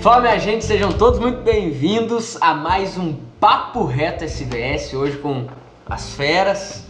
Fala 0.00 0.22
minha 0.22 0.38
gente, 0.38 0.64
sejam 0.64 0.90
todos 0.90 1.20
muito 1.20 1.42
bem-vindos 1.42 2.38
a 2.40 2.54
mais 2.54 2.96
um 2.96 3.14
Papo 3.38 3.84
Reto 3.84 4.24
SVS, 4.24 4.94
hoje 4.94 5.18
com 5.18 5.46
as 5.84 6.14
feras, 6.14 6.86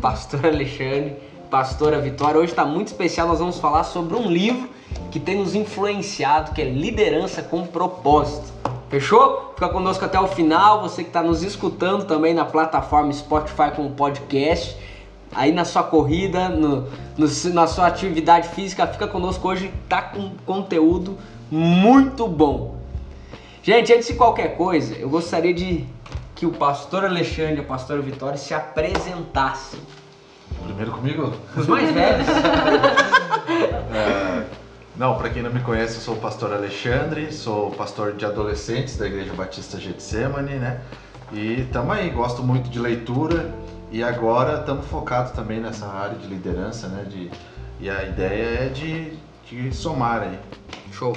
pastor 0.00 0.46
Alexandre, 0.46 1.16
pastora 1.50 1.98
Vitória. 1.98 2.38
Hoje 2.38 2.52
está 2.52 2.64
muito 2.64 2.86
especial, 2.86 3.26
nós 3.26 3.40
vamos 3.40 3.58
falar 3.58 3.82
sobre 3.82 4.14
um 4.14 4.30
livro 4.30 4.70
que 5.10 5.18
tem 5.18 5.38
nos 5.38 5.56
influenciado, 5.56 6.52
que 6.52 6.62
é 6.62 6.64
Liderança 6.64 7.42
com 7.42 7.66
Propósito. 7.66 8.52
Fechou? 8.88 9.50
Fica 9.56 9.68
conosco 9.68 10.04
até 10.04 10.20
o 10.20 10.28
final, 10.28 10.82
você 10.82 11.02
que 11.02 11.08
está 11.08 11.20
nos 11.20 11.42
escutando 11.42 12.04
também 12.04 12.32
na 12.32 12.44
plataforma 12.44 13.12
Spotify 13.12 13.72
com 13.74 13.86
o 13.86 13.90
podcast 13.90 14.76
aí 15.34 15.50
na 15.50 15.64
sua 15.64 15.82
corrida, 15.82 16.48
no, 16.48 16.86
no, 17.16 17.26
na 17.54 17.66
sua 17.66 17.86
atividade 17.86 18.48
física, 18.48 18.86
fica 18.86 19.08
conosco 19.08 19.48
hoje, 19.48 19.72
tá 19.88 20.02
com 20.02 20.30
conteúdo 20.44 21.18
muito 21.52 22.26
bom. 22.26 22.78
Gente, 23.62 23.92
antes 23.92 24.08
de 24.08 24.14
qualquer 24.14 24.56
coisa, 24.56 24.94
eu 24.94 25.10
gostaria 25.10 25.52
de 25.52 25.86
que 26.34 26.46
o 26.46 26.50
pastor 26.50 27.04
Alexandre 27.04 27.56
e 27.56 27.60
a 27.60 27.64
pastora 27.64 28.00
Vitória 28.00 28.38
se 28.38 28.54
apresentassem. 28.54 29.78
Primeiro 30.64 30.92
comigo? 30.92 31.34
Os 31.54 31.66
mais 31.66 31.92
velhos. 31.92 32.26
é, 33.94 34.46
não, 34.96 35.18
para 35.18 35.28
quem 35.28 35.42
não 35.42 35.52
me 35.52 35.60
conhece, 35.60 35.96
eu 35.96 36.00
sou 36.00 36.14
o 36.14 36.20
pastor 36.20 36.54
Alexandre, 36.54 37.30
sou 37.30 37.70
pastor 37.72 38.14
de 38.14 38.24
adolescentes 38.24 38.96
da 38.96 39.06
Igreja 39.06 39.34
Batista 39.34 39.78
Getsemane, 39.78 40.54
né? 40.54 40.80
E 41.32 41.68
tamo 41.70 41.92
aí, 41.92 42.08
gosto 42.08 42.42
muito 42.42 42.70
de 42.70 42.78
leitura 42.78 43.52
e 43.90 44.02
agora 44.02 44.60
estamos 44.60 44.86
focados 44.86 45.32
também 45.32 45.60
nessa 45.60 45.86
área 45.86 46.16
de 46.16 46.26
liderança, 46.26 46.88
né? 46.88 47.04
De, 47.04 47.30
e 47.78 47.90
a 47.90 48.04
ideia 48.04 48.64
é 48.64 48.68
de, 48.70 49.12
de 49.50 49.70
somar 49.74 50.22
aí. 50.22 50.38
Show. 50.92 51.14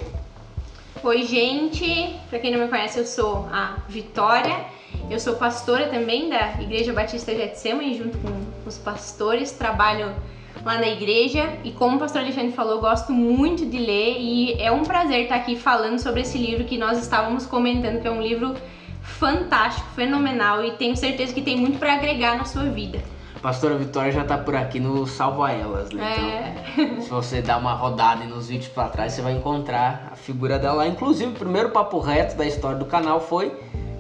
Oi, 1.04 1.24
gente. 1.24 2.16
Para 2.30 2.40
quem 2.40 2.52
não 2.52 2.60
me 2.60 2.68
conhece, 2.68 2.98
eu 2.98 3.06
sou 3.06 3.48
a 3.52 3.78
Vitória. 3.88 4.66
Eu 5.10 5.20
sou 5.20 5.36
pastora 5.36 5.88
também 5.90 6.30
da 6.30 6.60
Igreja 6.60 6.94
Batista 6.94 7.36
Getsemane, 7.36 7.98
junto 7.98 8.18
com 8.18 8.32
os 8.66 8.78
pastores. 8.78 9.52
Trabalho 9.52 10.16
lá 10.64 10.80
na 10.80 10.88
igreja 10.88 11.54
e 11.64 11.72
como 11.72 11.98
o 11.98 12.00
pastor 12.00 12.22
Alexandre 12.22 12.54
falou, 12.54 12.80
gosto 12.80 13.12
muito 13.12 13.66
de 13.66 13.78
ler 13.78 14.16
e 14.20 14.54
é 14.60 14.72
um 14.72 14.84
prazer 14.84 15.24
estar 15.24 15.36
aqui 15.36 15.56
falando 15.56 16.00
sobre 16.00 16.22
esse 16.22 16.38
livro 16.38 16.64
que 16.64 16.78
nós 16.78 16.98
estávamos 16.98 17.46
comentando, 17.46 18.02
que 18.02 18.08
é 18.08 18.12
um 18.12 18.22
livro 18.22 18.56
fantástico, 19.02 19.88
fenomenal 19.92 20.64
e 20.66 20.72
tenho 20.72 20.96
certeza 20.96 21.34
que 21.34 21.42
tem 21.42 21.58
muito 21.58 21.78
para 21.78 21.94
agregar 21.94 22.36
na 22.38 22.46
sua 22.46 22.64
vida. 22.64 23.04
Pastora 23.46 23.76
Vitória 23.76 24.12
já 24.12 24.24
tá 24.24 24.40
por 24.40 24.56
aqui 24.56 24.80
no 24.80 25.06
Salva 25.06 25.52
Elas, 25.52 25.92
né? 25.92 26.56
É. 26.76 26.82
Então, 26.82 27.02
se 27.04 27.10
você 27.12 27.42
dar 27.44 27.60
uma 27.60 27.74
rodada 27.76 28.24
nos 28.26 28.48
vídeos 28.48 28.70
para 28.70 28.90
trás, 28.90 29.14
você 29.14 29.22
vai 29.22 29.34
encontrar 29.34 30.10
a 30.12 30.16
figura 30.16 30.58
dela 30.58 30.78
lá. 30.78 30.88
Inclusive, 30.88 31.30
o 31.30 31.36
primeiro 31.36 31.70
papo 31.70 32.00
reto 32.00 32.36
da 32.36 32.44
história 32.44 32.76
do 32.76 32.86
canal 32.86 33.20
foi 33.22 33.56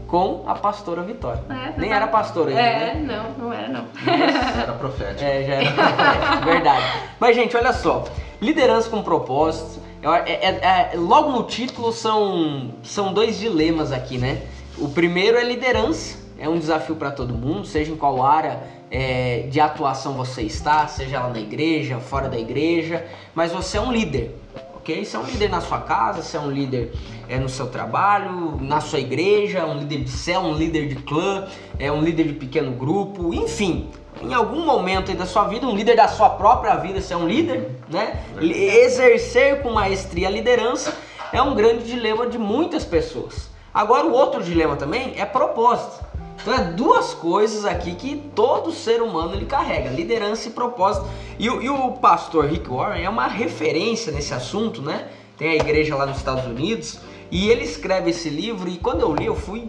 com 0.08 0.44
a 0.48 0.56
pastora 0.56 1.04
Vitória. 1.04 1.44
É, 1.48 1.80
Nem 1.80 1.94
era 1.94 2.08
pastora 2.08 2.50
ainda, 2.50 2.60
É, 2.60 2.96
né? 2.96 3.06
não, 3.38 3.46
não 3.46 3.54
era 3.54 3.68
não. 3.68 3.86
Mas 4.04 4.58
era 4.58 4.74
profético. 4.74 5.24
É, 5.24 5.44
já 5.44 5.54
era 5.54 5.72
profético, 5.72 6.46
verdade. 6.46 6.86
Mas, 7.20 7.36
gente, 7.36 7.56
olha 7.56 7.74
só. 7.74 8.04
Liderança 8.42 8.90
com 8.90 9.04
propósito. 9.04 9.80
É, 10.02 10.32
é, 10.32 10.50
é, 10.50 10.92
logo 10.96 11.30
no 11.32 11.44
título 11.44 11.92
são, 11.92 12.72
são 12.82 13.14
dois 13.14 13.38
dilemas 13.38 13.92
aqui, 13.92 14.18
né? 14.18 14.42
O 14.80 14.90
primeiro 14.90 15.38
é 15.38 15.44
liderança. 15.44 16.26
É 16.40 16.50
um 16.50 16.58
desafio 16.58 16.96
para 16.96 17.12
todo 17.12 17.34
mundo, 17.34 17.66
seja 17.66 17.94
em 17.94 17.96
qual 17.96 18.22
área 18.22 18.60
é, 18.92 19.48
de 19.50 19.60
atuação 19.60 20.14
você 20.14 20.42
está, 20.42 20.88
seja 20.88 21.20
lá 21.20 21.30
na 21.30 21.40
igreja, 21.40 22.00
fora 22.00 22.30
da 22.30 22.38
igreja, 22.38 23.06
mas 23.34 23.52
você 23.52 23.78
é 23.78 23.82
um 23.82 23.92
líder, 23.92 24.36
ok? 24.76 25.04
Você 25.04 25.16
é 25.16 25.20
um 25.20 25.26
líder 25.26 25.50
na 25.50 25.62
sua 25.62 25.82
casa, 25.82 26.22
você 26.22 26.38
é 26.38 26.40
um 26.40 26.52
líder 26.52 26.94
é, 27.28 27.38
no 27.38 27.50
seu 27.50 27.68
trabalho, 27.68 28.58
na 28.62 28.80
sua 28.80 29.00
igreja, 29.00 29.66
um 29.66 29.80
líder 29.80 30.04
de 30.04 30.12
céu, 30.12 30.42
um 30.42 30.54
líder 30.54 30.88
de 30.88 30.96
clã, 30.96 31.48
é 31.80 31.92
um 31.92 32.02
líder 32.02 32.28
de 32.28 32.34
pequeno 32.34 32.72
grupo, 32.72 33.34
enfim. 33.34 33.90
Em 34.22 34.34
algum 34.34 34.66
momento 34.66 35.14
da 35.14 35.26
sua 35.26 35.46
vida, 35.46 35.68
um 35.68 35.76
líder 35.76 35.98
da 35.98 36.08
sua 36.08 36.30
própria 36.30 36.76
vida, 36.76 37.02
você 37.02 37.14
é 37.14 37.18
um 37.18 37.28
líder, 37.28 37.70
né? 37.90 38.24
Exercer 38.40 39.62
com 39.62 39.72
maestria 39.72 40.28
a 40.28 40.32
liderança 40.32 40.96
é 41.34 41.42
um 41.42 41.54
grande 41.54 41.84
dilema 41.84 42.28
de 42.28 42.38
muitas 42.38 42.86
pessoas. 42.86 43.50
Agora, 43.74 44.06
o 44.06 44.14
outro 44.14 44.42
dilema 44.42 44.78
também 44.78 45.16
é 45.18 45.26
propósito. 45.26 46.02
Então 46.46 46.54
é 46.54 46.62
duas 46.62 47.16
coisas 47.16 47.66
aqui 47.66 47.96
que 47.96 48.18
todo 48.36 48.72
ser 48.72 49.02
humano 49.02 49.34
ele 49.34 49.48
carrega, 49.48 49.90
liderança 49.90 50.48
e 50.48 50.52
propósito. 50.52 51.08
E, 51.40 51.46
e, 51.46 51.70
o 51.72 51.94
pastor 51.94 52.46
Rick 52.46 52.70
Warren 52.70 53.04
é 53.04 53.10
uma 53.10 53.26
referência 53.26 54.12
nesse 54.12 54.32
assunto, 54.32 54.80
né? 54.80 55.08
Tem 55.40 55.50
a 55.50 55.56
igreja 55.56 55.96
lá 55.96 56.06
nos 56.06 56.18
Estados 56.18 56.46
Unidos 56.46 57.00
e 57.32 57.50
ele 57.50 57.64
escreve 57.64 58.12
esse 58.12 58.30
livro 58.30 58.70
e 58.70 58.78
quando 58.78 59.02
eu 59.02 59.16
li 59.16 59.26
eu 59.26 59.36
fui, 59.36 59.68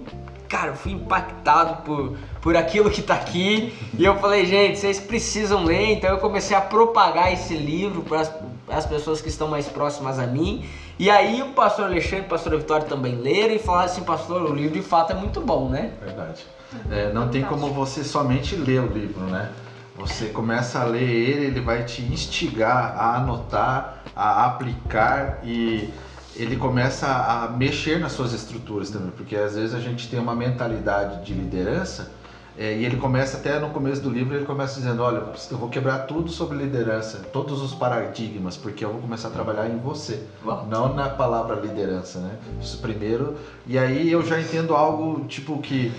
cara, 0.50 0.72
eu 0.72 0.76
fui 0.76 0.92
impactado 0.92 1.82
por, 1.82 2.15
por 2.42 2.54
aquilo 2.54 2.91
que 2.91 3.00
está 3.00 3.15
aqui 3.15 3.72
e 3.98 4.04
eu 4.04 4.19
falei, 4.19 4.44
gente, 4.44 4.78
vocês 4.78 5.00
precisam 5.00 5.65
ler, 5.65 5.92
então 5.92 6.10
eu 6.10 6.19
comecei 6.19 6.54
a 6.54 6.60
propagar 6.60 7.32
esse 7.32 7.54
livro 7.54 8.03
para 8.03 8.20
as 8.69 8.87
pessoas 8.87 9.21
que 9.21 9.28
estão 9.28 9.49
mais 9.49 9.66
próximas 9.69 10.19
a 10.19 10.27
mim. 10.27 10.69
E 10.99 11.10
aí 11.10 11.43
o 11.43 11.50
pastor 11.50 11.87
Alexandre 11.87 12.19
e 12.19 12.27
a 12.27 12.28
pastora 12.28 12.56
Vitória 12.56 12.87
também 12.87 13.16
leram 13.16 13.54
e 13.54 13.59
falaram 13.59 13.87
assim, 13.87 14.03
pastor, 14.03 14.43
o 14.43 14.54
livro 14.54 14.75
de 14.75 14.82
fato 14.82 15.12
é 15.12 15.15
muito 15.15 15.41
bom, 15.41 15.69
né? 15.69 15.93
Verdade. 16.03 16.44
É, 16.91 17.12
não 17.12 17.28
tem 17.28 17.44
como 17.44 17.69
você 17.72 18.03
somente 18.03 18.56
ler 18.56 18.81
o 18.81 18.87
livro, 18.87 19.22
né? 19.25 19.50
Você 19.97 20.27
começa 20.27 20.81
a 20.81 20.84
ler 20.84 21.03
ele, 21.03 21.47
ele 21.47 21.60
vai 21.60 21.84
te 21.84 22.03
instigar 22.03 22.97
a 22.99 23.16
anotar, 23.16 24.03
a 24.15 24.44
aplicar 24.44 25.41
e 25.43 25.91
ele 26.34 26.56
começa 26.56 27.06
a 27.06 27.48
mexer 27.48 27.98
nas 27.98 28.12
suas 28.12 28.34
estruturas 28.34 28.91
também, 28.91 29.10
porque 29.10 29.34
às 29.34 29.54
vezes 29.54 29.75
a 29.75 29.81
gente 29.81 30.09
tem 30.09 30.19
uma 30.19 30.34
mentalidade 30.34 31.25
de 31.25 31.33
liderança 31.33 32.10
é, 32.59 32.72
e 32.72 32.84
ele 32.84 32.97
começa 32.97 33.37
até 33.37 33.59
no 33.59 33.69
começo 33.71 34.00
do 34.00 34.09
livro, 34.09 34.34
ele 34.34 34.47
começa 34.47 34.81
dizendo, 34.81 35.03
olha, 35.03 35.22
eu 35.50 35.59
vou 35.59 35.69
quebrar 35.69 36.00
tudo 36.00 36.31
sobre 36.31 36.56
liderança, 36.56 37.19
todos 37.33 37.61
os 37.61 37.75
paradigmas, 37.75 38.56
porque 38.56 38.84
eu 38.84 38.91
vou 38.91 39.00
começar 39.00 39.28
a 39.28 39.31
trabalhar 39.31 39.69
em 39.69 39.77
você, 39.77 40.22
Uau. 40.44 40.66
não 40.66 40.95
na 40.95 41.09
palavra 41.11 41.56
liderança, 41.56 42.19
né? 42.19 42.37
Isso 42.61 42.78
primeiro. 42.78 43.37
E 43.66 43.78
aí 43.78 44.11
eu 44.11 44.25
já 44.25 44.41
entendo 44.41 44.75
algo 44.75 45.27
tipo 45.27 45.59
que 45.59 45.93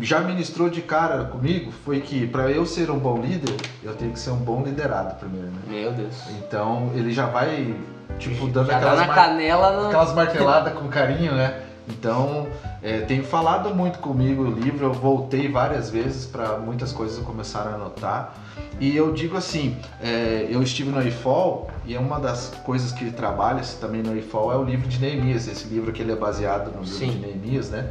já 0.00 0.20
ministrou 0.20 0.68
de 0.68 0.82
cara 0.82 1.24
comigo 1.24 1.72
foi 1.84 2.00
que 2.00 2.26
para 2.26 2.50
eu 2.50 2.66
ser 2.66 2.90
um 2.90 2.98
bom 2.98 3.20
líder, 3.20 3.56
eu 3.82 3.94
tenho 3.94 4.12
que 4.12 4.18
ser 4.18 4.30
um 4.30 4.36
bom 4.36 4.62
liderado 4.62 5.14
primeiro, 5.16 5.48
né? 5.48 5.60
Meu 5.66 5.92
Deus. 5.92 6.14
Então 6.38 6.92
ele 6.94 7.10
já 7.10 7.26
vai 7.26 7.74
tipo 8.18 8.46
dando 8.46 8.66
já 8.68 8.76
aquelas, 8.76 9.00
na 9.00 9.06
mar... 9.06 9.14
canela 9.14 9.86
aquelas 9.88 10.12
marteladas 10.14 10.74
com 10.74 10.88
carinho, 10.88 11.34
né? 11.34 11.67
Então 11.88 12.46
é, 12.82 13.00
tem 13.00 13.22
falado 13.22 13.74
muito 13.74 13.98
comigo 13.98 14.42
o 14.42 14.50
livro, 14.50 14.86
eu 14.86 14.92
voltei 14.92 15.48
várias 15.48 15.90
vezes 15.90 16.26
para 16.26 16.58
muitas 16.58 16.92
coisas 16.92 17.18
começar 17.24 17.62
a 17.62 17.74
anotar. 17.74 18.34
E 18.80 18.96
eu 18.96 19.12
digo 19.12 19.36
assim, 19.36 19.76
é, 20.00 20.46
eu 20.48 20.62
estive 20.62 20.90
no 20.90 21.06
IFOL 21.06 21.68
e 21.84 21.94
é 21.94 21.98
uma 21.98 22.20
das 22.20 22.48
coisas 22.64 22.92
que 22.92 23.04
ele 23.04 23.12
trabalha 23.12 23.62
também 23.80 24.02
no 24.02 24.16
IFOL 24.16 24.52
é 24.52 24.56
o 24.56 24.62
livro 24.62 24.86
de 24.86 24.98
Neemias, 25.00 25.48
esse 25.48 25.66
livro 25.66 25.92
que 25.92 26.02
ele 26.02 26.12
é 26.12 26.16
baseado 26.16 26.66
no 26.66 26.82
livro 26.82 26.98
Sim. 26.98 27.10
de 27.10 27.18
Neemias, 27.18 27.70
né? 27.70 27.90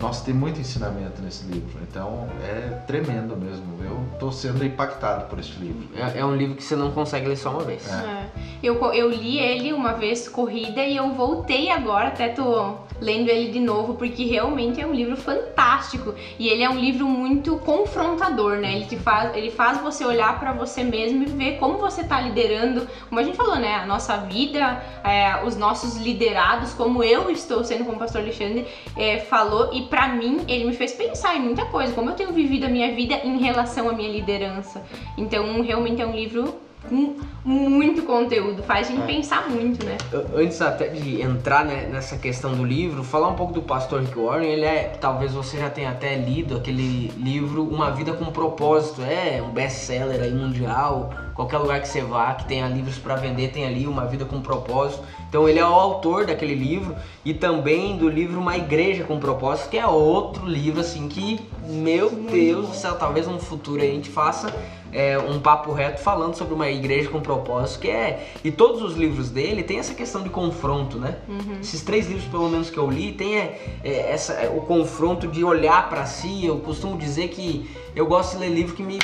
Nossa, 0.00 0.24
tem 0.24 0.32
muito 0.32 0.60
ensinamento 0.60 1.20
nesse 1.20 1.44
livro, 1.46 1.80
então 1.82 2.28
é 2.42 2.82
tremendo 2.86 3.36
mesmo. 3.36 3.64
Eu 3.82 4.00
estou 4.12 4.30
sendo 4.30 4.64
impactado 4.64 5.26
por 5.26 5.38
esse 5.40 5.58
livro. 5.58 5.88
É, 5.96 6.20
é, 6.20 6.24
um 6.24 6.36
livro 6.36 6.54
que 6.54 6.62
você 6.62 6.76
não 6.76 6.92
consegue 6.92 7.26
ler 7.26 7.36
só 7.36 7.50
uma 7.50 7.64
vez. 7.64 7.88
É. 7.90 7.94
É. 7.94 8.28
Eu, 8.62 8.76
eu 8.92 9.10
li 9.10 9.38
ele 9.38 9.72
uma 9.72 9.92
vez 9.94 10.28
corrida 10.28 10.84
e 10.84 10.96
eu 10.96 11.10
voltei 11.10 11.70
agora, 11.70 12.08
até 12.08 12.28
tô 12.28 12.76
lendo 13.00 13.28
ele 13.28 13.50
de 13.50 13.60
novo, 13.60 13.94
porque 13.94 14.24
realmente 14.24 14.80
é 14.80 14.86
um 14.86 14.92
livro 14.92 15.16
fantástico. 15.16 16.14
E 16.38 16.48
ele 16.48 16.62
é 16.62 16.70
um 16.70 16.78
livro 16.78 17.06
muito 17.06 17.56
confrontador, 17.58 18.56
né? 18.56 18.74
Ele, 18.74 18.86
te 18.86 18.96
faz, 18.96 19.36
ele 19.36 19.50
faz 19.50 19.80
você 19.80 20.04
olhar 20.04 20.38
para 20.38 20.52
você 20.52 20.82
mesmo 20.82 21.22
e 21.22 21.26
ver 21.26 21.58
como 21.58 21.78
você 21.78 22.02
está 22.02 22.20
liderando, 22.20 22.86
como 23.08 23.20
a 23.20 23.24
gente 23.24 23.36
falou, 23.36 23.56
né? 23.56 23.76
A 23.76 23.86
nossa 23.86 24.16
vida, 24.18 24.82
é, 25.04 25.44
os 25.44 25.56
nossos 25.56 25.96
liderados, 25.96 26.72
como 26.72 27.02
eu 27.02 27.30
estou 27.30 27.62
sendo, 27.64 27.84
como 27.84 27.96
o 27.96 28.00
pastor 28.00 28.22
Alexandre 28.22 28.66
é, 28.96 29.18
falou, 29.18 29.72
e 29.72 29.82
para 29.88 30.08
mim 30.08 30.44
ele 30.48 30.64
me 30.64 30.74
fez 30.74 30.92
pensar 30.92 31.36
em 31.36 31.40
muita 31.40 31.64
coisa, 31.66 31.92
como 31.92 32.10
eu 32.10 32.14
tenho 32.14 32.32
vivido 32.32 32.64
a 32.64 32.68
minha 32.68 32.94
vida 32.94 33.14
em 33.24 33.38
relação 33.38 33.88
à 33.88 33.92
minha 33.92 34.10
liderança. 34.10 34.84
Então, 35.16 35.60
realmente 35.62 36.00
é 36.00 36.06
um 36.06 36.14
livro 36.14 36.67
com 36.88 37.16
muito 37.44 38.02
conteúdo, 38.02 38.62
faz 38.62 38.88
a 38.88 38.90
gente 38.90 39.02
é. 39.02 39.06
pensar 39.06 39.48
muito, 39.48 39.84
né? 39.84 39.96
Antes 40.34 40.60
até 40.60 40.88
de 40.88 41.22
entrar 41.22 41.64
né, 41.64 41.88
nessa 41.90 42.16
questão 42.18 42.54
do 42.54 42.64
livro, 42.64 43.02
falar 43.02 43.28
um 43.28 43.34
pouco 43.34 43.52
do 43.52 43.62
pastor 43.62 44.00
Rick 44.00 44.18
Warren, 44.18 44.48
ele 44.48 44.64
é, 44.64 44.96
talvez 45.00 45.32
você 45.32 45.56
já 45.56 45.70
tenha 45.70 45.90
até 45.90 46.16
lido 46.16 46.56
aquele 46.56 47.08
livro 47.16 47.64
Uma 47.64 47.90
Vida 47.90 48.12
com 48.12 48.26
Propósito, 48.26 49.02
é 49.02 49.42
um 49.42 49.50
best-seller 49.50 50.20
aí 50.20 50.32
mundial, 50.32 51.10
qualquer 51.34 51.58
lugar 51.58 51.80
que 51.80 51.88
você 51.88 52.02
vá, 52.02 52.34
que 52.34 52.44
tenha 52.46 52.66
livros 52.66 52.98
para 52.98 53.14
vender, 53.16 53.48
tem 53.48 53.64
ali 53.64 53.86
Uma 53.86 54.04
Vida 54.06 54.24
com 54.24 54.40
Propósito. 54.40 55.02
Então 55.28 55.48
ele 55.48 55.58
é 55.58 55.64
o 55.64 55.72
autor 55.72 56.26
daquele 56.26 56.54
livro 56.54 56.96
e 57.24 57.32
também 57.32 57.96
do 57.96 58.08
livro 58.08 58.40
Uma 58.40 58.56
Igreja 58.56 59.04
com 59.04 59.18
Propósito, 59.18 59.70
que 59.70 59.78
é 59.78 59.86
outro 59.86 60.46
livro 60.46 60.80
assim 60.80 61.08
que 61.08 61.40
Meu 61.66 62.10
Deus 62.10 62.68
do 62.68 62.74
céu, 62.74 62.94
talvez 62.96 63.26
no 63.26 63.38
futuro 63.38 63.80
a 63.80 63.86
gente 63.86 64.08
faça 64.10 64.52
é, 64.92 65.18
um 65.18 65.40
papo 65.40 65.72
reto 65.72 66.00
falando 66.00 66.34
sobre 66.34 66.54
uma 66.54 66.68
igreja 66.68 67.08
com 67.10 67.20
propósito, 67.20 67.80
que 67.80 67.90
é. 67.90 68.32
E 68.42 68.50
todos 68.50 68.82
os 68.82 68.96
livros 68.96 69.30
dele 69.30 69.62
tem 69.62 69.78
essa 69.78 69.94
questão 69.94 70.22
de 70.22 70.30
confronto, 70.30 70.98
né? 70.98 71.16
Uhum. 71.28 71.58
Esses 71.60 71.82
três 71.82 72.06
livros, 72.06 72.26
pelo 72.26 72.48
menos 72.48 72.70
que 72.70 72.78
eu 72.78 72.90
li, 72.90 73.12
tem 73.12 73.36
é, 73.36 73.80
é, 73.84 74.12
essa, 74.12 74.32
é, 74.34 74.48
o 74.48 74.60
confronto 74.62 75.26
de 75.28 75.44
olhar 75.44 75.88
para 75.88 76.06
si. 76.06 76.46
Eu 76.46 76.58
costumo 76.58 76.96
dizer 76.96 77.28
que 77.28 77.70
eu 77.94 78.06
gosto 78.06 78.32
de 78.32 78.40
ler 78.40 78.50
livro 78.50 78.74
que 78.74 78.82
me, 78.82 78.98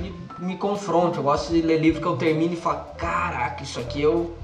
me, 0.00 0.14
me 0.38 0.56
confronte. 0.56 1.18
Eu 1.18 1.22
gosto 1.22 1.52
de 1.52 1.60
ler 1.60 1.78
livro 1.78 2.00
que 2.00 2.06
eu 2.06 2.16
termino 2.16 2.54
e 2.54 2.56
falo: 2.56 2.84
caraca, 2.96 3.62
isso 3.62 3.78
aqui 3.78 4.00
eu. 4.00 4.34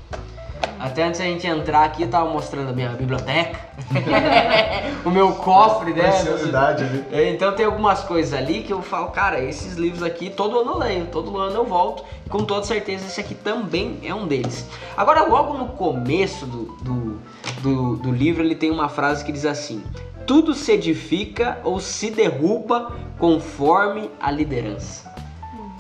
Até 0.79 1.03
antes 1.05 1.19
da 1.19 1.27
gente 1.27 1.47
entrar 1.47 1.85
aqui, 1.85 2.03
eu 2.03 2.09
tava 2.09 2.31
mostrando 2.31 2.71
a 2.71 2.73
minha 2.73 2.91
biblioteca, 2.91 3.59
o 5.05 5.11
meu 5.11 5.33
cofre, 5.33 5.93
né? 5.93 6.09
Preciosidade 6.09 6.85
ali. 6.85 7.05
É, 7.11 7.31
Então 7.31 7.53
tem 7.53 7.67
algumas 7.67 8.05
coisas 8.05 8.33
ali 8.33 8.63
que 8.63 8.73
eu 8.73 8.81
falo, 8.81 9.09
cara, 9.09 9.43
esses 9.43 9.75
livros 9.75 10.03
aqui 10.05 10.31
todo 10.31 10.61
ano 10.61 10.73
eu 10.73 10.79
leio, 10.79 11.07
todo 11.07 11.37
ano 11.37 11.57
eu 11.57 11.65
volto, 11.65 12.05
e 12.25 12.29
com 12.29 12.45
toda 12.45 12.65
certeza 12.65 13.07
esse 13.07 13.21
aqui 13.21 13.35
também 13.35 13.99
é 14.05 14.15
um 14.15 14.27
deles. 14.27 14.69
Agora, 14.97 15.25
logo 15.25 15.55
no 15.55 15.67
começo 15.69 16.47
do, 16.47 16.65
do, 16.83 17.21
do, 17.61 17.97
do 17.97 18.13
livro, 18.13 18.43
ele 18.43 18.55
tem 18.55 18.71
uma 18.71 18.89
frase 18.89 19.25
que 19.25 19.33
diz 19.33 19.45
assim: 19.45 19.83
Tudo 20.27 20.55
se 20.55 20.71
edifica 20.73 21.59
ou 21.65 21.81
se 21.81 22.11
derruba 22.11 22.93
conforme 23.19 24.11
a 24.21 24.31
liderança. 24.31 25.09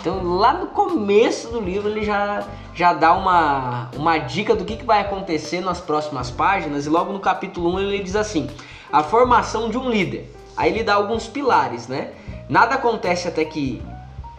Então, 0.00 0.22
lá 0.36 0.54
no 0.54 0.68
começo 0.68 1.48
do 1.48 1.60
livro, 1.60 1.88
ele 1.88 2.04
já, 2.04 2.44
já 2.72 2.92
dá 2.92 3.14
uma, 3.14 3.90
uma 3.96 4.18
dica 4.18 4.54
do 4.54 4.64
que, 4.64 4.76
que 4.76 4.84
vai 4.84 5.00
acontecer 5.00 5.60
nas 5.60 5.80
próximas 5.80 6.30
páginas. 6.30 6.86
E 6.86 6.88
logo 6.88 7.12
no 7.12 7.18
capítulo 7.18 7.74
1 7.74 7.80
ele 7.80 8.02
diz 8.02 8.14
assim: 8.14 8.48
a 8.92 9.02
formação 9.02 9.68
de 9.68 9.76
um 9.76 9.90
líder. 9.90 10.32
Aí 10.56 10.70
ele 10.70 10.84
dá 10.84 10.94
alguns 10.94 11.26
pilares, 11.26 11.88
né? 11.88 12.12
Nada 12.48 12.76
acontece 12.76 13.28
até 13.28 13.44
que 13.44 13.82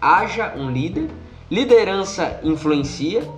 haja 0.02 0.54
um 0.56 0.72
líder, 0.72 1.10
liderança 1.52 2.40
influencia. 2.44 3.30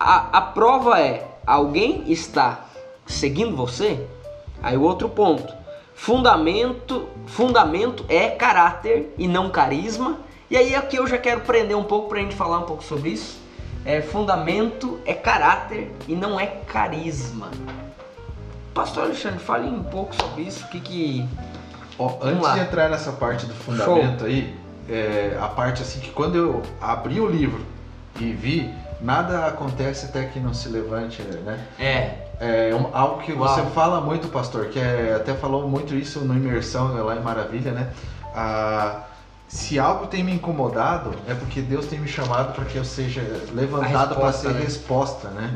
A, 0.00 0.38
a 0.38 0.40
prova 0.40 0.98
é: 0.98 1.26
alguém 1.46 2.04
está 2.10 2.64
seguindo 3.06 3.54
você? 3.54 4.06
Aí 4.62 4.76
o 4.76 4.82
outro 4.82 5.08
ponto: 5.08 5.52
fundamento, 5.94 7.08
fundamento 7.26 8.06
é 8.08 8.30
caráter 8.30 9.14
e 9.18 9.28
não 9.28 9.50
carisma. 9.50 10.26
E 10.50 10.56
aí 10.56 10.74
aqui 10.74 10.96
eu 10.96 11.06
já 11.06 11.18
quero 11.18 11.40
prender 11.42 11.76
um 11.76 11.84
pouco 11.84 12.08
pra 12.08 12.18
gente 12.20 12.34
falar 12.34 12.58
um 12.58 12.62
pouco 12.62 12.82
sobre 12.82 13.10
isso. 13.10 13.38
É, 13.84 14.00
fundamento 14.00 14.98
é 15.04 15.14
caráter 15.14 15.92
e 16.06 16.14
não 16.14 16.38
é 16.38 16.46
carisma. 16.46 17.50
Pastor 18.74 19.04
Alexandre, 19.04 19.38
fale 19.38 19.68
um 19.68 19.82
pouco 19.82 20.14
sobre 20.14 20.42
isso. 20.42 20.64
O 20.64 20.68
que 20.68 20.80
que. 20.80 21.28
Antes 22.22 22.42
lá. 22.42 22.54
de 22.54 22.60
entrar 22.60 22.88
nessa 22.88 23.12
parte 23.12 23.44
do 23.46 23.54
fundamento 23.54 24.24
aí, 24.24 24.54
é, 24.88 25.36
a 25.40 25.48
parte 25.48 25.82
assim 25.82 26.00
que 26.00 26.10
quando 26.10 26.36
eu 26.36 26.62
abri 26.80 27.20
o 27.20 27.28
livro 27.28 27.60
e 28.20 28.32
vi, 28.32 28.72
nada 29.00 29.46
acontece 29.46 30.06
até 30.06 30.24
que 30.24 30.38
não 30.38 30.54
se 30.54 30.68
levante, 30.68 31.20
né? 31.22 31.66
É. 31.78 32.28
É 32.40 32.72
um- 32.74 32.94
algo 32.96 33.20
que 33.22 33.32
você 33.32 33.60
Uau. 33.60 33.70
fala 33.70 34.00
muito, 34.00 34.28
pastor, 34.28 34.66
que 34.66 34.78
é, 34.78 35.14
até 35.16 35.34
falou 35.34 35.68
muito 35.68 35.94
isso 35.96 36.20
no 36.20 36.34
Imersão 36.34 36.94
lá 37.04 37.16
em 37.16 37.20
Maravilha, 37.20 37.72
né? 37.72 37.90
Ah, 38.32 39.00
se 39.48 39.78
algo 39.78 40.06
tem 40.06 40.22
me 40.22 40.32
incomodado, 40.32 41.14
é 41.26 41.34
porque 41.34 41.62
Deus 41.62 41.86
tem 41.86 41.98
me 41.98 42.06
chamado 42.06 42.52
para 42.54 42.66
que 42.66 42.76
eu 42.76 42.84
seja 42.84 43.22
levantado 43.54 44.14
para 44.14 44.30
ser 44.30 44.52
né? 44.52 44.60
resposta, 44.60 45.30
né? 45.30 45.54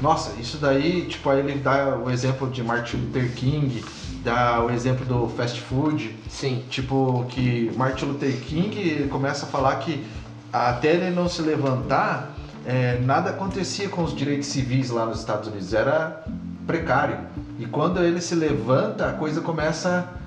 Nossa, 0.00 0.32
isso 0.40 0.56
daí, 0.56 1.06
tipo, 1.06 1.28
aí 1.28 1.40
ele 1.40 1.58
dá 1.58 1.98
o 1.98 2.10
exemplo 2.10 2.48
de 2.48 2.62
Martin 2.62 2.96
Luther 2.96 3.30
King, 3.34 3.84
dá 4.24 4.64
o 4.64 4.70
exemplo 4.70 5.04
do 5.04 5.28
fast 5.36 5.60
food, 5.60 6.16
Sim. 6.30 6.64
Tipo, 6.70 7.26
que 7.28 7.70
Martin 7.76 8.06
Luther 8.06 8.40
King 8.40 8.78
ele 8.78 9.08
começa 9.08 9.44
a 9.44 9.48
falar 9.48 9.76
que 9.76 10.02
até 10.50 10.94
ele 10.94 11.10
não 11.10 11.28
se 11.28 11.42
levantar, 11.42 12.34
é, 12.64 12.98
nada 13.00 13.30
acontecia 13.30 13.88
com 13.90 14.02
os 14.02 14.16
direitos 14.16 14.48
civis 14.48 14.88
lá 14.88 15.04
nos 15.04 15.20
Estados 15.20 15.48
Unidos, 15.48 15.74
era 15.74 16.24
precário. 16.66 17.18
E 17.58 17.66
quando 17.66 18.02
ele 18.02 18.20
se 18.20 18.34
levanta, 18.34 19.10
a 19.10 19.12
coisa 19.12 19.40
começa 19.40 20.08
a. 20.12 20.25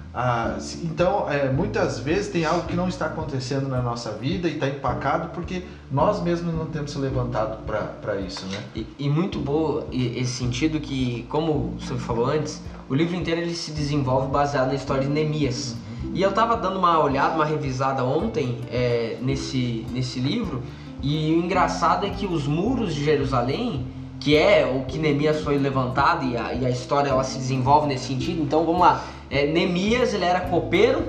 se- 0.59 0.83
Então, 0.85 1.29
é, 1.29 1.51
muitas 1.51 1.99
vezes 1.99 2.29
tem 2.29 2.43
algo 2.45 2.63
que 2.67 2.75
não 2.75 2.87
está 2.87 3.05
acontecendo 3.05 3.67
na 3.67 3.81
nossa 3.81 4.11
vida 4.11 4.47
e 4.47 4.53
está 4.53 4.67
empacado 4.67 5.29
porque 5.33 5.63
nós 5.91 6.21
mesmos 6.21 6.53
não 6.53 6.65
temos 6.65 6.91
se 6.91 6.97
levantado 6.97 7.59
para 7.65 8.15
isso, 8.19 8.45
né? 8.47 8.57
E, 8.75 8.87
e 8.97 9.09
muito 9.09 9.39
boa 9.39 9.85
esse 9.91 10.33
sentido 10.33 10.79
que, 10.79 11.25
como 11.29 11.75
o 11.77 11.81
senhor 11.81 11.99
falou 11.99 12.25
antes, 12.25 12.61
o 12.89 12.95
livro 12.95 13.15
inteiro 13.15 13.41
ele 13.41 13.53
se 13.53 13.71
desenvolve 13.71 14.27
baseado 14.29 14.67
na 14.69 14.75
história 14.75 15.03
de 15.03 15.09
Neemias. 15.09 15.75
E 16.13 16.21
eu 16.23 16.31
tava 16.31 16.57
dando 16.57 16.79
uma 16.79 16.97
olhada, 17.03 17.35
uma 17.35 17.45
revisada 17.45 18.03
ontem 18.03 18.57
é, 18.71 19.17
nesse, 19.21 19.85
nesse 19.91 20.19
livro, 20.19 20.63
e 21.03 21.33
o 21.35 21.37
engraçado 21.45 22.05
é 22.05 22.09
que 22.09 22.25
os 22.25 22.47
muros 22.47 22.95
de 22.95 23.03
Jerusalém, 23.05 23.85
que 24.19 24.35
é 24.35 24.65
o 24.65 24.85
que 24.85 24.97
Neemias 24.97 25.41
foi 25.41 25.57
levantado, 25.59 26.25
e 26.25 26.35
a, 26.35 26.53
e 26.53 26.65
a 26.65 26.69
história 26.69 27.09
ela 27.09 27.23
se 27.23 27.37
desenvolve 27.37 27.87
nesse 27.87 28.07
sentido, 28.07 28.41
então 28.41 28.65
vamos 28.65 28.81
lá. 28.81 29.03
É, 29.29 29.45
Neemias 29.45 30.13
ele 30.13 30.25
era 30.25 30.41
copeiro, 30.41 31.03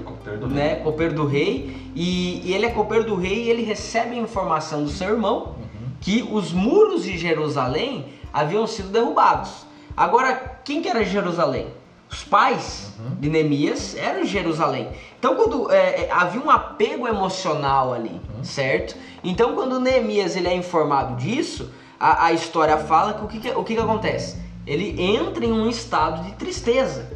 né, 0.49 0.77
copeiro 0.77 1.15
do 1.15 1.27
rei, 1.27 1.75
e, 1.95 2.43
e 2.45 2.53
ele 2.53 2.67
é 2.67 2.71
copeiro 2.71 3.05
do 3.05 3.15
rei 3.17 3.45
e 3.45 3.51
ele 3.51 3.63
recebe 3.63 4.15
a 4.15 4.19
informação 4.19 4.83
do 4.85 4.91
seu 4.91 5.09
irmão 5.11 5.55
que 6.01 6.29
os 6.31 6.53
muros 6.53 7.03
de 7.05 7.17
Jerusalém 7.19 8.07
haviam 8.33 8.67
sido 8.67 8.89
derrubados. 8.91 9.67
Agora, 9.97 10.61
quem 10.65 10.81
que 10.83 10.89
era 10.89 11.05
Jerusalém? 11.05 11.69
Os 12.11 12.25
pais 12.25 12.93
de 13.21 13.29
Neemias 13.31 13.97
eram 13.97 14.23
de 14.23 14.29
Jerusalém. 14.29 14.89
Então, 15.19 15.37
quando 15.37 15.71
é, 15.71 16.03
é, 16.05 16.09
havia 16.11 16.41
um 16.41 16.51
apego 16.51 17.07
emocional 17.07 17.93
ali, 17.95 18.21
certo? 18.43 18.97
Então, 19.23 19.55
quando 19.55 19.79
Neemias 19.79 20.37
ele 20.37 20.49
é 20.49 20.55
informado 20.55 21.15
disso, 21.17 21.71
a, 21.99 22.27
a 22.27 22.33
história 22.33 22.77
fala 22.79 23.15
que 23.15 23.25
o 23.25 23.29
que, 23.29 23.39
que- 23.41 23.51
o 23.57 23.63
que, 23.65 23.75
que 23.75 23.81
acontece? 23.81 24.39
Ele 24.67 25.01
entra 25.01 25.45
em 25.45 25.53
um 25.53 25.69
estado 25.69 26.25
de 26.25 26.33
tristeza. 26.33 27.09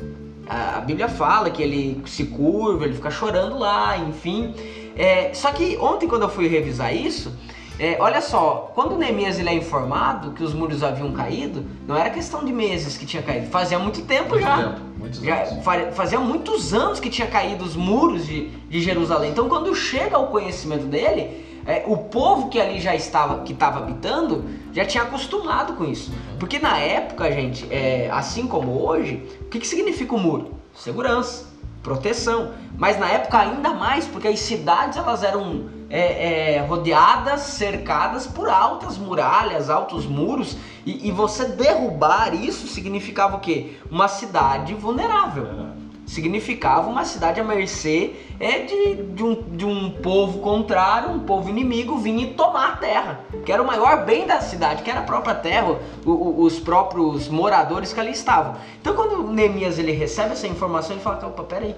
A, 0.48 0.78
a 0.78 0.80
Bíblia 0.80 1.08
fala 1.08 1.50
que 1.50 1.62
ele 1.62 2.02
se 2.06 2.24
curva, 2.26 2.84
ele 2.84 2.94
fica 2.94 3.10
chorando 3.10 3.58
lá, 3.58 3.96
enfim. 3.98 4.54
É, 4.96 5.32
só 5.34 5.50
que 5.52 5.76
ontem, 5.78 6.06
quando 6.08 6.22
eu 6.22 6.28
fui 6.28 6.46
revisar 6.48 6.94
isso, 6.94 7.32
é, 7.78 7.96
olha 7.98 8.20
só, 8.20 8.70
quando 8.74 8.96
Neemias 8.96 9.38
ele 9.38 9.48
é 9.48 9.54
informado 9.54 10.30
que 10.32 10.44
os 10.44 10.54
muros 10.54 10.82
haviam 10.84 11.10
caído, 11.12 11.64
não 11.88 11.96
era 11.96 12.08
questão 12.10 12.44
de 12.44 12.52
meses 12.52 12.96
que 12.96 13.04
tinha 13.04 13.22
caído, 13.22 13.46
fazia 13.48 13.78
muito 13.78 14.02
tempo 14.02 14.30
Muito 14.30 14.42
já. 14.44 14.56
tempo, 14.56 14.80
muitos 14.96 15.20
Já 15.20 15.42
anos. 15.42 15.64
fa- 15.64 15.90
fazia 15.92 16.20
muitos 16.20 16.72
anos 16.72 17.00
que 17.00 17.10
tinha 17.10 17.26
caído 17.26 17.64
os 17.64 17.74
muros 17.74 18.26
de, 18.26 18.48
de 18.50 18.80
Jerusalém. 18.80 19.30
Então, 19.32 19.48
quando 19.48 19.74
chega 19.74 20.16
ao 20.16 20.28
conhecimento 20.28 20.84
dele, 20.86 21.44
é, 21.66 21.84
o 21.86 21.96
povo 21.96 22.48
que 22.48 22.60
ali 22.60 22.80
já 22.80 22.94
estava, 22.94 23.42
que 23.42 23.52
estava 23.52 23.78
habitando, 23.78 24.44
já 24.72 24.84
tinha 24.84 25.02
acostumado 25.02 25.74
com 25.74 25.84
isso. 25.84 26.12
Porque 26.38 26.58
na 26.58 26.78
época, 26.78 27.30
gente, 27.32 27.66
é, 27.72 28.08
assim 28.10 28.46
como 28.46 28.86
hoje, 28.86 29.26
o 29.42 29.44
que, 29.44 29.58
que 29.58 29.66
significa 29.66 30.14
o 30.14 30.18
muro? 30.18 30.54
Segurança, 30.74 31.46
proteção. 31.82 32.52
Mas 32.76 32.98
na 32.98 33.08
época 33.08 33.38
ainda 33.38 33.70
mais, 33.70 34.06
porque 34.06 34.28
as 34.28 34.40
cidades 34.40 34.98
elas 34.98 35.22
eram 35.22 35.68
é, 35.88 36.56
é, 36.56 36.60
rodeadas, 36.60 37.40
cercadas 37.40 38.26
por 38.26 38.48
altas 38.48 38.98
muralhas, 38.98 39.70
altos 39.70 40.06
muros, 40.06 40.56
e, 40.84 41.08
e 41.08 41.12
você 41.12 41.46
derrubar 41.46 42.34
isso 42.34 42.66
significava 42.66 43.36
o 43.36 43.40
quê? 43.40 43.76
Uma 43.90 44.08
cidade 44.08 44.74
vulnerável 44.74 45.83
significava 46.06 46.88
uma 46.88 47.04
cidade 47.04 47.40
à 47.40 47.44
mercê 47.44 48.12
é 48.38 48.60
de, 48.60 48.94
de, 49.14 49.22
um, 49.24 49.34
de 49.34 49.64
um 49.64 49.90
povo 49.90 50.38
contrário, 50.40 51.10
um 51.10 51.20
povo 51.20 51.48
inimigo 51.48 51.96
vir 51.96 52.18
e 52.18 52.26
tomar 52.26 52.68
a 52.68 52.76
terra, 52.76 53.20
que 53.44 53.50
era 53.50 53.62
o 53.62 53.66
maior 53.66 54.04
bem 54.04 54.26
da 54.26 54.40
cidade, 54.40 54.82
que 54.82 54.90
era 54.90 55.00
a 55.00 55.04
própria 55.04 55.34
terra, 55.34 55.76
o- 56.04 56.10
o- 56.10 56.42
os 56.42 56.60
próprios 56.60 57.28
moradores 57.28 57.92
que 57.92 58.00
ali 58.00 58.10
estavam. 58.12 58.54
Então 58.80 58.94
quando 58.94 59.22
Neemias 59.32 59.78
ele 59.78 59.92
recebe 59.92 60.32
essa 60.32 60.46
informação, 60.46 60.92
ele 60.94 61.02
fala, 61.02 61.26
opa, 61.26 61.42
peraí, 61.44 61.74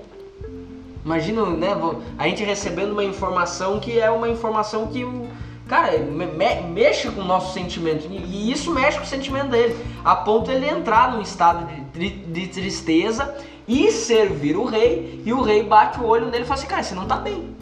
Imagina, 1.04 1.44
né, 1.46 1.68
a 2.18 2.26
gente 2.26 2.42
recebendo 2.42 2.90
uma 2.90 3.04
informação 3.04 3.78
que 3.78 3.96
é 3.96 4.10
uma 4.10 4.28
informação 4.28 4.88
que 4.88 5.06
cara 5.68 5.98
me- 5.98 6.26
me- 6.26 6.62
mexe 6.62 7.08
com 7.10 7.20
o 7.20 7.24
nosso 7.24 7.52
sentimento 7.54 8.08
e 8.10 8.50
isso 8.50 8.72
mexe 8.72 8.98
com 8.98 9.04
o 9.04 9.06
sentimento 9.06 9.48
dele, 9.48 9.76
a 10.04 10.16
ponto 10.16 10.50
ele 10.50 10.68
entrar 10.68 11.12
num 11.12 11.20
estado 11.20 11.68
de, 11.94 12.10
de 12.10 12.46
tristeza 12.48 13.36
e 13.68 13.90
servir 13.90 14.56
o 14.56 14.64
rei 14.64 15.22
e 15.24 15.32
o 15.32 15.42
rei 15.42 15.62
bate 15.62 16.00
o 16.00 16.06
olho 16.06 16.26
nele 16.26 16.44
e 16.44 16.46
fala 16.46 16.58
assim, 16.60 16.68
cara, 16.68 16.82
você 16.82 16.94
não 16.94 17.06
tá 17.06 17.16
bem. 17.16 17.54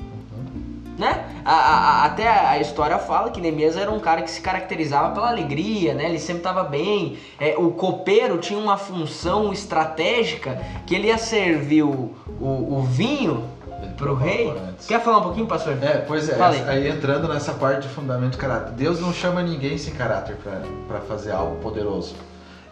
Né? 0.97 1.25
A- 1.45 1.53
a- 1.53 2.05
até 2.05 2.29
a 2.29 2.61
história 2.61 2.99
fala 3.01 3.31
que 3.31 3.41
Neemias 3.41 3.77
era 3.77 3.91
um 3.91 3.99
cara 3.99 4.23
que 4.23 4.31
se 4.31 4.41
caracterizava 4.41 5.13
pela 5.13 5.29
alegria, 5.29 5.93
né? 5.93 6.09
Ele 6.09 6.21
sempre 6.21 6.39
estava 6.39 6.63
bem. 6.63 7.19
É, 7.41 7.57
o 7.59 7.73
copeiro 7.73 8.39
tinha 8.39 8.57
uma 8.59 8.77
função 8.77 9.53
estratégica 9.53 10.57
que 10.87 10.95
ele 10.95 11.09
ia 11.09 11.19
servir 11.19 11.83
o, 11.83 12.15
o, 12.41 12.77
o 12.79 12.83
vinho 12.89 13.43
pro 13.97 14.15
rei. 14.15 14.49
Antes. 14.51 14.87
Quer 14.87 15.01
falar 15.03 15.19
um 15.19 15.23
pouquinho, 15.23 15.47
pastor? 15.49 15.77
É, 15.83 15.99
pois 16.07 16.29
é, 16.29 16.33
essa- 16.35 16.71
aí 16.71 16.89
entrando 16.89 17.27
nessa 17.27 17.53
parte 17.55 17.89
de 17.89 17.93
fundamento 17.93 18.33
de 18.33 18.39
caráter. 18.39 18.73
Deus 18.75 19.01
não 19.01 19.13
chama 19.13 19.43
ninguém 19.43 19.77
sem 19.77 19.93
caráter 19.95 20.37
para 20.87 21.01
fazer 21.01 21.33
algo 21.33 21.57
poderoso. 21.57 22.15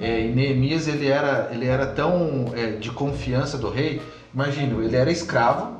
É, 0.03 0.21
e 0.21 0.33
Neemias 0.33 0.89
ele 0.89 1.07
era, 1.07 1.49
ele 1.53 1.65
era 1.65 1.87
tão 1.87 2.53
é, 2.55 2.73
de 2.73 2.91
confiança 2.91 3.57
do 3.57 3.71
rei. 3.71 4.03
Imagina, 4.35 4.83
ele 4.83 4.97
era 4.97 5.13
escravo, 5.13 5.77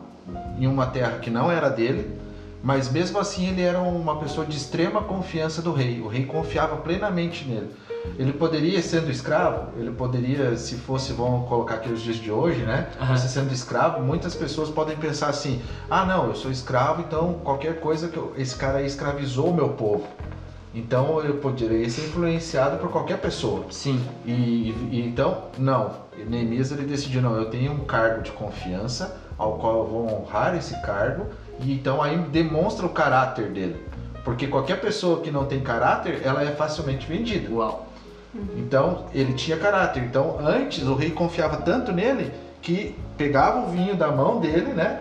em 0.59 0.67
uma 0.69 0.87
terra 0.87 1.19
que 1.19 1.29
não 1.29 1.51
era 1.51 1.69
dele, 1.69 2.09
mas 2.63 2.89
mesmo 2.89 3.19
assim 3.19 3.49
ele 3.49 3.63
era 3.63 3.81
uma 3.81 4.21
pessoa 4.21 4.47
de 4.47 4.57
extrema 4.57 5.03
confiança 5.03 5.61
do 5.61 5.73
rei. 5.73 6.01
O 6.01 6.07
rei 6.07 6.25
confiava 6.25 6.77
plenamente 6.77 7.45
nele. 7.49 7.71
Ele 8.17 8.33
poderia, 8.33 8.81
sendo 8.81 9.11
escravo, 9.11 9.71
ele 9.77 9.91
poderia, 9.91 10.57
se 10.57 10.77
fosse, 10.77 11.13
vamos 11.13 11.49
colocar 11.49 11.77
aqui 11.77 11.93
os 11.93 12.01
dias 12.01 12.17
de 12.17 12.31
hoje, 12.31 12.63
né? 12.63 12.89
Você 13.11 13.29
sendo 13.29 13.53
escravo, 13.53 14.03
muitas 14.03 14.35
pessoas 14.35 14.71
podem 14.71 14.97
pensar 14.97 15.29
assim: 15.29 15.61
ah, 15.91 16.05
não, 16.05 16.29
eu 16.29 16.35
sou 16.35 16.51
escravo, 16.51 17.01
então 17.01 17.35
qualquer 17.45 17.81
coisa 17.81 18.09
que 18.09 18.17
eu, 18.17 18.33
esse 18.37 18.55
cara 18.57 18.79
aí 18.79 18.87
escravizou 18.87 19.51
o 19.51 19.55
meu 19.55 19.71
povo. 19.71 20.07
Então 20.75 21.21
eu 21.23 21.35
poderia 21.35 21.89
ser 21.91 22.03
influenciado 22.07 22.79
por 22.79 22.91
qualquer 22.91 23.19
pessoa. 23.19 23.67
Sim. 23.71 24.01
E, 24.25 24.71
e- 24.91 25.03
então, 25.07 25.45
não. 25.59 25.91
Neemias 26.27 26.73
ele 26.73 26.85
decidiu, 26.85 27.21
não, 27.21 27.37
eu 27.37 27.51
tenho 27.51 27.73
um 27.73 27.85
cargo 27.85 28.23
de 28.23 28.31
confiança 28.33 29.17
ao 29.37 29.55
qual 29.59 29.79
eu 29.79 29.87
vou 29.87 30.13
honrar 30.23 30.57
esse 30.57 30.81
cargo 30.83 31.27
e 31.61 31.73
então 31.73 32.03
aí 32.03 32.17
demonstra 32.17 32.87
o 32.87 32.91
caráter 32.91 33.51
dele. 33.51 33.77
Porque 34.25 34.47
qualquer 34.47 34.81
pessoa 34.81 35.21
que 35.21 35.31
não 35.31 35.47
tem 35.47 35.61
caráter, 35.61 36.21
ela 36.25 36.43
é 36.43 36.53
facilmente 36.53 37.07
vendida. 37.07 37.53
Uau. 37.53 37.87
Então, 38.57 39.07
ele 39.13 39.35
tinha 39.35 39.57
caráter. 39.59 40.03
Então, 40.05 40.39
antes 40.41 40.85
o 40.85 40.95
rei 40.95 41.11
confiava 41.11 41.59
tanto 41.59 41.93
nele 41.93 42.33
que 42.63 42.95
pegava 43.17 43.61
o 43.61 43.67
vinho 43.67 43.97
da 43.97 44.11
mão 44.11 44.41
dele, 44.41 44.73
né? 44.73 45.01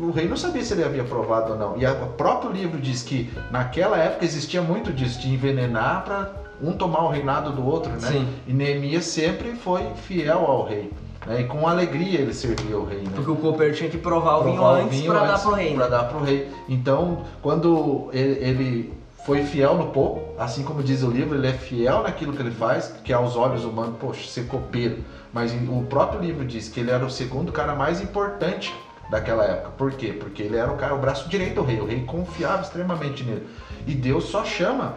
O 0.00 0.10
rei 0.10 0.28
não 0.28 0.36
sabia 0.36 0.62
se 0.62 0.72
ele 0.74 0.84
havia 0.84 1.04
provado 1.04 1.52
ou 1.52 1.58
não. 1.58 1.76
E 1.76 1.86
o 1.86 2.06
próprio 2.16 2.50
livro 2.52 2.80
diz 2.80 3.02
que 3.02 3.30
naquela 3.50 3.96
época 3.96 4.24
existia 4.24 4.62
muito 4.62 4.92
disso, 4.92 5.20
de 5.20 5.28
envenenar 5.32 6.04
para 6.04 6.30
um 6.62 6.72
tomar 6.72 7.04
o 7.04 7.08
reinado 7.08 7.52
do 7.52 7.64
outro, 7.64 7.92
né? 7.92 8.08
Sim. 8.08 8.28
E 8.46 8.52
Neemias 8.52 9.04
sempre 9.04 9.52
foi 9.54 9.84
fiel 9.94 10.38
ao 10.38 10.64
rei. 10.64 10.92
Né? 11.26 11.42
E 11.42 11.44
com 11.44 11.66
alegria 11.66 12.20
ele 12.20 12.34
servia 12.34 12.78
o 12.78 12.84
rei. 12.84 13.00
Né? 13.00 13.10
Porque 13.14 13.30
o 13.30 13.36
copeiro 13.36 13.74
tinha 13.74 13.90
que 13.90 13.98
provar 13.98 14.38
o 14.38 14.44
vinho 14.44 14.56
provar 14.56 14.80
antes 14.82 15.02
pra 15.02 15.24
dar 15.24 15.38
pro 15.38 15.52
rei. 15.52 15.74
pra 15.74 15.84
né? 15.84 15.90
dar 15.90 16.04
pro 16.04 16.24
rei. 16.24 16.48
Então, 16.68 17.24
quando 17.42 18.08
ele, 18.12 18.92
foi 19.24 19.44
fiel 19.44 19.76
no 19.76 19.86
pouco, 19.88 20.40
assim 20.40 20.62
como 20.62 20.82
diz 20.82 21.02
o 21.02 21.10
livro, 21.10 21.36
ele 21.36 21.48
é 21.48 21.52
fiel 21.52 22.02
naquilo 22.02 22.32
que 22.32 22.40
ele 22.40 22.50
faz, 22.50 22.94
que 23.04 23.12
aos 23.12 23.36
olhos 23.36 23.64
humanos, 23.64 23.96
poxa, 24.00 24.28
ser 24.28 24.46
copeiro. 24.46 25.04
Mas 25.32 25.52
o 25.52 25.82
próprio 25.82 26.20
livro 26.20 26.44
diz 26.44 26.68
que 26.68 26.80
ele 26.80 26.90
era 26.90 27.04
o 27.04 27.10
segundo 27.10 27.52
cara 27.52 27.74
mais 27.74 28.00
importante 28.00 28.74
daquela 29.10 29.44
época. 29.44 29.70
Por 29.76 29.92
quê? 29.92 30.12
Porque 30.12 30.42
ele 30.42 30.56
era 30.56 30.70
o 30.70 30.76
cara, 30.76 30.94
o 30.94 30.98
braço 30.98 31.28
direito 31.28 31.56
do 31.56 31.62
rei. 31.62 31.80
O 31.80 31.86
rei 31.86 32.04
confiava 32.04 32.62
extremamente 32.62 33.24
nele. 33.24 33.48
E 33.86 33.94
Deus 33.94 34.24
só 34.24 34.44
chama 34.44 34.94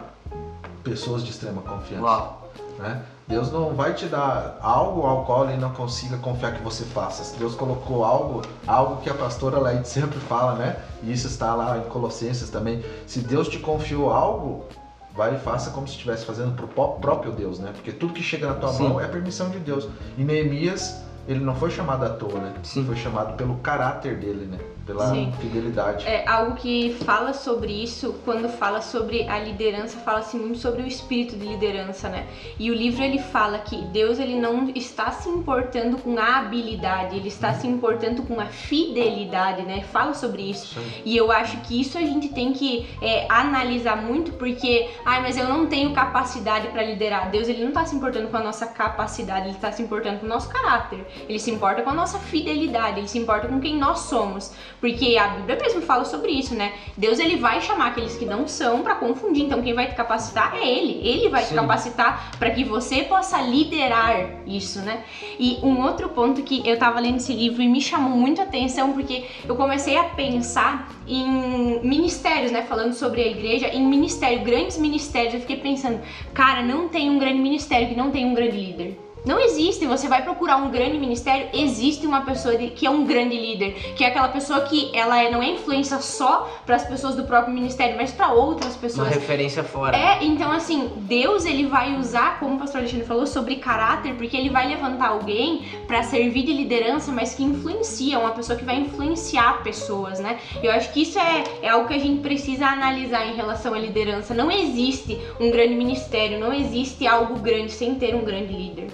pessoas 0.82 1.22
de 1.22 1.30
extrema 1.30 1.62
confiança 1.62 2.02
Uau. 2.02 2.50
né? 2.78 3.02
Deus 3.26 3.52
não 3.52 3.72
vai 3.74 3.94
te 3.94 4.06
dar 4.06 4.58
algo 4.60 5.06
ao 5.06 5.24
qual 5.24 5.48
ele 5.48 5.56
não 5.56 5.70
consiga 5.72 6.18
confiar 6.18 6.54
que 6.54 6.62
você 6.62 6.84
faça. 6.84 7.22
Se 7.24 7.38
Deus 7.38 7.54
colocou 7.54 8.04
algo, 8.04 8.42
algo 8.66 9.00
que 9.00 9.08
a 9.08 9.14
pastora 9.14 9.58
Laide 9.58 9.88
sempre 9.88 10.18
fala, 10.18 10.54
né? 10.54 10.76
E 11.02 11.12
isso 11.12 11.28
está 11.28 11.54
lá 11.54 11.78
em 11.78 11.82
Colossenses 11.82 12.50
também. 12.50 12.84
Se 13.06 13.20
Deus 13.20 13.48
te 13.48 13.58
confiou 13.58 14.12
algo, 14.12 14.66
vai 15.14 15.34
e 15.34 15.38
faça 15.38 15.70
como 15.70 15.86
se 15.86 15.94
estivesse 15.94 16.26
fazendo 16.26 16.54
para 16.54 16.64
o 16.64 16.98
próprio 16.98 17.32
Deus, 17.32 17.58
né? 17.58 17.70
Porque 17.72 17.92
tudo 17.92 18.12
que 18.12 18.22
chega 18.22 18.48
na 18.48 18.54
tua 18.54 18.72
Sim. 18.72 18.88
mão 18.88 19.00
é 19.00 19.06
permissão 19.06 19.50
de 19.50 19.60
Deus. 19.60 19.88
E 20.18 20.24
Neemias, 20.24 21.02
ele 21.26 21.40
não 21.40 21.54
foi 21.54 21.70
chamado 21.70 22.04
à 22.04 22.10
toa, 22.10 22.38
né? 22.38 22.52
Sim. 22.62 22.84
Foi 22.84 22.96
chamado 22.96 23.36
pelo 23.36 23.56
caráter 23.56 24.16
dele, 24.16 24.46
né? 24.46 24.58
Pela 24.84 25.08
Sim. 25.10 25.32
fidelidade. 25.40 26.04
É 26.08 26.28
algo 26.28 26.56
que 26.56 26.96
fala 27.04 27.32
sobre 27.32 27.72
isso, 27.72 28.16
quando 28.24 28.48
fala 28.48 28.80
sobre 28.80 29.28
a 29.28 29.38
liderança, 29.38 29.96
fala-se 29.98 30.36
muito 30.36 30.58
sobre 30.58 30.82
o 30.82 30.86
espírito 30.86 31.36
de 31.36 31.46
liderança, 31.46 32.08
né? 32.08 32.26
E 32.58 32.68
o 32.68 32.74
livro 32.74 33.00
ele 33.04 33.20
fala 33.20 33.58
que 33.60 33.76
Deus 33.86 34.18
ele 34.18 34.40
não 34.40 34.70
está 34.74 35.12
se 35.12 35.28
importando 35.28 35.98
com 35.98 36.18
a 36.18 36.38
habilidade, 36.38 37.14
ele 37.14 37.28
está 37.28 37.54
se 37.54 37.68
importando 37.68 38.24
com 38.24 38.40
a 38.40 38.46
fidelidade, 38.46 39.62
né? 39.62 39.82
Fala 39.82 40.14
sobre 40.14 40.42
isso. 40.42 40.76
Aí. 40.76 41.02
E 41.04 41.16
eu 41.16 41.30
acho 41.30 41.58
que 41.58 41.80
isso 41.80 41.96
a 41.96 42.02
gente 42.02 42.30
tem 42.30 42.52
que 42.52 42.88
é, 43.00 43.26
analisar 43.28 43.96
muito, 43.96 44.32
porque, 44.32 44.90
ai, 45.04 45.22
mas 45.22 45.36
eu 45.36 45.48
não 45.48 45.66
tenho 45.66 45.92
capacidade 45.92 46.66
para 46.68 46.82
liderar. 46.82 47.30
Deus 47.30 47.48
ele 47.48 47.60
não 47.60 47.68
está 47.68 47.86
se 47.86 47.94
importando 47.94 48.26
com 48.26 48.36
a 48.36 48.42
nossa 48.42 48.66
capacidade, 48.66 49.46
ele 49.46 49.54
está 49.54 49.70
se 49.70 49.80
importando 49.80 50.18
com 50.18 50.26
o 50.26 50.28
nosso 50.28 50.48
caráter. 50.48 51.06
Ele 51.28 51.38
se 51.38 51.50
importa 51.50 51.82
com 51.82 51.90
a 51.90 51.94
nossa 51.94 52.18
fidelidade, 52.18 53.00
ele 53.00 53.08
se 53.08 53.18
importa 53.18 53.48
com 53.48 53.60
quem 53.60 53.76
nós 53.76 54.00
somos. 54.00 54.52
Porque 54.80 55.16
a 55.16 55.28
Bíblia 55.28 55.58
mesmo 55.60 55.82
fala 55.82 56.04
sobre 56.04 56.32
isso, 56.32 56.54
né? 56.54 56.72
Deus 56.96 57.18
ele 57.18 57.36
vai 57.36 57.60
chamar 57.60 57.88
aqueles 57.88 58.16
que 58.16 58.24
não 58.24 58.46
são 58.48 58.82
para 58.82 58.94
confundir. 58.96 59.44
Então 59.44 59.62
quem 59.62 59.74
vai 59.74 59.86
te 59.86 59.94
capacitar 59.94 60.56
é 60.56 60.66
ele. 60.66 61.00
Ele 61.06 61.28
vai 61.28 61.42
te 61.42 61.50
Sim. 61.50 61.54
capacitar 61.56 62.32
para 62.38 62.50
que 62.50 62.64
você 62.64 63.02
possa 63.04 63.40
liderar 63.40 64.42
isso, 64.46 64.80
né? 64.80 65.04
E 65.38 65.58
um 65.62 65.82
outro 65.82 66.08
ponto 66.08 66.42
que 66.42 66.66
eu 66.68 66.78
tava 66.78 67.00
lendo 67.00 67.16
esse 67.16 67.32
livro 67.32 67.62
e 67.62 67.68
me 67.68 67.80
chamou 67.80 68.16
muito 68.16 68.40
a 68.40 68.44
atenção 68.44 68.92
porque 68.92 69.24
eu 69.46 69.56
comecei 69.56 69.96
a 69.96 70.04
pensar 70.04 70.92
em 71.06 71.80
ministérios, 71.82 72.50
né? 72.50 72.62
Falando 72.62 72.92
sobre 72.92 73.22
a 73.22 73.26
igreja, 73.26 73.68
em 73.68 73.84
ministério, 73.86 74.42
grandes 74.42 74.78
ministérios. 74.78 75.34
Eu 75.34 75.40
fiquei 75.40 75.56
pensando, 75.56 76.00
cara, 76.34 76.62
não 76.62 76.88
tem 76.88 77.10
um 77.10 77.18
grande 77.18 77.38
ministério 77.38 77.88
que 77.88 77.94
não 77.94 78.10
tem 78.10 78.26
um 78.26 78.34
grande 78.34 78.56
líder. 78.56 79.11
Não 79.24 79.38
existe. 79.38 79.86
Você 79.86 80.08
vai 80.08 80.22
procurar 80.22 80.56
um 80.56 80.68
grande 80.70 80.98
ministério, 80.98 81.48
existe 81.52 82.06
uma 82.06 82.22
pessoa 82.22 82.56
de- 82.56 82.68
que 82.70 82.86
é 82.86 82.90
um 82.90 83.04
grande 83.04 83.36
líder, 83.38 83.72
que 83.94 84.02
é 84.02 84.08
aquela 84.08 84.28
pessoa 84.28 84.62
que 84.62 84.90
ela 84.92 85.20
é- 85.22 85.30
não 85.30 85.42
é 85.42 85.46
influência 85.50 85.98
só 86.00 86.48
para 86.66 86.74
as 86.76 86.84
pessoas 86.84 87.14
do 87.14 87.24
próprio 87.24 87.54
ministério, 87.54 87.96
mas 87.96 88.10
para 88.10 88.32
outras 88.32 88.74
Uma 88.74 88.80
pessoas. 88.80 89.08
referência 89.08 89.62
fora. 89.62 89.96
É, 89.96 90.24
então 90.24 90.50
assim, 90.50 90.90
Deus 90.96 91.44
ele 91.44 91.66
vai 91.66 91.96
usar, 91.96 92.40
como 92.40 92.56
o 92.56 92.58
pastor 92.58 92.80
Alexandre 92.80 93.06
falou, 93.06 93.26
sobre 93.26 93.56
caráter, 93.56 94.14
porque 94.14 94.36
ele 94.36 94.50
vai 94.50 94.66
levantar 94.66 95.08
alguém 95.08 95.62
pra 95.86 96.02
servir 96.02 96.42
de 96.42 96.52
liderança, 96.52 97.12
mas 97.12 97.34
que 97.34 97.44
influencia, 97.44 98.18
uma 98.18 98.32
pessoa 98.32 98.58
que 98.58 98.64
vai 98.64 98.76
influenciar 98.76 99.62
pessoas, 99.62 100.18
né? 100.18 100.38
Eu 100.62 100.72
acho 100.72 100.92
que 100.92 101.02
isso 101.02 101.18
é, 101.18 101.44
é 101.62 101.68
algo 101.68 101.86
que 101.86 101.94
a 101.94 101.98
gente 101.98 102.20
precisa 102.20 102.66
analisar 102.66 103.26
em 103.26 103.34
relação 103.34 103.72
à 103.74 103.78
liderança. 103.78 104.34
Não 104.34 104.50
existe 104.50 105.18
um 105.38 105.50
grande 105.50 105.74
ministério, 105.74 106.40
não 106.40 106.52
existe 106.52 107.06
algo 107.06 107.38
grande 107.38 107.70
sem 107.72 107.94
ter 107.94 108.14
um 108.16 108.24
grande 108.24 108.52
líder. 108.52 108.88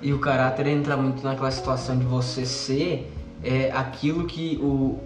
E 0.00 0.12
o 0.12 0.18
caráter 0.18 0.66
entra 0.66 0.96
muito 0.96 1.22
naquela 1.22 1.50
situação 1.50 1.96
de 1.98 2.04
você 2.04 2.44
ser 2.44 3.10
é, 3.44 3.72
aquilo 3.74 4.24
que 4.26 4.56
o 4.62 4.98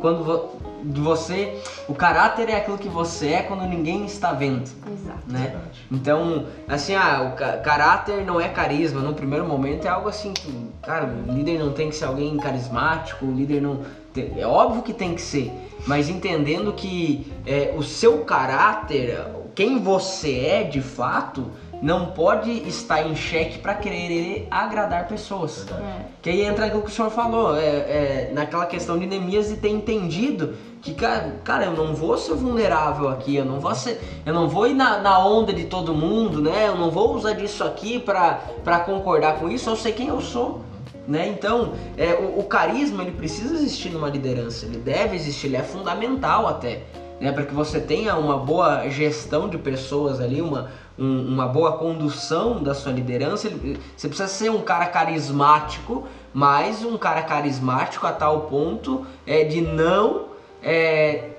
quando 0.00 0.22
vo- 0.24 0.50
de 0.84 1.00
você 1.00 1.60
o 1.88 1.94
caráter 1.94 2.48
é 2.48 2.56
aquilo 2.56 2.78
que 2.78 2.88
você 2.88 3.28
é 3.28 3.42
quando 3.42 3.62
ninguém 3.66 4.04
está 4.04 4.32
vendo, 4.32 4.62
Exato. 4.62 5.18
né? 5.26 5.40
Verdade. 5.40 5.86
Então, 5.90 6.46
assim, 6.68 6.94
ah, 6.94 7.30
o 7.32 7.36
ca- 7.36 7.56
caráter 7.58 8.24
não 8.24 8.40
é 8.40 8.48
carisma. 8.48 9.00
No 9.00 9.14
primeiro 9.14 9.44
momento 9.46 9.84
é 9.86 9.88
algo 9.88 10.08
assim 10.08 10.32
que, 10.32 10.52
cara, 10.82 11.06
o 11.28 11.32
líder 11.32 11.58
não 11.58 11.72
tem 11.72 11.88
que 11.88 11.96
ser 11.96 12.04
alguém 12.04 12.36
carismático, 12.36 13.24
o 13.26 13.32
líder 13.32 13.60
não. 13.60 13.80
tem- 14.12 14.32
é 14.38 14.46
óbvio 14.46 14.82
que 14.82 14.92
tem 14.92 15.14
que 15.14 15.22
ser, 15.22 15.50
mas 15.86 16.08
entendendo 16.08 16.72
que 16.74 17.32
é, 17.46 17.74
o 17.76 17.82
seu 17.82 18.18
caráter, 18.24 19.24
quem 19.54 19.80
você 19.80 20.38
é 20.38 20.62
de 20.64 20.80
fato, 20.82 21.46
não 21.82 22.06
pode 22.06 22.50
estar 22.68 23.02
em 23.02 23.16
xeque 23.16 23.58
para 23.58 23.74
querer 23.74 24.46
agradar 24.48 25.08
pessoas. 25.08 25.66
É. 25.68 26.04
Que 26.22 26.30
aí 26.30 26.42
entra 26.42 26.66
aquilo 26.66 26.82
que 26.82 26.90
o 26.90 26.94
senhor 26.94 27.10
falou, 27.10 27.56
é, 27.56 27.66
é, 27.66 28.30
naquela 28.32 28.66
questão 28.66 28.96
de 28.96 29.04
Neemias 29.04 29.50
e 29.50 29.56
ter 29.56 29.70
entendido 29.70 30.54
que, 30.80 30.94
cara, 30.94 31.40
cara, 31.42 31.64
eu 31.64 31.72
não 31.72 31.92
vou 31.92 32.16
ser 32.16 32.34
vulnerável 32.34 33.08
aqui, 33.08 33.34
eu 33.34 33.44
não 33.44 33.58
vou 33.58 33.74
ser, 33.74 34.00
eu 34.24 34.32
não 34.32 34.48
vou 34.48 34.68
ir 34.68 34.74
na, 34.74 34.98
na 34.98 35.18
onda 35.26 35.52
de 35.52 35.64
todo 35.64 35.92
mundo, 35.92 36.40
né? 36.40 36.68
Eu 36.68 36.76
não 36.76 36.88
vou 36.88 37.16
usar 37.16 37.32
disso 37.32 37.64
aqui 37.64 37.98
pra 37.98 38.80
concordar 38.86 39.40
com 39.40 39.48
isso, 39.48 39.68
eu 39.68 39.76
sei 39.76 39.92
quem 39.92 40.06
eu 40.06 40.20
sou. 40.20 40.62
Né? 41.06 41.26
Então, 41.26 41.72
é, 41.98 42.14
o, 42.14 42.38
o 42.38 42.44
carisma 42.44 43.02
ele 43.02 43.10
precisa 43.10 43.54
existir 43.54 43.90
numa 43.90 44.08
liderança, 44.08 44.66
ele 44.66 44.78
deve 44.78 45.16
existir, 45.16 45.48
ele 45.48 45.56
é 45.56 45.62
fundamental 45.62 46.46
até, 46.46 46.82
né? 47.20 47.32
para 47.32 47.44
que 47.44 47.52
você 47.52 47.80
tenha 47.80 48.14
uma 48.14 48.36
boa 48.36 48.88
gestão 48.88 49.48
de 49.48 49.58
pessoas 49.58 50.20
ali, 50.20 50.40
uma, 50.40 50.70
um- 50.98 51.26
uma 51.34 51.46
boa 51.46 51.72
condução 51.78 52.62
da 52.62 52.74
sua 52.74 52.92
liderança. 52.92 53.48
Você 53.96 54.08
precisa 54.08 54.28
ser 54.28 54.50
um 54.50 54.60
cara 54.62 54.86
carismático, 54.86 56.06
mas 56.34 56.84
um 56.84 56.96
cara 56.98 57.22
carismático 57.22 58.06
a 58.06 58.12
tal 58.12 58.42
ponto 58.42 59.06
é, 59.26 59.44
de 59.44 59.60
não 59.60 60.26
é, 60.62 61.30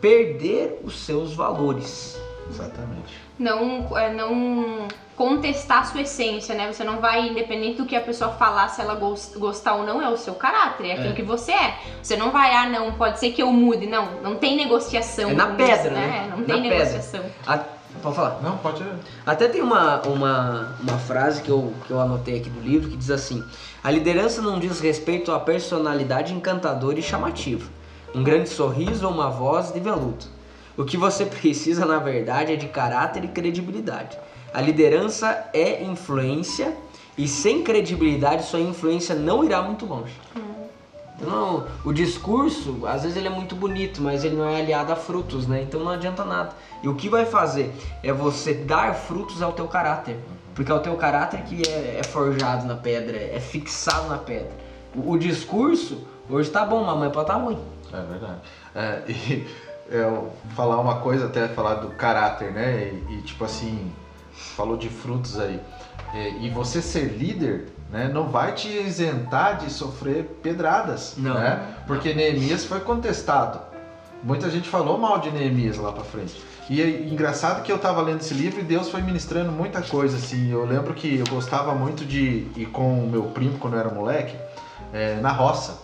perder 0.00 0.80
os 0.84 0.98
seus 1.00 1.34
valores. 1.34 2.18
Exatamente. 2.50 3.28
não, 3.38 3.96
é, 3.96 4.10
não 4.12 4.88
contestar 5.14 5.80
a 5.80 5.84
sua 5.84 6.00
essência, 6.00 6.54
né? 6.56 6.72
Você 6.72 6.82
não 6.82 6.98
vai, 6.98 7.28
independente 7.28 7.76
do 7.76 7.84
que 7.86 7.94
a 7.94 8.00
pessoa 8.00 8.30
falar, 8.32 8.68
se 8.68 8.80
ela 8.80 8.94
gos- 8.94 9.34
gostar 9.36 9.74
ou 9.74 9.84
não, 9.84 10.00
é 10.02 10.08
o 10.08 10.16
seu 10.16 10.34
caráter, 10.34 10.88
é 10.88 10.92
aquilo 10.94 11.10
É. 11.10 11.12
que 11.12 11.22
você 11.22 11.52
é. 11.52 11.76
Você 12.02 12.16
não 12.16 12.30
vai, 12.30 12.52
ah, 12.54 12.66
não, 12.68 12.92
pode 12.94 13.20
ser 13.20 13.30
que 13.32 13.42
eu 13.42 13.52
mude. 13.52 13.86
Não, 13.86 14.12
não 14.22 14.34
tem 14.36 14.56
negociação. 14.56 15.30
É 15.30 15.34
na 15.34 15.46
pedra, 15.48 15.74
isso, 15.76 15.90
né? 15.90 16.26
Não 16.36 16.42
tem 16.44 16.56
Na 16.56 16.62
pedra. 16.62 16.78
negociação. 16.78 17.20
A- 17.46 17.64
pode 17.98 18.16
falar. 18.16 18.40
Não, 18.42 18.58
pode. 18.58 18.84
Até 19.26 19.48
tem 19.48 19.62
uma, 19.62 20.00
uma, 20.02 20.76
uma 20.80 20.98
frase 20.98 21.42
que 21.42 21.50
eu, 21.50 21.72
que 21.86 21.90
eu 21.90 22.00
anotei 22.00 22.38
aqui 22.38 22.50
do 22.50 22.60
livro 22.60 22.88
que 22.88 22.96
diz 22.96 23.10
assim: 23.10 23.44
A 23.82 23.90
liderança 23.90 24.40
não 24.40 24.58
diz 24.58 24.80
respeito 24.80 25.32
à 25.32 25.40
personalidade 25.40 26.32
encantadora 26.32 26.98
e 26.98 27.02
chamativa, 27.02 27.68
um 28.14 28.22
grande 28.22 28.48
sorriso 28.48 29.06
ou 29.06 29.12
uma 29.12 29.30
voz 29.30 29.72
de 29.72 29.80
veludo. 29.80 30.24
O 30.76 30.84
que 30.84 30.96
você 30.96 31.26
precisa, 31.26 31.84
na 31.84 31.98
verdade, 31.98 32.52
é 32.52 32.56
de 32.56 32.68
caráter 32.68 33.24
e 33.24 33.28
credibilidade. 33.28 34.18
A 34.52 34.60
liderança 34.60 35.50
é 35.52 35.82
influência 35.82 36.74
e 37.16 37.26
sem 37.26 37.62
credibilidade 37.62 38.44
sua 38.44 38.60
influência 38.60 39.14
não 39.14 39.44
irá 39.44 39.60
muito 39.60 39.84
longe. 39.84 40.12
Então, 41.20 41.66
o 41.84 41.92
discurso, 41.92 42.86
às 42.86 43.02
vezes 43.02 43.16
ele 43.16 43.26
é 43.26 43.30
muito 43.30 43.56
bonito, 43.56 44.00
mas 44.00 44.22
ele 44.22 44.36
não 44.36 44.48
é 44.48 44.60
aliado 44.60 44.92
a 44.92 44.96
frutos, 44.96 45.48
né? 45.48 45.62
Então 45.62 45.80
não 45.80 45.90
adianta 45.90 46.24
nada. 46.24 46.50
E 46.82 46.88
o 46.88 46.94
que 46.94 47.08
vai 47.08 47.26
fazer 47.26 47.74
é 48.04 48.12
você 48.12 48.54
dar 48.54 48.94
frutos 48.94 49.42
ao 49.42 49.52
teu 49.52 49.66
caráter. 49.66 50.16
Porque 50.54 50.70
é 50.70 50.74
o 50.74 50.78
teu 50.78 50.96
caráter 50.96 51.42
que 51.42 51.68
é, 51.68 51.98
é 51.98 52.02
forjado 52.04 52.66
na 52.66 52.76
pedra, 52.76 53.16
é 53.16 53.40
fixado 53.40 54.08
na 54.08 54.18
pedra. 54.18 54.52
O, 54.94 55.12
o 55.12 55.18
discurso, 55.18 56.06
hoje 56.30 56.50
tá 56.50 56.64
bom, 56.64 56.84
mamãe 56.84 57.10
pode 57.10 57.24
estar 57.24 57.38
tá 57.38 57.44
ruim. 57.44 57.58
É 57.92 58.02
verdade. 58.02 58.40
É, 58.74 59.02
e 59.08 59.46
eu 59.90 60.32
falar 60.54 60.78
uma 60.80 61.00
coisa, 61.00 61.26
até 61.26 61.48
falar 61.48 61.74
do 61.74 61.88
caráter, 61.90 62.52
né? 62.52 62.92
E, 63.08 63.14
e 63.14 63.22
tipo 63.22 63.44
assim, 63.44 63.90
falou 64.32 64.76
de 64.76 64.88
frutos 64.88 65.38
aí. 65.38 65.60
E, 66.14 66.46
e 66.46 66.50
você 66.50 66.80
ser 66.80 67.06
líder 67.06 67.66
né, 67.90 68.10
não 68.12 68.28
vai 68.28 68.52
te 68.52 68.68
isentar 68.68 69.58
de 69.58 69.70
sofrer 69.70 70.24
pedradas, 70.42 71.14
Não. 71.16 71.34
né? 71.34 71.74
Porque 71.86 72.12
Neemias 72.12 72.64
foi 72.64 72.80
contestado. 72.80 73.60
Muita 74.22 74.50
gente 74.50 74.68
falou 74.68 74.98
mal 74.98 75.18
de 75.20 75.30
Neemias 75.30 75.76
lá 75.76 75.92
para 75.92 76.04
frente. 76.04 76.42
E 76.68 76.82
é 76.82 76.88
engraçado 77.08 77.62
que 77.62 77.72
eu 77.72 77.78
tava 77.78 78.02
lendo 78.02 78.20
esse 78.20 78.34
livro 78.34 78.60
e 78.60 78.62
Deus 78.62 78.90
foi 78.90 79.00
ministrando 79.00 79.50
muita 79.50 79.80
coisa, 79.80 80.16
assim. 80.18 80.50
Eu 80.50 80.66
lembro 80.66 80.92
que 80.92 81.18
eu 81.18 81.24
gostava 81.30 81.74
muito 81.74 82.04
de 82.04 82.46
ir 82.56 82.66
com 82.72 83.04
o 83.04 83.08
meu 83.08 83.24
primo 83.24 83.58
quando 83.58 83.74
eu 83.74 83.80
era 83.80 83.88
moleque, 83.88 84.36
é, 84.92 85.14
na 85.20 85.30
roça, 85.30 85.80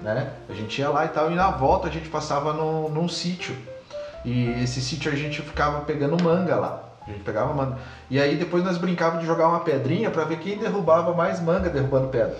né? 0.00 0.30
A 0.48 0.52
gente 0.52 0.80
ia 0.80 0.88
lá 0.88 1.04
e 1.04 1.08
tal, 1.08 1.32
e 1.32 1.34
na 1.34 1.50
volta 1.50 1.88
a 1.88 1.90
gente 1.90 2.08
passava 2.08 2.52
no, 2.52 2.88
num 2.88 3.08
sítio. 3.08 3.56
E 4.24 4.50
esse 4.62 4.80
sítio 4.80 5.10
a 5.10 5.16
gente 5.16 5.42
ficava 5.42 5.80
pegando 5.80 6.22
manga 6.22 6.54
lá. 6.56 6.89
A 7.06 7.10
gente 7.10 7.22
pegava 7.22 7.52
manga. 7.54 7.78
E 8.08 8.20
aí 8.20 8.36
depois 8.36 8.62
nós 8.62 8.78
brincávamos 8.78 9.22
de 9.22 9.26
jogar 9.26 9.48
uma 9.48 9.60
pedrinha 9.60 10.10
para 10.10 10.24
ver 10.24 10.38
quem 10.38 10.58
derrubava 10.58 11.14
mais 11.14 11.40
manga 11.40 11.68
derrubando 11.68 12.08
pedra. 12.08 12.36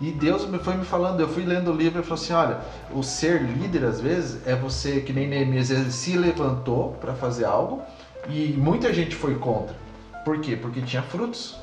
E 0.00 0.10
Deus 0.10 0.46
me 0.46 0.58
foi 0.58 0.74
me 0.74 0.84
falando, 0.84 1.20
eu 1.20 1.28
fui 1.28 1.44
lendo 1.44 1.70
o 1.70 1.74
livro 1.74 2.00
e 2.00 2.02
falou 2.02 2.22
assim, 2.22 2.32
olha, 2.32 2.58
o 2.92 3.02
ser 3.02 3.42
líder 3.42 3.84
às 3.84 4.00
vezes 4.00 4.46
é 4.46 4.54
você 4.54 5.00
que 5.00 5.12
nem 5.12 5.28
Neemias, 5.28 5.70
ele 5.70 5.90
se 5.90 6.16
levantou 6.16 6.92
para 7.00 7.14
fazer 7.14 7.44
algo 7.44 7.80
e 8.28 8.54
muita 8.58 8.92
gente 8.92 9.14
foi 9.14 9.36
contra. 9.36 9.74
Por 10.24 10.40
quê? 10.40 10.56
Porque 10.56 10.80
tinha 10.80 11.02
frutos. 11.02 11.56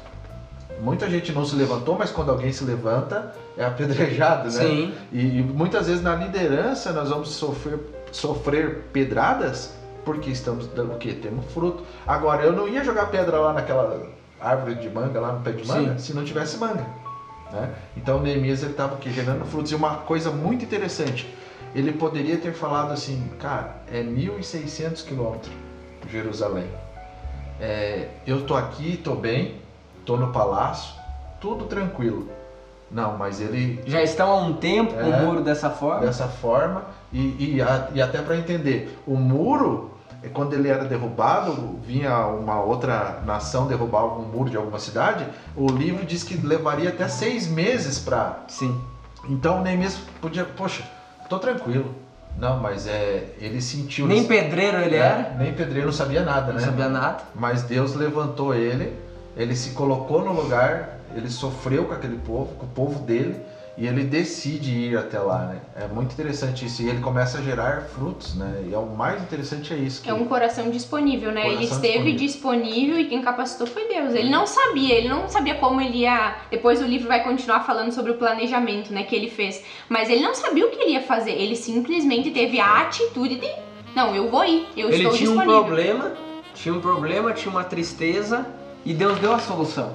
Muita 0.81 1.09
gente 1.09 1.31
não 1.31 1.45
se 1.45 1.55
levantou, 1.55 1.97
mas 1.97 2.09
quando 2.09 2.31
alguém 2.31 2.51
se 2.51 2.63
levanta 2.63 3.35
é 3.57 3.65
apedrejado, 3.65 4.45
né? 4.45 4.49
Sim. 4.49 4.93
E, 5.11 5.39
e 5.39 5.43
muitas 5.43 5.87
vezes 5.87 6.01
na 6.01 6.15
liderança 6.15 6.91
nós 6.93 7.09
vamos 7.09 7.29
sofrer, 7.29 7.79
sofrer 8.11 8.85
pedradas 8.91 9.75
porque 10.05 10.29
estamos 10.29 10.67
dando 10.67 10.93
o 10.93 10.97
quê? 10.97 11.13
Temos 11.13 11.45
fruto. 11.53 11.83
Agora, 12.05 12.43
eu 12.43 12.53
não 12.53 12.67
ia 12.67 12.83
jogar 12.83 13.07
pedra 13.07 13.39
lá 13.39 13.53
naquela 13.53 14.01
árvore 14.39 14.75
de 14.75 14.89
manga, 14.89 15.19
lá 15.19 15.33
no 15.33 15.41
pé 15.41 15.51
de 15.51 15.67
manga, 15.67 15.93
Sim. 15.93 15.99
se 15.99 16.13
não 16.13 16.23
tivesse 16.23 16.57
manga. 16.57 16.85
Né? 17.51 17.69
Então 17.97 18.19
Neemias 18.21 18.63
estava 18.63 18.97
gerando 19.09 19.45
frutos. 19.45 19.71
E 19.71 19.75
uma 19.75 19.95
coisa 19.97 20.31
muito 20.31 20.63
interessante, 20.63 21.31
ele 21.75 21.91
poderia 21.91 22.37
ter 22.37 22.53
falado 22.53 22.91
assim, 22.91 23.29
cara, 23.39 23.75
é 23.91 24.01
1.600 24.01 25.05
quilômetros 25.05 25.51
Jerusalém. 26.09 26.65
É, 27.59 28.07
eu 28.25 28.43
tô 28.43 28.55
aqui, 28.55 28.97
tô 28.97 29.15
bem, 29.15 29.55
tô 30.05 30.17
no 30.17 30.31
palácio, 30.31 30.93
tudo 31.39 31.65
tranquilo. 31.65 32.27
Não, 32.89 33.17
mas 33.17 33.39
ele 33.39 33.81
Já 33.85 34.01
estão 34.01 34.29
há 34.31 34.37
um 34.37 34.53
tempo 34.53 34.93
com 34.93 34.99
É. 34.99 35.03
o 35.03 35.25
muro 35.25 35.41
dessa 35.41 35.69
forma. 35.69 36.01
dessa 36.01 36.27
forma 36.27 36.83
e, 37.13 37.19
e, 37.19 37.61
e 37.93 38.01
até 38.01 38.21
para 38.21 38.35
entender 38.35 38.97
o 39.07 39.15
muro 39.15 39.90
quando 40.29 40.53
ele 40.53 40.67
era 40.69 40.85
derrubado 40.85 41.79
vinha 41.85 42.25
uma 42.27 42.61
outra 42.61 43.21
nação 43.25 43.67
derrubar 43.67 44.01
algum 44.01 44.23
muro 44.23 44.49
de 44.49 44.57
alguma 44.57 44.79
cidade 44.79 45.25
o 45.55 45.67
livro 45.67 46.05
diz 46.05 46.23
que 46.23 46.35
levaria 46.37 46.89
até 46.89 47.07
seis 47.07 47.47
meses 47.47 47.97
para 47.99 48.39
Sim. 48.47 48.79
então 49.27 49.59
o 49.59 49.61
Neemias 49.63 49.97
podia 50.21 50.45
poxa 50.45 50.83
tô 51.27 51.39
tranquilo 51.39 51.95
não 52.37 52.59
mas 52.59 52.87
é 52.87 53.33
ele 53.39 53.61
sentiu 53.61 54.07
Nem 54.07 54.25
pedreiro 54.25 54.77
ele 54.77 54.95
É, 54.95 54.99
era, 54.99 55.35
nem 55.37 55.53
pedreiro 55.53 55.87
não 55.87 55.93
sabia 55.93 56.23
nada 56.23 56.47
não 56.53 56.59
né 56.59 56.65
sabia 56.65 56.87
nada. 56.87 57.23
mas 57.35 57.63
Deus 57.63 57.93
levantou 57.95 58.53
ele, 58.53 58.95
ele 59.35 59.55
se 59.55 59.71
colocou 59.71 60.23
no 60.23 60.31
lugar, 60.33 60.99
ele 61.15 61.29
sofreu 61.29 61.85
com 61.85 61.93
aquele 61.93 62.17
povo, 62.17 62.53
com 62.55 62.65
o 62.65 62.69
povo 62.69 62.99
dele, 62.99 63.37
e 63.77 63.87
ele 63.87 64.03
decide 64.03 64.71
ir 64.71 64.97
até 64.97 65.17
lá, 65.17 65.45
né? 65.45 65.59
É 65.75 65.87
muito 65.87 66.11
interessante 66.13 66.65
isso. 66.65 66.81
E 66.81 66.89
ele 66.89 66.99
começa 66.99 67.37
a 67.37 67.41
gerar 67.41 67.81
frutos, 67.83 68.35
né? 68.35 68.65
E 68.67 68.73
é 68.73 68.77
o 68.77 68.85
mais 68.85 69.21
interessante 69.21 69.73
é 69.73 69.77
isso. 69.77 70.01
que- 70.01 70.09
É 70.09 70.13
um 70.13 70.25
coração 70.25 70.69
disponível, 70.69 71.31
né? 71.31 71.41
ele 71.47 71.55
Coração 71.67 71.77
esteve 71.77 72.13
disponível. 72.13 72.27
disponível. 72.27 72.99
e 72.99 73.05
quem 73.07 73.21
capacitou 73.21 73.65
foi 73.65 73.87
Deus. 73.87 74.13
Ele 74.13 74.29
não 74.29 74.45
sabia, 74.45 74.93
ele 74.95 75.07
não 75.09 75.27
sabia 75.29 75.55
como 75.55 75.79
ele 75.81 75.99
ia. 75.99 76.35
Depois 76.51 76.81
o 76.81 76.85
livro 76.85 77.07
vai 77.07 77.23
continuar 77.23 77.61
falando 77.61 77.91
sobre 77.91 78.11
o 78.11 78.15
planejamento, 78.15 78.93
né, 78.93 79.03
que 79.03 79.15
ele 79.15 79.29
fez. 79.29 79.63
Mas 79.87 80.09
ele 80.09 80.21
não 80.21 80.35
sabia 80.35 80.65
o 80.65 80.69
que 80.69 80.81
ele 80.81 80.91
ia 80.91 81.01
fazer. 81.01 81.31
Ele 81.31 81.55
simplesmente 81.55 82.29
teve 82.31 82.59
a 82.59 82.81
atitude 82.81 83.35
de. 83.35 83.49
Não, 83.95 84.13
eu 84.15 84.29
vou 84.29 84.43
ir, 84.45 84.67
eu 84.77 84.89
Ele 84.89 84.97
estou 85.03 85.13
tinha 85.17 85.29
um 85.29 85.33
disponível. 85.35 85.63
problema, 85.65 86.11
tinha 86.53 86.73
um 86.75 86.81
problema, 86.81 87.33
tinha 87.33 87.51
uma 87.51 87.63
tristeza 87.63 88.45
e 88.85 88.93
Deus 88.93 89.17
deu 89.19 89.33
a 89.33 89.39
solução. 89.39 89.93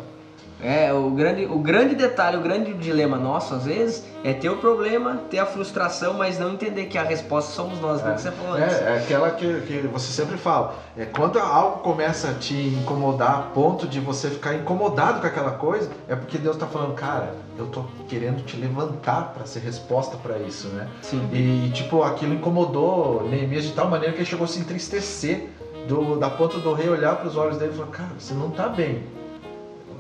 É, 0.62 0.92
o 0.92 1.10
grande, 1.10 1.44
o 1.44 1.58
grande 1.58 1.94
detalhe, 1.94 2.36
o 2.36 2.40
grande 2.40 2.72
dilema 2.74 3.18
nosso, 3.18 3.54
às 3.54 3.66
vezes, 3.66 4.04
é 4.24 4.32
ter 4.32 4.48
o 4.48 4.56
problema, 4.56 5.20
ter 5.30 5.38
a 5.38 5.46
frustração, 5.46 6.14
mas 6.14 6.38
não 6.38 6.52
entender 6.52 6.86
que 6.86 6.96
a 6.96 7.02
resposta 7.02 7.52
somos 7.52 7.80
nós, 7.80 8.02
né? 8.02 8.14
Que 8.14 8.22
você 8.22 8.30
falou 8.30 8.54
antes. 8.54 8.76
É, 8.76 8.94
é 8.94 8.98
aquela 8.98 9.30
que, 9.30 9.60
que 9.60 9.86
você 9.86 10.10
sempre 10.10 10.38
fala. 10.38 10.74
É, 10.96 11.04
quando 11.04 11.38
algo 11.38 11.80
começa 11.80 12.30
a 12.30 12.34
te 12.34 12.54
incomodar 12.54 13.38
a 13.38 13.42
ponto 13.42 13.86
de 13.86 14.00
você 14.00 14.30
ficar 14.30 14.54
incomodado 14.54 15.20
com 15.20 15.26
aquela 15.26 15.52
coisa, 15.52 15.90
é 16.08 16.16
porque 16.16 16.38
Deus 16.38 16.56
está 16.56 16.66
falando, 16.66 16.94
cara, 16.94 17.34
eu 17.58 17.66
tô 17.66 17.84
querendo 18.08 18.44
te 18.44 18.56
levantar 18.56 19.34
para 19.34 19.44
ser 19.44 19.60
resposta 19.60 20.16
para 20.16 20.38
isso, 20.38 20.68
né? 20.68 20.88
Sim. 21.02 21.28
E, 21.32 21.70
tipo, 21.74 22.02
aquilo 22.02 22.34
incomodou 22.34 23.28
Neemias 23.28 23.64
de 23.64 23.72
tal 23.72 23.88
maneira 23.88 24.12
que 24.14 24.20
ele 24.20 24.28
chegou 24.28 24.44
a 24.44 24.48
se 24.48 24.58
entristecer 24.58 25.48
do, 25.86 26.16
da 26.18 26.30
ponta 26.30 26.58
do 26.58 26.72
rei 26.72 26.88
olhar 26.88 27.16
para 27.16 27.28
os 27.28 27.36
olhos 27.36 27.58
dele 27.58 27.72
e 27.74 27.76
falar, 27.76 27.90
cara, 27.90 28.10
você 28.18 28.34
não 28.34 28.50
tá 28.50 28.68
bem. 28.68 29.02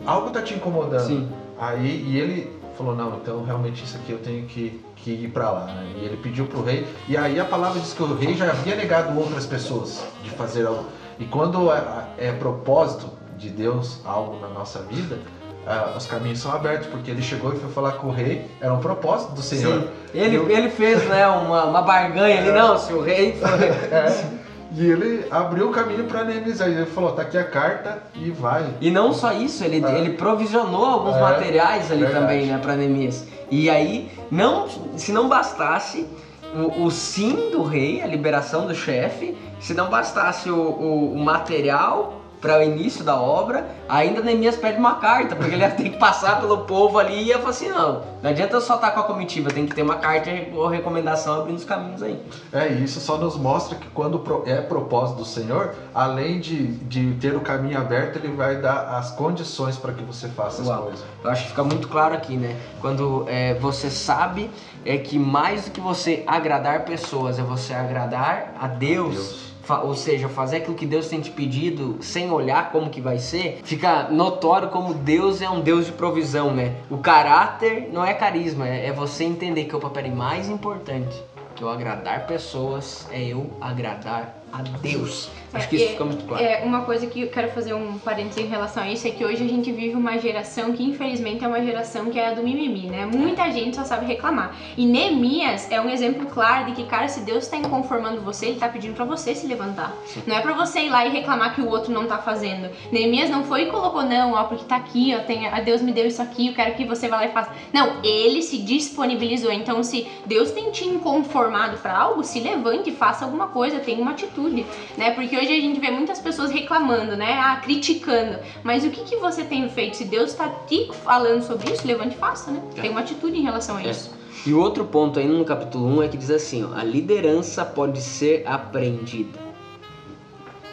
Algo 0.06 0.30
tá 0.30 0.42
te 0.42 0.54
incomodando. 0.54 1.06
Sim. 1.06 1.28
Aí, 1.58 2.04
e 2.06 2.18
ele 2.18 2.56
falou, 2.76 2.94
não, 2.94 3.16
então 3.16 3.42
realmente 3.44 3.82
isso 3.84 3.96
aqui 3.96 4.12
eu 4.12 4.18
tenho 4.18 4.44
que, 4.46 4.80
que 4.96 5.10
ir 5.10 5.28
para 5.28 5.50
lá, 5.50 5.64
né? 5.66 5.86
E 6.00 6.04
ele 6.04 6.16
pediu 6.18 6.46
pro 6.46 6.62
rei, 6.62 6.86
e 7.08 7.16
aí 7.16 7.40
a 7.40 7.44
palavra 7.44 7.80
diz 7.80 7.92
que 7.94 8.02
o 8.02 8.14
rei 8.14 8.34
já 8.34 8.50
havia 8.50 8.76
negado 8.76 9.18
outras 9.18 9.46
pessoas 9.46 10.04
de 10.22 10.30
fazer 10.30 10.66
algo. 10.66 10.84
E 11.18 11.24
quando 11.24 11.72
é, 11.72 11.82
é 12.18 12.32
propósito 12.32 13.08
de 13.38 13.48
Deus 13.48 14.00
algo 14.04 14.38
na 14.40 14.48
nossa 14.48 14.80
vida, 14.82 15.18
ah, 15.66 15.94
os 15.96 16.06
caminhos 16.06 16.38
são 16.38 16.52
abertos, 16.52 16.86
porque 16.88 17.10
ele 17.10 17.22
chegou 17.22 17.52
e 17.54 17.58
foi 17.58 17.70
falar 17.70 17.92
com 17.92 18.08
o 18.08 18.12
rei, 18.12 18.46
era 18.60 18.72
um 18.72 18.78
propósito 18.80 19.32
do 19.32 19.42
Senhor. 19.42 19.80
Sim. 19.80 19.88
Ele, 20.14 20.36
Eu- 20.36 20.50
ele 20.50 20.68
fez 20.68 21.02
né, 21.08 21.26
uma, 21.26 21.64
uma 21.64 21.82
barganha 21.82 22.38
ali, 22.40 22.52
não, 22.52 22.78
se 22.78 22.92
o 22.92 23.00
rei 23.02 23.32
for. 23.32 23.48
É. 23.90 24.45
E 24.78 24.86
ele 24.90 25.24
abriu 25.30 25.68
o 25.68 25.72
caminho 25.72 26.04
para 26.04 26.22
Neemias, 26.22 26.60
aí 26.60 26.74
ele 26.74 26.84
falou, 26.84 27.12
tá 27.12 27.22
aqui 27.22 27.38
a 27.38 27.44
carta 27.44 28.02
e 28.14 28.30
vai. 28.30 28.66
E 28.78 28.90
não 28.90 29.10
só 29.10 29.32
isso, 29.32 29.64
ele, 29.64 29.82
É. 29.82 29.98
ele 29.98 30.10
provisionou 30.10 30.84
alguns 30.84 31.16
É, 31.16 31.20
materiais 31.20 31.90
ali 31.90 32.00
verdade. 32.02 32.20
também, 32.26 32.46
né, 32.46 32.58
pra 32.60 32.76
Neemias. 32.76 33.24
E 33.50 33.70
aí, 33.70 34.10
não, 34.30 34.68
se 34.98 35.12
não 35.12 35.30
bastasse 35.30 36.06
o, 36.54 36.84
o 36.84 36.90
sim 36.90 37.50
do 37.50 37.62
rei, 37.62 38.02
a 38.02 38.06
liberação 38.06 38.66
do 38.66 38.74
chefe, 38.74 39.34
se 39.58 39.72
não 39.72 39.88
bastasse 39.88 40.50
o, 40.50 40.56
o, 40.58 41.14
o 41.14 41.18
material 41.18 42.20
para 42.46 42.60
o 42.60 42.62
início 42.62 43.02
da 43.02 43.20
obra, 43.20 43.66
ainda 43.88 44.20
Neemias 44.20 44.56
pede 44.56 44.78
uma 44.78 44.94
carta, 44.94 45.34
porque 45.34 45.52
ele 45.52 45.62
ia 45.62 45.70
ter 45.70 45.90
que 45.90 45.98
passar 45.98 46.40
pelo 46.40 46.58
povo 46.58 46.96
ali 46.96 47.14
e 47.14 47.24
ia 47.24 47.38
falar 47.38 47.50
assim, 47.50 47.68
não, 47.68 48.02
não 48.22 48.30
adianta 48.30 48.54
eu 48.54 48.60
só 48.60 48.76
estar 48.76 48.92
com 48.92 49.00
a 49.00 49.02
comitiva, 49.02 49.50
tem 49.50 49.66
que 49.66 49.74
ter 49.74 49.82
uma 49.82 49.96
carta 49.96 50.30
ou 50.54 50.68
recomendação 50.68 51.40
abrindo 51.40 51.56
os 51.56 51.64
caminhos 51.64 52.04
aí. 52.04 52.22
É, 52.52 52.68
e 52.68 52.84
isso 52.84 53.00
só 53.00 53.18
nos 53.18 53.36
mostra 53.36 53.76
que 53.76 53.88
quando 53.88 54.22
é 54.46 54.60
propósito 54.60 55.16
do 55.16 55.24
Senhor, 55.24 55.74
além 55.92 56.38
de, 56.38 56.68
de 56.68 57.14
ter 57.14 57.34
o 57.34 57.40
caminho 57.40 57.78
aberto, 57.78 58.16
ele 58.16 58.28
vai 58.28 58.56
dar 58.56 58.96
as 58.96 59.10
condições 59.10 59.76
para 59.76 59.92
que 59.92 60.04
você 60.04 60.28
faça 60.28 60.62
as 60.62 60.68
Uau. 60.68 60.82
coisas. 60.82 61.04
Eu 61.24 61.30
acho 61.30 61.42
que 61.42 61.48
fica 61.48 61.64
muito 61.64 61.88
claro 61.88 62.14
aqui, 62.14 62.36
né? 62.36 62.56
Quando 62.80 63.24
é, 63.26 63.54
você 63.54 63.90
sabe 63.90 64.48
é 64.84 64.96
que 64.96 65.18
mais 65.18 65.64
do 65.64 65.72
que 65.72 65.80
você 65.80 66.22
agradar 66.28 66.84
pessoas, 66.84 67.40
é 67.40 67.42
você 67.42 67.74
agradar 67.74 68.54
a 68.60 68.68
Deus. 68.68 69.14
Deus. 69.14 69.55
Ou 69.82 69.94
seja, 69.94 70.28
fazer 70.28 70.58
aquilo 70.58 70.76
que 70.76 70.86
Deus 70.86 71.08
tem 71.08 71.20
te 71.20 71.30
pedido 71.30 71.98
sem 72.00 72.30
olhar 72.30 72.70
como 72.70 72.90
que 72.90 73.00
vai 73.00 73.18
ser, 73.18 73.60
fica 73.64 74.08
notório 74.10 74.68
como 74.68 74.94
Deus 74.94 75.42
é 75.42 75.50
um 75.50 75.60
Deus 75.60 75.86
de 75.86 75.92
provisão, 75.92 76.54
né? 76.54 76.76
O 76.90 76.98
caráter 76.98 77.90
não 77.92 78.04
é 78.04 78.14
carisma, 78.14 78.68
é 78.68 78.86
é 78.86 78.92
você 78.92 79.24
entender 79.24 79.64
que 79.64 79.74
opa, 79.74 79.90
peraí, 79.90 80.10
mais 80.10 80.48
importante 80.48 81.20
que 81.56 81.62
eu 81.64 81.70
agradar 81.70 82.26
pessoas 82.26 83.08
é 83.10 83.24
eu 83.24 83.50
agradar 83.60 84.42
a 84.52 84.62
Deus. 84.80 85.28
Acho 85.52 85.68
que 85.68 85.76
É, 85.76 85.78
isso 85.78 85.88
é- 85.88 85.92
fica 85.92 86.04
muito 86.04 86.24
claro. 86.24 86.44
É, 86.44 86.62
uma 86.64 86.82
coisa 86.82 87.06
que 87.06 87.22
eu 87.22 87.28
quero 87.28 87.50
fazer 87.50 87.72
um 87.72 87.98
parênteses 87.98 88.44
em 88.44 88.46
relação 88.48 88.82
a 88.82 88.90
isso 88.90 89.06
é 89.06 89.10
que 89.10 89.24
hoje 89.24 89.42
a 89.44 89.48
gente 89.48 89.72
vive 89.72 89.94
uma 89.94 90.18
geração 90.18 90.72
que 90.72 90.82
infelizmente 90.84 91.44
é 91.44 91.48
uma 91.48 91.62
geração 91.64 92.06
que 92.06 92.18
é 92.18 92.28
a 92.28 92.34
do 92.34 92.42
mimimi, 92.42 92.86
né? 92.90 93.06
Muita 93.06 93.50
gente 93.50 93.76
só 93.76 93.84
sabe 93.84 94.04
reclamar. 94.06 94.54
E 94.76 94.84
Neemias 94.86 95.70
é 95.70 95.80
um 95.80 95.88
exemplo 95.88 96.26
claro 96.26 96.66
de 96.66 96.72
que, 96.72 96.84
cara, 96.84 97.08
se 97.08 97.20
Deus 97.20 97.44
está 97.44 97.56
inconformando 97.56 98.20
você, 98.20 98.46
ele 98.46 98.58
tá 98.58 98.68
pedindo 98.68 98.94
pra 98.94 99.04
você 99.04 99.34
se 99.34 99.46
levantar. 99.46 99.94
Não 100.26 100.36
é 100.36 100.40
pra 100.40 100.52
você 100.52 100.80
ir 100.80 100.90
lá 100.90 101.06
e 101.06 101.10
reclamar 101.10 101.54
que 101.54 101.62
o 101.62 101.68
outro 101.68 101.92
não 101.92 102.06
tá 102.06 102.18
fazendo. 102.18 102.68
Neemias 102.92 103.30
não 103.30 103.44
foi 103.44 103.62
e 103.62 103.66
colocou, 103.66 104.02
não, 104.02 104.32
ó, 104.34 104.44
porque 104.44 104.64
tá 104.64 104.76
aqui, 104.76 105.14
ó, 105.18 105.22
tem, 105.24 105.48
a 105.48 105.60
Deus 105.60 105.80
me 105.80 105.92
deu 105.92 106.06
isso 106.06 106.20
aqui, 106.20 106.48
eu 106.48 106.54
quero 106.54 106.74
que 106.74 106.84
você 106.84 107.08
vá 107.08 107.16
lá 107.16 107.26
e 107.26 107.30
faça. 107.32 107.50
Não, 107.72 108.02
ele 108.02 108.42
se 108.42 108.58
disponibilizou. 108.58 109.50
Então, 109.52 109.82
se 109.82 110.06
Deus 110.26 110.50
tem 110.50 110.70
te 110.70 110.84
inconformado 110.86 111.78
pra 111.78 111.96
algo, 111.96 112.22
se 112.22 112.40
levante 112.40 112.90
e 112.90 112.92
faça 112.94 113.24
alguma 113.24 113.46
coisa, 113.48 113.78
tenha 113.78 114.00
uma 114.00 114.10
atitude, 114.10 114.35
né? 114.40 115.10
Porque 115.12 115.36
hoje 115.36 115.48
a 115.48 115.60
gente 115.60 115.80
vê 115.80 115.90
muitas 115.90 116.18
pessoas 116.20 116.50
reclamando, 116.50 117.16
né? 117.16 117.32
Ah, 117.38 117.56
criticando. 117.56 118.38
Mas 118.62 118.84
o 118.84 118.90
que, 118.90 119.02
que 119.04 119.16
você 119.16 119.44
tem 119.44 119.68
feito? 119.68 119.96
Se 119.96 120.04
Deus 120.04 120.34
tá 120.34 120.48
te 120.66 120.90
falando 121.04 121.42
sobre 121.42 121.72
isso, 121.72 121.86
levante 121.86 122.14
e 122.14 122.18
faça, 122.18 122.50
né? 122.50 122.62
Tenha 122.74 122.90
uma 122.90 123.00
atitude 123.00 123.36
em 123.38 123.42
relação 123.42 123.76
a 123.76 123.82
É. 123.82 123.90
isso. 123.90 124.10
E 124.46 124.52
o 124.52 124.60
outro 124.60 124.84
ponto 124.84 125.18
ainda 125.18 125.32
no 125.32 125.44
capítulo 125.44 125.86
1 125.98 126.02
é 126.04 126.08
que 126.08 126.16
diz 126.16 126.30
assim, 126.30 126.64
ó, 126.64 126.76
a 126.78 126.84
liderança 126.84 127.64
pode 127.64 128.00
ser 128.00 128.44
aprendida. 128.46 129.38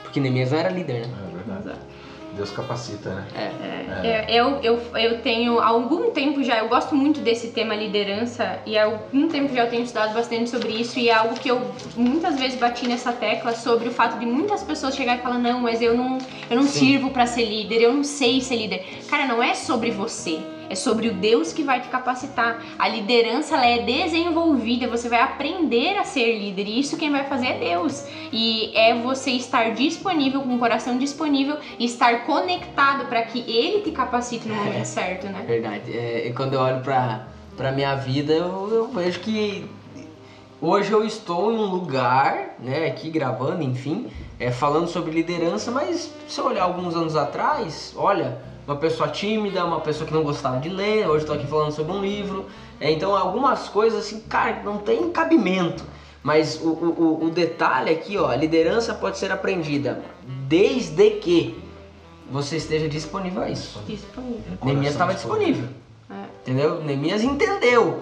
Porque 0.04 0.20
Neemias 0.20 0.52
não 0.52 0.60
era 0.60 0.70
líder, 0.70 1.08
né? 1.08 1.14
É 1.32 1.36
verdade. 1.52 1.80
Deus 2.36 2.52
capacita, 2.52 3.14
né? 3.14 3.28
É. 3.36 3.84
É, 4.04 4.26
eu, 4.28 4.60
eu, 4.62 4.82
eu 4.96 5.22
tenho 5.22 5.60
há 5.60 5.68
algum 5.68 6.12
tempo 6.12 6.44
já, 6.44 6.60
eu 6.60 6.68
gosto 6.68 6.94
muito 6.94 7.22
desse 7.22 7.50
tema 7.50 7.74
liderança 7.74 8.60
e 8.66 8.78
há 8.78 8.86
algum 8.86 9.30
tempo 9.30 9.54
já 9.54 9.64
eu 9.64 9.70
tenho 9.70 9.84
estudado 9.84 10.14
bastante 10.14 10.50
sobre 10.50 10.74
isso 10.74 11.00
e 11.00 11.10
é 11.10 11.14
algo 11.14 11.36
que 11.36 11.50
eu 11.50 11.62
muitas 11.96 12.38
vezes 12.38 12.60
bati 12.60 12.86
nessa 12.86 13.14
tecla 13.14 13.54
sobre 13.54 13.88
o 13.88 13.92
fato 13.92 14.20
de 14.20 14.26
muitas 14.26 14.62
pessoas 14.62 14.96
chegarem 14.96 15.22
e 15.22 15.24
falar 15.24 15.38
não, 15.38 15.62
mas 15.62 15.82
eu 15.82 15.96
não, 15.96 16.18
eu 16.50 16.58
não 16.58 16.64
Sim. 16.64 16.80
sirvo 16.80 17.12
pra 17.12 17.26
ser 17.26 17.46
líder, 17.46 17.82
eu 17.82 17.94
não 17.94 18.04
sei 18.04 18.42
ser 18.42 18.58
líder. 18.58 18.86
Cara, 19.10 19.26
não 19.26 19.42
é 19.42 19.54
sobre 19.54 19.92
você. 19.92 20.40
É 20.70 20.76
sobre 20.76 21.08
o 21.08 21.14
Deus 21.14 21.52
que 21.52 21.64
vai 21.64 21.82
te 21.82 21.90
capacitar. 21.90 22.64
A 22.78 22.88
liderança 22.88 23.56
ela 23.56 23.66
é 23.66 23.80
desenvolvida, 23.80 24.88
você 24.88 25.10
vai 25.10 25.22
aprender 25.22 25.98
a 25.98 26.04
ser 26.04 26.38
líder 26.38 26.68
e 26.68 26.80
isso 26.80 26.98
quem 26.98 27.12
vai 27.12 27.26
fazer 27.26 27.48
é 27.48 27.60
Deus. 27.60 28.06
E 28.32 28.76
é 28.76 28.94
você 28.96 29.32
estar 29.32 29.72
disponível, 29.74 30.42
com 30.42 30.56
o 30.56 30.60
coração 30.60 30.98
disponível 30.98 31.58
e 31.78 31.86
estar 31.86 32.26
conectado 32.26 33.06
para 33.06 33.22
que 33.24 33.40
Ele 33.40 33.82
te 33.82 33.92
capacite 33.92 34.48
no 34.48 34.56
momento 34.56 34.86
certo, 34.86 35.28
né? 35.28 35.44
Verdade. 35.46 35.96
É, 35.96 36.28
e 36.28 36.34
quando 36.34 36.54
eu 36.54 36.60
olho 36.60 36.82
pra, 36.82 37.28
pra 37.56 37.72
minha 37.72 37.96
vida, 37.96 38.34
eu, 38.34 38.70
eu 38.72 38.88
vejo 38.88 39.20
que 39.20 39.66
hoje 40.62 40.92
eu 40.92 41.06
estou 41.06 41.52
em 41.52 41.58
um 41.58 41.66
lugar, 41.66 42.56
né, 42.60 42.88
aqui 42.88 43.10
gravando, 43.10 43.62
enfim, 43.62 44.08
é, 44.40 44.52
falando 44.52 44.88
sobre 44.88 45.12
liderança, 45.12 45.70
mas 45.72 46.14
se 46.28 46.40
eu 46.40 46.46
olhar 46.46 46.64
alguns 46.64 46.96
anos 46.96 47.16
atrás, 47.16 47.94
olha, 47.96 48.38
uma 48.68 48.76
pessoa 48.76 49.10
tímida, 49.10 49.64
uma 49.66 49.82
pessoa 49.82 50.08
que 50.08 50.14
não 50.14 50.24
gostava 50.24 50.60
de 50.60 50.70
ler, 50.70 51.08
hoje 51.08 51.24
estou 51.24 51.36
aqui 51.36 51.46
falando 51.48 51.72
sobre 51.72 51.92
um 51.92 52.02
livro. 52.02 52.46
É, 52.80 52.92
então 52.92 53.16
algumas 53.16 53.68
coisas 53.70 54.00
assim, 54.06 54.22
cara, 54.22 54.62
não 54.64 54.78
tem 54.78 55.10
cabimento. 55.12 55.84
Mas 56.22 56.60
o, 56.62 56.70
o, 56.70 57.26
o- 57.26 57.30
detalhe 57.30 57.90
aqui, 57.90 58.18
ó, 58.18 58.28
a 58.30 58.36
liderança 58.36 58.94
pode 58.94 59.18
ser 59.18 59.30
aprendida 59.32 60.02
desde 60.48 61.10
que 61.12 61.62
você 62.32 62.56
esteja 62.56 62.88
disponível 62.88 63.42
a 63.44 63.50
isso. 63.50 63.82
Disponível. 63.86 64.58
Neemias 64.64 64.94
estava 64.94 65.14
disponível. 65.14 65.68
É. 66.10 66.14
Entendeu? 66.42 66.82
Neemias 66.82 67.22
entendeu. 67.24 68.02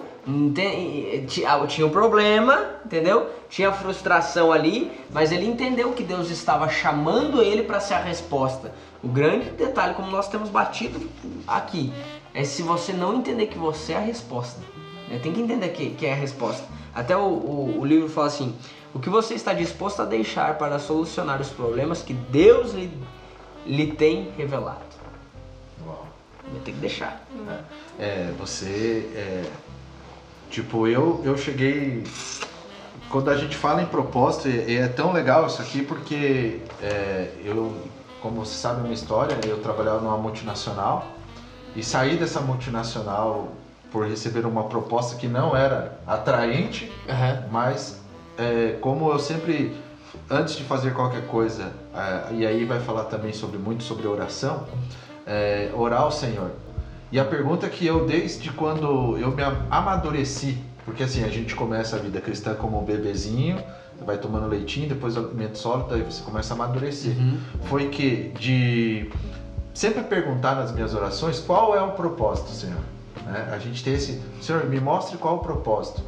Ah, 1.46 1.66
Tinha 1.66 1.84
um 1.86 1.90
problema, 1.90 2.64
entendeu? 2.86 3.28
Tinha 3.50 3.72
frustração 3.72 4.52
ali, 4.52 4.92
mas 5.10 5.32
ele 5.32 5.44
entendeu 5.46 5.92
que 5.92 6.04
Deus 6.04 6.30
estava 6.30 6.68
chamando 6.68 7.42
ele 7.42 7.64
para 7.64 7.80
ser 7.80 7.94
a 7.94 7.98
resposta. 8.02 8.72
O 9.02 9.08
grande 9.08 9.50
detalhe, 9.50 9.94
como 9.94 10.10
nós 10.10 10.28
temos 10.28 10.48
batido 10.48 11.10
aqui, 11.46 11.92
é 12.32 12.44
se 12.44 12.62
você 12.62 12.92
não 12.92 13.16
entender 13.16 13.46
que 13.46 13.58
você 13.58 13.92
é 13.92 13.96
a 13.96 14.00
resposta. 14.00 14.60
né? 15.08 15.18
Tem 15.22 15.32
que 15.32 15.40
entender 15.40 15.68
que, 15.70 15.90
que 15.90 16.06
é 16.06 16.12
a 16.12 16.16
resposta. 16.16 16.64
Até 16.94 17.16
o, 17.16 17.20
o, 17.20 17.80
o 17.80 17.84
livro 17.84 18.08
fala 18.08 18.28
assim: 18.28 18.54
o 18.94 19.00
que 19.00 19.10
você 19.10 19.34
está 19.34 19.52
disposto 19.52 20.00
a 20.00 20.04
deixar 20.04 20.56
para 20.56 20.78
solucionar 20.78 21.40
os 21.40 21.48
problemas 21.48 22.02
que 22.02 22.12
Deus 22.12 22.72
lhe, 22.72 22.92
lhe 23.66 23.92
tem 23.92 24.30
revelado. 24.36 24.80
Uau. 25.84 26.06
Vai 26.50 26.60
ter 26.60 26.72
que 26.72 26.78
deixar. 26.78 27.26
É, 27.98 28.32
você 28.38 29.10
é, 29.14 29.44
tipo 30.50 30.86
eu 30.86 31.20
eu 31.24 31.36
cheguei 31.36 32.04
quando 33.08 33.30
a 33.30 33.36
gente 33.36 33.56
fala 33.56 33.82
em 33.82 33.86
propósito 33.86 34.48
e, 34.48 34.72
e 34.72 34.76
é 34.76 34.88
tão 34.88 35.12
legal 35.12 35.46
isso 35.46 35.60
aqui 35.60 35.82
porque 35.82 36.60
é, 36.82 37.30
eu 37.44 37.74
como 38.22 38.44
você 38.46 38.54
sabe 38.54 38.78
a 38.78 38.82
minha 38.82 38.94
história 38.94 39.36
eu 39.46 39.58
trabalhava 39.58 40.00
numa 40.00 40.16
multinacional 40.16 41.04
e 41.74 41.82
saí 41.82 42.16
dessa 42.16 42.40
multinacional 42.40 43.48
por 43.90 44.06
receber 44.06 44.46
uma 44.46 44.64
proposta 44.64 45.16
que 45.16 45.26
não 45.26 45.56
era 45.56 45.98
atraente 46.06 46.90
Aham. 47.08 47.44
mas 47.50 48.00
é, 48.38 48.78
como 48.80 49.10
eu 49.10 49.18
sempre 49.18 49.76
antes 50.30 50.54
de 50.56 50.62
fazer 50.62 50.94
qualquer 50.94 51.26
coisa 51.26 51.72
é, 51.94 52.34
e 52.34 52.46
aí 52.46 52.64
vai 52.64 52.78
falar 52.78 53.04
também 53.04 53.32
sobre 53.32 53.58
muito 53.58 53.82
sobre 53.82 54.06
oração 54.06 54.64
é, 55.26 55.70
orar 55.74 56.00
ao 56.02 56.10
Senhor 56.12 56.52
e 57.10 57.18
a 57.18 57.24
pergunta 57.24 57.68
que 57.68 57.84
eu 57.84 58.06
desde 58.06 58.50
quando 58.52 59.18
eu 59.18 59.32
me 59.32 59.42
am- 59.42 59.66
amadureci 59.70 60.56
porque 60.84 61.02
assim 61.02 61.22
a 61.24 61.28
gente 61.28 61.54
começa 61.54 61.96
a 61.96 61.98
vida 61.98 62.20
cristã 62.20 62.54
como 62.54 62.78
um 62.80 62.84
bebezinho 62.84 63.56
vai 64.04 64.18
tomando 64.18 64.46
leitinho 64.48 64.88
depois 64.88 65.16
alimento 65.16 65.58
sólido 65.58 65.94
aí 65.94 66.02
você 66.02 66.22
começa 66.22 66.52
a 66.52 66.56
amadurecer 66.56 67.16
Uhum. 67.16 67.38
foi 67.64 67.88
que 67.88 68.32
de 68.38 69.10
sempre 69.74 70.02
perguntar 70.02 70.54
nas 70.54 70.72
minhas 70.72 70.94
orações 70.94 71.38
qual 71.40 71.76
é 71.76 71.82
o 71.82 71.92
propósito, 71.92 72.50
Senhor. 72.50 72.80
Né? 73.24 73.50
A 73.52 73.58
gente 73.58 73.82
tem 73.82 73.94
esse, 73.94 74.20
Senhor, 74.40 74.64
me 74.66 74.80
mostre 74.80 75.16
qual 75.16 75.36
é 75.36 75.38
o 75.38 75.40
propósito. 75.40 76.02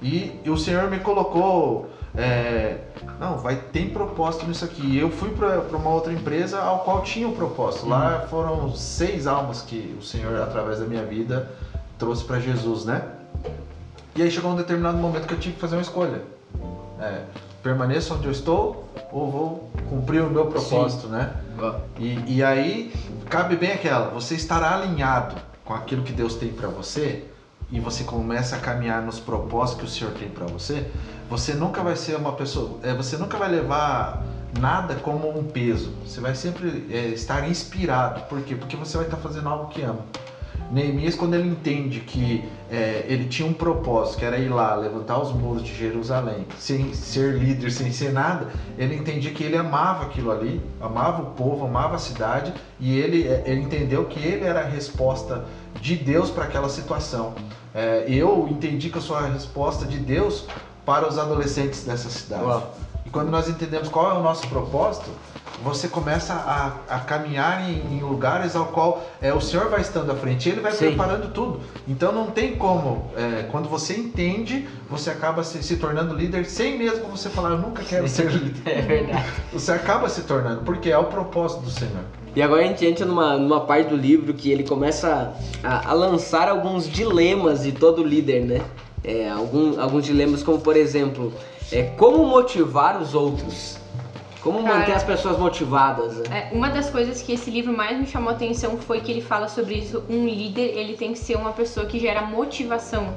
E, 0.00 0.40
e 0.44 0.50
o 0.50 0.56
Senhor 0.56 0.90
me 0.90 0.98
colocou, 0.98 1.90
é, 2.16 2.78
não, 3.20 3.38
vai 3.38 3.56
tem 3.56 3.90
propósito 3.90 4.46
nisso 4.46 4.64
aqui. 4.64 4.84
E 4.84 4.98
eu 4.98 5.10
fui 5.10 5.30
para 5.30 5.76
uma 5.76 5.90
outra 5.90 6.12
empresa 6.12 6.60
ao 6.60 6.80
qual 6.80 7.02
tinha 7.02 7.28
o 7.28 7.32
propósito. 7.34 7.88
Lá 7.88 8.26
foram 8.28 8.74
seis 8.74 9.26
almas 9.26 9.62
que 9.62 9.96
o 9.98 10.02
Senhor, 10.02 10.40
através 10.40 10.80
da 10.80 10.86
minha 10.86 11.04
vida, 11.04 11.50
trouxe 11.98 12.24
para 12.24 12.40
Jesus, 12.40 12.84
né? 12.84 13.02
E 14.16 14.22
aí 14.22 14.30
chegou 14.30 14.50
um 14.50 14.56
determinado 14.56 14.98
momento 14.98 15.26
que 15.26 15.34
eu 15.34 15.38
tive 15.38 15.54
que 15.54 15.60
fazer 15.60 15.76
uma 15.76 15.82
escolha. 15.82 16.20
É, 17.02 17.24
permaneço 17.62 18.14
onde 18.14 18.26
eu 18.26 18.32
estou 18.32 18.88
ou 19.10 19.30
vou 19.30 19.70
cumprir 19.88 20.22
o 20.22 20.30
meu 20.30 20.46
propósito, 20.46 21.08
né? 21.08 21.34
Ó, 21.58 21.74
E, 21.98 22.36
e 22.36 22.42
aí 22.42 22.92
cabe 23.28 23.56
bem 23.56 23.72
aquela, 23.72 24.08
você 24.08 24.34
estará 24.34 24.74
alinhado 24.74 25.34
com 25.64 25.74
aquilo 25.74 26.02
que 26.02 26.12
Deus 26.12 26.36
tem 26.36 26.50
para 26.50 26.68
você 26.68 27.24
e 27.70 27.80
você 27.80 28.04
começa 28.04 28.56
a 28.56 28.58
caminhar 28.58 29.02
nos 29.02 29.18
propósitos 29.18 29.80
que 29.80 29.84
o 29.84 29.88
Senhor 29.88 30.12
tem 30.14 30.28
para 30.28 30.46
você, 30.46 30.86
você 31.28 31.54
nunca 31.54 31.82
vai 31.82 31.96
ser 31.96 32.16
uma 32.16 32.32
pessoa, 32.32 32.78
é, 32.82 32.94
você 32.94 33.16
nunca 33.16 33.36
vai 33.36 33.50
levar 33.50 34.22
nada 34.60 34.96
como 34.96 35.28
um 35.36 35.44
peso. 35.44 35.92
Você 36.04 36.20
vai 36.20 36.34
sempre 36.34 36.86
é, 36.90 37.08
estar 37.08 37.48
inspirado. 37.48 38.20
Por 38.22 38.42
quê? 38.42 38.54
Porque 38.54 38.76
você 38.76 38.96
vai 38.96 39.06
estar 39.06 39.16
fazendo 39.16 39.48
algo 39.48 39.68
que 39.68 39.82
ama. 39.82 40.00
Neemias, 40.72 41.14
quando 41.14 41.34
ele 41.34 41.48
entende 41.48 42.00
que 42.00 42.42
é, 42.70 43.04
ele 43.06 43.26
tinha 43.26 43.46
um 43.46 43.52
propósito, 43.52 44.18
que 44.18 44.24
era 44.24 44.38
ir 44.38 44.48
lá, 44.48 44.74
levantar 44.74 45.18
os 45.18 45.30
muros 45.30 45.62
de 45.62 45.74
Jerusalém, 45.74 46.46
sem 46.58 46.94
ser 46.94 47.34
líder, 47.34 47.70
sem 47.70 47.92
ser 47.92 48.10
nada, 48.10 48.48
ele 48.78 48.94
entendia 48.94 49.30
que 49.32 49.44
ele 49.44 49.56
amava 49.56 50.04
aquilo 50.04 50.30
ali, 50.30 50.62
amava 50.80 51.22
o 51.22 51.26
povo, 51.32 51.66
amava 51.66 51.96
a 51.96 51.98
cidade, 51.98 52.54
e 52.80 52.98
ele, 52.98 53.28
é, 53.28 53.42
ele 53.44 53.60
entendeu 53.60 54.06
que 54.06 54.18
ele 54.18 54.46
era 54.46 54.60
a 54.60 54.66
resposta 54.66 55.44
de 55.78 55.94
Deus 55.94 56.30
para 56.30 56.44
aquela 56.44 56.70
situação. 56.70 57.34
É, 57.74 58.06
eu 58.08 58.48
entendi 58.50 58.88
que 58.88 58.96
eu 58.96 59.02
sou 59.02 59.16
a 59.16 59.26
resposta 59.26 59.84
de 59.84 59.98
Deus 59.98 60.46
para 60.86 61.06
os 61.06 61.18
adolescentes 61.18 61.84
dessa 61.84 62.08
cidade. 62.08 62.44
Uau. 62.44 62.74
E 63.04 63.10
quando 63.10 63.30
nós 63.30 63.48
entendemos 63.48 63.88
qual 63.88 64.10
é 64.10 64.14
o 64.18 64.22
nosso 64.22 64.46
propósito, 64.48 65.10
você 65.62 65.86
começa 65.86 66.32
a, 66.34 66.96
a 66.96 66.98
caminhar 67.00 67.68
em, 67.68 67.96
em 67.96 68.00
lugares 68.00 68.56
ao 68.56 68.66
qual 68.66 69.04
é, 69.20 69.32
o 69.32 69.40
Senhor 69.40 69.68
vai 69.68 69.80
estando 69.80 70.10
à 70.10 70.14
frente, 70.14 70.48
Ele 70.48 70.60
vai 70.60 70.72
Sim. 70.72 70.88
preparando 70.88 71.32
tudo. 71.32 71.60
Então 71.86 72.12
não 72.12 72.26
tem 72.26 72.56
como, 72.56 73.10
é, 73.16 73.44
quando 73.50 73.68
você 73.68 73.94
entende, 73.94 74.66
você 74.90 75.10
acaba 75.10 75.44
se, 75.44 75.62
se 75.62 75.76
tornando 75.76 76.14
líder 76.14 76.44
sem 76.46 76.76
mesmo 76.76 77.06
você 77.06 77.28
falar, 77.28 77.50
eu 77.50 77.58
nunca 77.58 77.82
quero 77.82 78.08
ser 78.08 78.30
líder. 78.32 78.62
É 78.66 78.82
verdade. 78.82 79.24
Você 79.52 79.72
acaba 79.72 80.08
se 80.08 80.22
tornando, 80.22 80.62
porque 80.62 80.90
é 80.90 80.98
o 80.98 81.04
propósito 81.04 81.62
do 81.62 81.70
Senhor. 81.70 82.04
E 82.34 82.42
agora 82.42 82.62
a 82.62 82.66
gente 82.66 82.84
entra 82.84 83.04
numa, 83.04 83.36
numa 83.36 83.60
parte 83.60 83.90
do 83.90 83.96
livro 83.96 84.32
que 84.32 84.50
ele 84.50 84.64
começa 84.64 85.34
a, 85.62 85.90
a 85.90 85.92
lançar 85.92 86.48
alguns 86.48 86.88
dilemas 86.88 87.62
de 87.62 87.72
todo 87.72 88.02
líder, 88.02 88.44
né? 88.44 88.62
É, 89.04 89.28
algum, 89.28 89.80
alguns 89.80 90.06
dilemas 90.06 90.42
como, 90.42 90.60
por 90.60 90.76
exemplo, 90.76 91.32
é, 91.72 91.82
como 91.96 92.24
motivar 92.26 93.00
os 93.00 93.14
outros? 93.14 93.78
Como 94.42 94.62
Cara. 94.62 94.78
manter 94.78 94.92
as 94.92 95.04
pessoas 95.04 95.38
motivadas? 95.38 96.16
né? 96.16 96.48
É, 96.50 96.54
uma 96.54 96.68
das 96.68 96.90
coisas 96.90 97.22
que 97.22 97.32
esse 97.32 97.48
livro 97.50 97.72
mais 97.72 97.96
me 97.96 98.06
chamou 98.06 98.30
a 98.30 98.32
atenção 98.32 98.76
foi 98.76 99.00
que 99.00 99.10
ele 99.10 99.20
fala 99.20 99.48
sobre 99.48 99.76
isso. 99.76 100.02
Um 100.10 100.26
líder, 100.26 100.76
ele 100.76 100.96
tem 100.96 101.12
que 101.12 101.18
ser 101.18 101.36
uma 101.36 101.52
pessoa 101.52 101.86
que 101.86 101.98
gera 101.98 102.22
motivação 102.22 103.14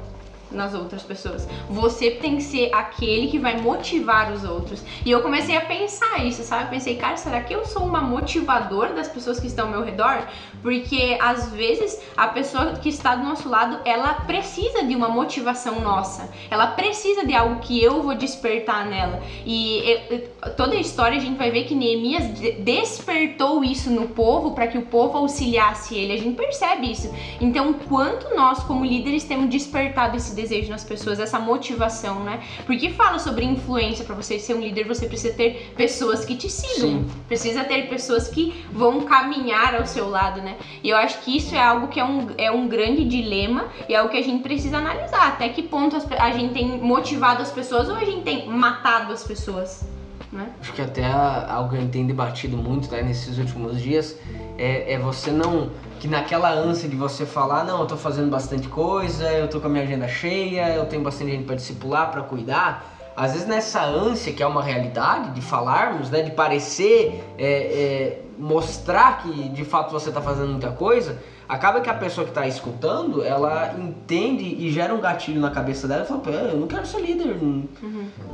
nas 0.50 0.74
outras 0.74 1.02
pessoas. 1.02 1.48
Você 1.68 2.12
tem 2.12 2.36
que 2.36 2.42
ser 2.42 2.70
aquele 2.72 3.26
que 3.28 3.38
vai 3.38 3.60
motivar 3.60 4.32
os 4.32 4.44
outros. 4.44 4.82
E 5.04 5.10
eu 5.10 5.20
comecei 5.20 5.56
a 5.56 5.60
pensar 5.60 6.24
isso, 6.24 6.42
sabe? 6.42 6.64
Eu 6.64 6.68
pensei, 6.68 6.96
cara, 6.96 7.16
será 7.16 7.40
que 7.40 7.54
eu 7.54 7.64
sou 7.64 7.84
uma 7.84 8.00
motivadora 8.00 8.94
das 8.94 9.08
pessoas 9.08 9.40
que 9.40 9.46
estão 9.46 9.66
ao 9.66 9.72
meu 9.72 9.82
redor? 9.82 10.26
Porque 10.62 11.16
às 11.20 11.50
vezes 11.50 12.00
a 12.16 12.28
pessoa 12.28 12.72
que 12.74 12.88
está 12.88 13.14
do 13.14 13.24
nosso 13.24 13.48
lado, 13.48 13.80
ela 13.84 14.14
precisa 14.14 14.84
de 14.84 14.94
uma 14.94 15.08
motivação 15.08 15.80
nossa. 15.80 16.30
Ela 16.50 16.68
precisa 16.68 17.24
de 17.24 17.34
algo 17.34 17.60
que 17.60 17.82
eu 17.82 18.02
vou 18.02 18.14
despertar 18.14 18.86
nela. 18.86 19.22
E 19.44 19.78
eu, 20.08 20.28
toda 20.56 20.74
a 20.74 20.80
história 20.80 21.16
a 21.16 21.20
gente 21.20 21.36
vai 21.36 21.50
ver 21.50 21.64
que 21.64 21.74
Neemias 21.74 22.24
despertou 22.60 23.62
isso 23.64 23.90
no 23.90 24.08
povo 24.08 24.52
para 24.52 24.66
que 24.66 24.78
o 24.78 24.82
povo 24.82 25.18
auxiliasse 25.18 25.94
ele. 25.94 26.12
A 26.12 26.18
gente 26.18 26.36
percebe 26.36 26.90
isso. 26.90 27.12
Então, 27.40 27.72
quanto 27.72 28.34
nós 28.34 28.62
como 28.64 28.84
líderes 28.84 29.24
temos 29.24 29.48
despertado 29.48 30.16
esse 30.16 30.34
desejo 30.34 30.70
nas 30.70 30.84
pessoas, 30.84 31.20
essa 31.20 31.38
motivação, 31.38 32.20
né? 32.24 32.40
Porque 32.64 32.90
fala 32.90 33.18
sobre 33.18 33.44
influência 33.44 34.04
para 34.04 34.14
você 34.14 34.38
ser 34.38 34.54
um 34.54 34.60
líder, 34.60 34.86
você 34.86 35.06
precisa 35.06 35.34
ter 35.34 35.72
pessoas 35.76 36.24
que 36.24 36.36
te 36.36 36.50
sigam, 36.50 36.90
Sim. 36.90 37.06
precisa 37.28 37.64
ter 37.64 37.88
pessoas 37.88 38.28
que 38.28 38.64
vão 38.72 39.02
caminhar 39.02 39.74
ao 39.74 39.86
seu 39.86 40.08
lado, 40.08 40.40
né? 40.40 40.45
E 40.82 40.90
eu 40.90 40.96
acho 40.96 41.20
que 41.20 41.36
isso 41.36 41.54
é 41.54 41.62
algo 41.62 41.88
que 41.88 41.98
é 41.98 42.04
um, 42.04 42.28
é 42.36 42.50
um 42.50 42.68
grande 42.68 43.04
dilema 43.04 43.66
e 43.88 43.94
é 43.94 43.98
algo 43.98 44.10
que 44.10 44.18
a 44.18 44.22
gente 44.22 44.42
precisa 44.42 44.78
analisar. 44.78 45.28
Até 45.28 45.48
que 45.48 45.62
ponto 45.62 45.96
a 45.96 46.30
gente 46.30 46.52
tem 46.52 46.78
motivado 46.78 47.42
as 47.42 47.50
pessoas 47.50 47.88
ou 47.88 47.96
a 47.96 48.04
gente 48.04 48.22
tem 48.22 48.48
matado 48.48 49.12
as 49.12 49.24
pessoas? 49.24 49.84
Né? 50.32 50.48
Acho 50.60 50.72
que 50.72 50.82
até 50.82 51.04
algo 51.04 51.70
que 51.70 51.76
a 51.76 51.80
gente 51.80 51.92
tem 51.92 52.06
debatido 52.06 52.56
muito 52.56 52.90
né, 52.90 53.02
nesses 53.02 53.38
últimos 53.38 53.80
dias 53.80 54.18
é, 54.58 54.94
é 54.94 54.98
você 54.98 55.30
não 55.30 55.70
que 55.98 56.08
naquela 56.08 56.50
ânsia 56.52 56.88
de 56.88 56.96
você 56.96 57.24
falar, 57.24 57.64
não, 57.64 57.80
eu 57.80 57.86
tô 57.86 57.96
fazendo 57.96 58.30
bastante 58.30 58.68
coisa, 58.68 59.30
eu 59.32 59.48
tô 59.48 59.60
com 59.60 59.66
a 59.66 59.70
minha 59.70 59.82
agenda 59.82 60.06
cheia, 60.06 60.74
eu 60.74 60.84
tenho 60.84 61.02
bastante 61.02 61.30
gente 61.30 61.44
para 61.44 61.54
discipular, 61.54 62.10
para 62.10 62.22
cuidar. 62.22 62.95
Às 63.16 63.32
vezes 63.32 63.48
nessa 63.48 63.82
ânsia 63.82 64.32
que 64.32 64.42
é 64.42 64.46
uma 64.46 64.62
realidade 64.62 65.30
de 65.30 65.40
falarmos, 65.40 66.10
né, 66.10 66.22
de 66.22 66.32
parecer, 66.32 67.24
é, 67.38 67.46
é, 67.46 68.22
mostrar 68.38 69.22
que 69.22 69.48
de 69.48 69.64
fato 69.64 69.90
você 69.90 70.10
está 70.10 70.20
fazendo 70.20 70.50
muita 70.50 70.70
coisa, 70.70 71.18
acaba 71.48 71.80
que 71.80 71.88
a 71.88 71.94
pessoa 71.94 72.24
que 72.24 72.30
está 72.30 72.46
escutando, 72.46 73.24
ela 73.24 73.74
entende 73.78 74.44
e 74.44 74.70
gera 74.70 74.94
um 74.94 75.00
gatilho 75.00 75.40
na 75.40 75.50
cabeça 75.50 75.88
dela 75.88 76.02
e 76.02 76.06
fala, 76.06 76.36
eu 76.36 76.58
não 76.58 76.66
quero 76.66 76.86
ser 76.86 77.00
líder, 77.00 77.28
uhum. 77.40 77.66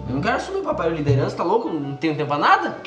eu 0.08 0.14
não 0.14 0.20
quero 0.20 0.36
assumir 0.36 0.58
o 0.58 0.64
papel 0.64 0.90
de 0.90 0.96
liderança, 0.96 1.36
tá 1.36 1.44
louco? 1.44 1.68
Não 1.68 1.94
tenho 1.96 2.16
tempo 2.16 2.28
pra 2.28 2.38
nada? 2.38 2.78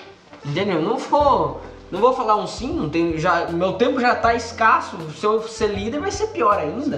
Entendeu? 0.46 0.82
Não 0.82 0.98
vou 0.98 1.62
não 1.92 2.00
vou 2.00 2.14
falar 2.14 2.36
um 2.36 2.48
sim, 2.48 2.74
não 2.74 2.90
tenho, 2.90 3.18
já, 3.18 3.46
meu 3.48 3.74
tempo 3.74 4.02
já 4.02 4.14
está 4.14 4.34
escasso. 4.34 4.98
Se 5.12 5.24
eu 5.24 5.42
ser 5.48 5.68
líder 5.68 6.00
vai 6.00 6.12
ser 6.12 6.28
pior 6.28 6.58
ainda. 6.58 6.98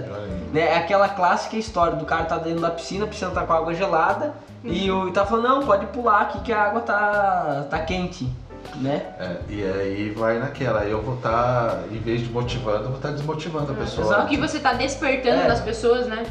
Né? 0.53 0.61
É 0.61 0.77
aquela 0.77 1.09
clássica 1.09 1.57
história 1.57 1.97
do 1.97 2.05
cara 2.05 2.25
tá 2.25 2.37
dentro 2.37 2.61
da 2.61 2.71
piscina, 2.71 3.05
a 3.05 3.07
piscina 3.07 3.31
tá 3.31 3.43
com 3.43 3.53
água 3.53 3.73
gelada. 3.73 4.33
E 4.63 4.89
o 4.91 5.11
tá 5.11 5.25
falando, 5.25 5.47
não, 5.47 5.65
pode 5.65 5.85
pular 5.87 6.21
aqui 6.21 6.39
que 6.41 6.53
a 6.53 6.63
água 6.63 6.81
tá, 6.81 7.67
tá 7.69 7.79
quente. 7.79 8.29
Né? 8.75 9.05
É, 9.17 9.37
e 9.49 9.63
aí 9.63 10.09
vai 10.11 10.39
naquela, 10.39 10.83
eu 10.83 11.01
vou 11.01 11.15
estar, 11.15 11.31
tá, 11.31 11.79
em 11.89 11.99
vez 11.99 12.21
de 12.21 12.29
motivando, 12.29 12.83
eu 12.83 12.87
vou 12.89 12.95
estar 12.97 13.09
tá 13.09 13.15
desmotivando 13.15 13.71
a 13.71 13.75
é, 13.75 13.79
pessoa. 13.79 14.07
Só 14.07 14.25
que 14.25 14.37
você 14.37 14.57
está 14.57 14.73
despertando 14.73 15.41
é. 15.41 15.47
das 15.47 15.61
pessoas, 15.61 16.07
né? 16.07 16.25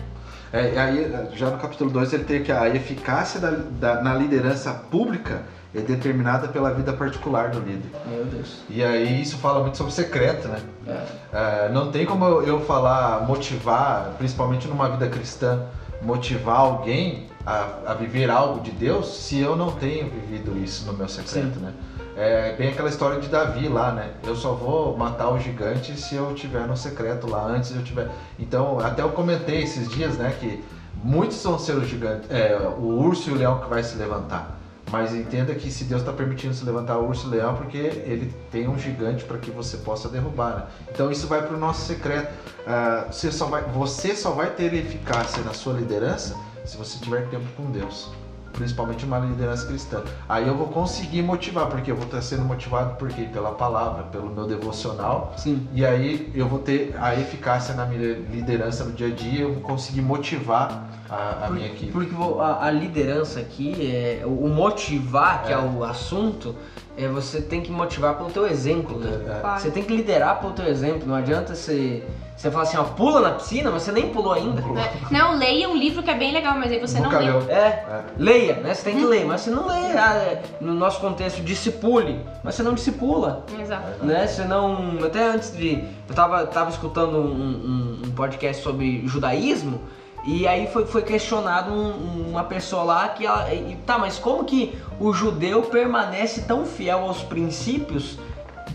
É, 0.52 0.78
aí, 0.78 1.28
já 1.34 1.50
no 1.50 1.58
capítulo 1.58 1.90
2 1.90 2.12
ele 2.12 2.24
tem 2.24 2.42
que 2.42 2.52
a 2.52 2.68
eficácia 2.68 3.40
da, 3.40 3.50
da, 3.50 4.02
na 4.02 4.14
liderança 4.14 4.72
pública 4.72 5.42
é 5.74 5.80
determinada 5.80 6.48
pela 6.48 6.72
vida 6.72 6.92
particular 6.92 7.50
do 7.50 7.60
líder. 7.60 7.90
Meu 8.06 8.24
Deus. 8.24 8.60
E 8.70 8.82
aí 8.82 9.20
isso 9.20 9.36
fala 9.38 9.60
muito 9.60 9.76
sobre 9.76 9.92
secreto, 9.92 10.48
né? 10.48 10.60
É. 10.86 11.66
É, 11.66 11.68
não 11.70 11.90
tem 11.90 12.06
como 12.06 12.24
eu 12.42 12.60
falar, 12.60 13.26
motivar, 13.26 14.14
principalmente 14.16 14.68
numa 14.68 14.88
vida 14.88 15.08
cristã, 15.08 15.66
motivar 16.00 16.60
alguém 16.60 17.26
a, 17.46 17.92
a, 17.92 17.94
viver 17.94 18.28
algo 18.28 18.60
de 18.60 18.72
Deus 18.72 19.06
se 19.06 19.38
eu 19.38 19.54
não 19.54 19.70
tenho 19.70 20.10
vivido 20.10 20.58
isso 20.58 20.84
no 20.84 20.92
meu 20.92 21.08
secreto, 21.08 21.54
Sim. 21.54 21.60
né? 21.60 21.72
É 22.16 22.56
bem 22.56 22.70
aquela 22.70 22.88
história 22.88 23.20
de 23.20 23.28
Davi 23.28 23.68
lá, 23.68 23.92
né? 23.92 24.14
Eu 24.24 24.34
só 24.34 24.54
vou 24.54 24.96
matar 24.96 25.28
o 25.28 25.38
gigante 25.38 26.00
se 26.00 26.14
eu 26.16 26.34
tiver 26.34 26.66
no 26.66 26.76
secreto 26.76 27.30
lá, 27.30 27.46
antes 27.46 27.76
eu 27.76 27.84
tiver. 27.84 28.10
Então, 28.38 28.80
até 28.80 29.02
eu 29.02 29.10
comentei 29.10 29.62
esses 29.62 29.86
dias, 29.88 30.16
né, 30.16 30.34
que 30.40 30.64
muitos 31.04 31.42
vão 31.44 31.58
ser 31.58 31.78
gigantes, 31.84 32.30
é, 32.30 32.56
o 32.78 32.84
urso 32.84 33.28
e 33.28 33.32
o 33.34 33.36
leão 33.36 33.60
que 33.60 33.68
vai 33.68 33.82
se 33.82 33.96
levantar. 33.96 34.58
Mas 34.90 35.14
entenda 35.14 35.54
que 35.54 35.70
se 35.70 35.84
Deus 35.84 36.00
está 36.00 36.12
permitindo 36.12 36.54
se 36.54 36.64
levantar 36.64 36.96
o 36.96 37.06
urso 37.06 37.28
leão, 37.28 37.54
porque 37.54 37.76
ele 37.76 38.32
tem 38.50 38.66
um 38.66 38.78
gigante 38.78 39.24
para 39.24 39.36
que 39.36 39.50
você 39.50 39.76
possa 39.76 40.08
derrubar. 40.08 40.56
Né? 40.56 40.62
Então 40.90 41.10
isso 41.10 41.26
vai 41.26 41.42
para 41.42 41.54
o 41.54 41.58
nosso 41.58 41.84
secreto. 41.84 42.32
Uh, 42.60 43.12
você, 43.12 43.30
só 43.30 43.46
vai, 43.46 43.62
você 43.62 44.16
só 44.16 44.30
vai 44.30 44.50
ter 44.50 44.72
eficácia 44.72 45.42
na 45.42 45.52
sua 45.52 45.74
liderança 45.74 46.36
se 46.66 46.76
você 46.76 46.98
tiver 46.98 47.28
tempo 47.28 47.46
com 47.56 47.70
Deus 47.70 48.10
principalmente 48.56 49.04
uma 49.04 49.18
liderança 49.18 49.66
cristã. 49.66 50.02
Aí 50.28 50.48
eu 50.48 50.56
vou 50.56 50.68
conseguir 50.68 51.22
motivar, 51.22 51.68
porque 51.68 51.90
eu 51.90 51.96
vou 51.96 52.06
estar 52.06 52.22
sendo 52.22 52.42
motivado 52.42 52.96
porque 52.96 53.22
pela 53.24 53.52
palavra, 53.52 54.04
pelo 54.04 54.30
meu 54.30 54.46
devocional. 54.46 55.34
Sim. 55.36 55.68
E 55.72 55.84
aí 55.84 56.32
eu 56.34 56.48
vou 56.48 56.58
ter 56.58 56.94
a 56.98 57.14
eficácia 57.14 57.74
na 57.74 57.84
minha 57.84 58.18
liderança 58.30 58.84
no 58.84 58.92
dia 58.92 59.08
a 59.08 59.10
dia, 59.10 59.42
eu 59.42 59.54
vou 59.54 59.62
conseguir 59.62 60.00
motivar 60.00 60.88
a, 61.08 61.46
a 61.46 61.50
minha 61.50 61.66
equipe. 61.66 61.92
Porque 61.92 62.14
a, 62.40 62.66
a, 62.66 62.70
liderança 62.70 63.40
aqui, 63.40 63.86
é, 63.86 64.22
o 64.24 64.48
motivar, 64.48 65.44
que 65.44 65.52
é. 65.52 65.54
é 65.54 65.58
o 65.58 65.84
assunto, 65.84 66.54
é 66.96 67.06
você 67.06 67.40
tem 67.40 67.60
que 67.60 67.70
motivar 67.70 68.16
pelo 68.16 68.30
teu 68.30 68.46
exemplo, 68.46 68.98
né? 68.98 69.40
É. 69.44 69.58
Você 69.58 69.70
tem 69.70 69.82
que 69.82 69.94
liderar 69.94 70.40
pelo 70.40 70.52
teu 70.52 70.66
exemplo. 70.66 71.06
Não 71.06 71.14
adianta 71.14 71.54
você 71.54 72.02
você 72.36 72.50
fala 72.50 72.64
assim, 72.64 72.76
ó, 72.76 72.84
pula 72.84 73.20
na 73.20 73.30
piscina, 73.30 73.70
mas 73.70 73.82
você 73.82 73.92
nem 73.92 74.10
pulou 74.10 74.32
ainda. 74.34 74.60
É. 74.78 74.92
Não, 75.10 75.36
leia 75.36 75.68
um 75.70 75.74
livro 75.74 76.02
que 76.02 76.10
é 76.10 76.14
bem 76.14 76.32
legal, 76.32 76.54
mas 76.58 76.70
aí 76.70 76.78
você 76.78 77.00
Nunca 77.00 77.18
não 77.18 77.38
leu. 77.38 77.50
É, 77.50 77.56
é, 77.56 78.04
leia, 78.18 78.56
né? 78.56 78.74
Você 78.74 78.84
tem 78.84 78.96
que 78.96 79.04
ler, 79.04 79.24
mas 79.24 79.40
você 79.40 79.50
não 79.50 79.66
lê. 79.66 79.98
Ah, 79.98 80.14
é, 80.16 80.42
no 80.60 80.74
nosso 80.74 81.00
contexto, 81.00 81.40
discipule, 81.40 82.20
mas 82.44 82.54
você 82.54 82.62
não 82.62 82.74
discipula. 82.74 83.46
Exato. 83.58 84.04
Né? 84.04 84.26
Você 84.26 84.44
não. 84.44 84.98
Até 85.02 85.26
antes 85.28 85.56
de. 85.56 85.82
Eu 86.06 86.14
tava, 86.14 86.46
tava 86.46 86.68
escutando 86.68 87.16
um, 87.16 88.00
um, 88.02 88.02
um 88.06 88.10
podcast 88.10 88.62
sobre 88.62 89.06
judaísmo. 89.08 89.80
E 90.26 90.46
aí 90.46 90.66
foi, 90.66 90.84
foi 90.84 91.02
questionado 91.02 91.72
um, 91.72 92.30
uma 92.30 92.44
pessoa 92.44 92.82
lá 92.82 93.08
que 93.08 93.24
ela. 93.24 93.50
E, 93.54 93.76
tá, 93.86 93.96
mas 93.96 94.18
como 94.18 94.44
que 94.44 94.76
o 95.00 95.12
judeu 95.14 95.62
permanece 95.62 96.42
tão 96.42 96.66
fiel 96.66 96.98
aos 96.98 97.22
princípios 97.22 98.18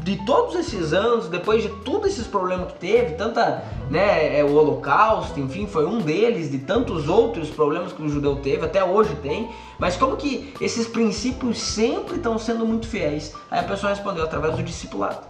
de 0.04 0.18
todos 0.26 0.56
esses 0.56 0.94
anos, 0.94 1.28
depois 1.28 1.62
de 1.62 1.70
todos 1.70 2.12
esses 2.12 2.26
problemas 2.26 2.72
que 2.72 2.80
teve, 2.80 3.14
tanta, 3.14 3.64
né, 3.90 4.40
é, 4.40 4.44
o 4.44 4.54
Holocausto, 4.54 5.40
enfim, 5.40 5.68
foi 5.68 5.86
um 5.86 6.00
deles, 6.00 6.50
de 6.50 6.58
tantos 6.60 7.08
outros 7.08 7.50
problemas 7.50 7.94
que 7.94 8.02
o 8.02 8.10
judeu 8.10 8.38
teve, 8.38 8.66
até 8.66 8.84
hoje 8.84 9.16
tem, 9.22 9.52
mas 9.78 9.96
como 9.96 10.18
que 10.18 10.54
esses 10.60 10.88
princípios 10.88 11.60
sempre 11.60 12.16
estão 12.16 12.40
sendo 12.40 12.66
muito 12.66 12.88
fiéis? 12.88 13.34
Aí 13.50 13.60
a 13.60 13.64
pessoa 13.64 13.92
respondeu 13.92 14.24
através 14.24 14.56
do 14.56 14.64
discipulado. 14.64 15.28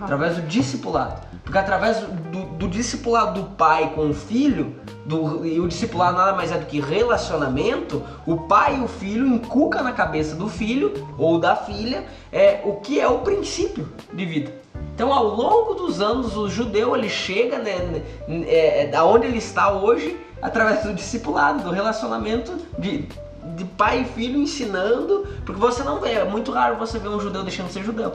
Através 0.00 0.36
do 0.36 0.42
discipulado. 0.42 1.29
Porque 1.44 1.58
através 1.58 1.98
do, 1.98 2.44
do 2.56 2.68
discipulado 2.68 3.40
do 3.40 3.48
pai 3.50 3.92
com 3.94 4.10
o 4.10 4.14
filho, 4.14 4.76
do, 5.04 5.44
e 5.44 5.58
o 5.58 5.66
discipulado 5.66 6.16
nada 6.16 6.32
mais 6.32 6.52
é 6.52 6.58
do 6.58 6.66
que 6.66 6.80
relacionamento, 6.80 8.02
o 8.26 8.36
pai 8.36 8.78
e 8.78 8.84
o 8.84 8.88
filho 8.88 9.26
inculcam 9.26 9.82
na 9.82 9.92
cabeça 9.92 10.36
do 10.36 10.48
filho 10.48 10.92
ou 11.18 11.38
da 11.38 11.56
filha 11.56 12.04
é, 12.32 12.60
o 12.64 12.74
que 12.74 13.00
é 13.00 13.08
o 13.08 13.18
princípio 13.18 13.88
de 14.12 14.24
vida. 14.24 14.52
Então, 14.94 15.12
ao 15.12 15.24
longo 15.24 15.74
dos 15.74 16.00
anos, 16.00 16.36
o 16.36 16.48
judeu 16.48 16.94
ele 16.94 17.08
chega 17.08 17.58
né, 17.58 18.02
é, 18.46 18.86
da 18.86 19.04
onde 19.04 19.26
ele 19.26 19.38
está 19.38 19.72
hoje 19.72 20.16
através 20.42 20.82
do 20.82 20.94
discipulado, 20.94 21.62
do 21.64 21.70
relacionamento 21.70 22.56
de, 22.78 23.08
de 23.56 23.64
pai 23.64 24.02
e 24.02 24.04
filho 24.04 24.38
ensinando, 24.38 25.26
porque 25.44 25.60
você 25.60 25.82
não 25.82 26.00
vê, 26.00 26.12
é 26.12 26.24
muito 26.24 26.52
raro 26.52 26.76
você 26.76 26.98
ver 26.98 27.08
um 27.08 27.20
judeu 27.20 27.42
deixando 27.42 27.68
de 27.68 27.72
ser 27.72 27.82
judeu. 27.82 28.12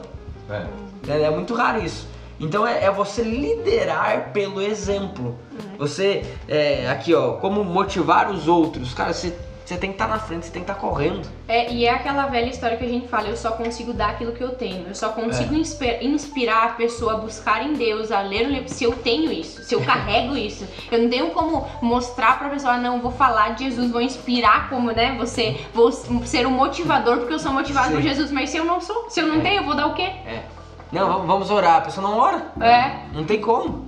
É, 0.48 0.66
é, 1.08 1.22
é 1.22 1.30
muito 1.30 1.54
raro 1.54 1.82
isso. 1.82 2.08
Então 2.38 2.66
é, 2.66 2.84
é, 2.84 2.90
você 2.90 3.22
liderar 3.22 4.30
pelo 4.32 4.60
exemplo. 4.60 5.36
Uhum. 5.52 5.78
Você, 5.78 6.24
é, 6.48 6.88
aqui 6.88 7.14
ó, 7.14 7.32
como 7.32 7.64
motivar 7.64 8.30
os 8.30 8.46
outros. 8.46 8.92
Cara, 8.92 9.12
você, 9.12 9.34
você 9.64 9.76
tem 9.76 9.90
que 9.90 9.94
estar 9.94 10.06
tá 10.06 10.14
na 10.14 10.20
frente, 10.20 10.46
você 10.46 10.52
tem 10.52 10.62
que 10.62 10.70
estar 10.70 10.80
tá 10.80 10.88
correndo. 10.88 11.26
É, 11.48 11.72
e 11.72 11.86
é 11.86 11.90
aquela 11.90 12.26
velha 12.26 12.50
história 12.50 12.76
que 12.76 12.84
a 12.84 12.88
gente 12.88 13.08
fala, 13.08 13.28
eu 13.28 13.36
só 13.36 13.52
consigo 13.52 13.92
dar 13.92 14.10
aquilo 14.10 14.32
que 14.32 14.42
eu 14.42 14.50
tenho. 14.50 14.86
Eu 14.86 14.94
só 14.94 15.08
consigo 15.08 15.54
é. 15.54 16.04
inspirar 16.04 16.64
a 16.64 16.68
pessoa 16.70 17.14
a 17.14 17.16
buscar 17.16 17.64
em 17.64 17.72
Deus, 17.72 18.12
a 18.12 18.20
ler 18.20 18.46
o 18.46 18.50
livro, 18.50 18.68
se 18.68 18.84
eu 18.84 18.92
tenho 18.92 19.32
isso, 19.32 19.62
se 19.62 19.74
eu 19.74 19.80
carrego 19.84 20.36
isso. 20.36 20.66
Eu 20.92 21.02
não 21.02 21.08
tenho 21.08 21.30
como 21.30 21.66
mostrar 21.80 22.38
pra 22.38 22.50
pessoa, 22.50 22.74
ah, 22.74 22.78
não, 22.78 23.00
vou 23.00 23.12
falar 23.12 23.54
de 23.54 23.64
Jesus, 23.64 23.90
vou 23.90 24.02
inspirar 24.02 24.68
como, 24.68 24.92
né, 24.92 25.16
você, 25.16 25.58
vou 25.72 25.90
ser 25.90 26.46
um 26.46 26.50
motivador 26.50 27.18
porque 27.18 27.32
eu 27.32 27.38
sou 27.38 27.52
motivado 27.52 27.88
Sim. 27.88 27.94
por 27.94 28.02
Jesus. 28.02 28.30
Mas 28.30 28.50
se 28.50 28.58
eu 28.58 28.64
não 28.64 28.80
sou, 28.80 29.08
se 29.08 29.20
eu 29.20 29.26
não 29.26 29.36
é. 29.36 29.40
tenho, 29.40 29.60
eu 29.62 29.64
vou 29.64 29.74
dar 29.74 29.86
o 29.86 29.94
quê? 29.94 30.02
É. 30.02 30.55
Não, 30.92 31.26
vamos 31.26 31.50
orar. 31.50 31.76
A 31.76 31.80
pessoa 31.82 32.06
não 32.08 32.18
ora. 32.18 32.46
É. 32.60 33.06
Não 33.12 33.24
tem 33.24 33.40
como. 33.40 33.86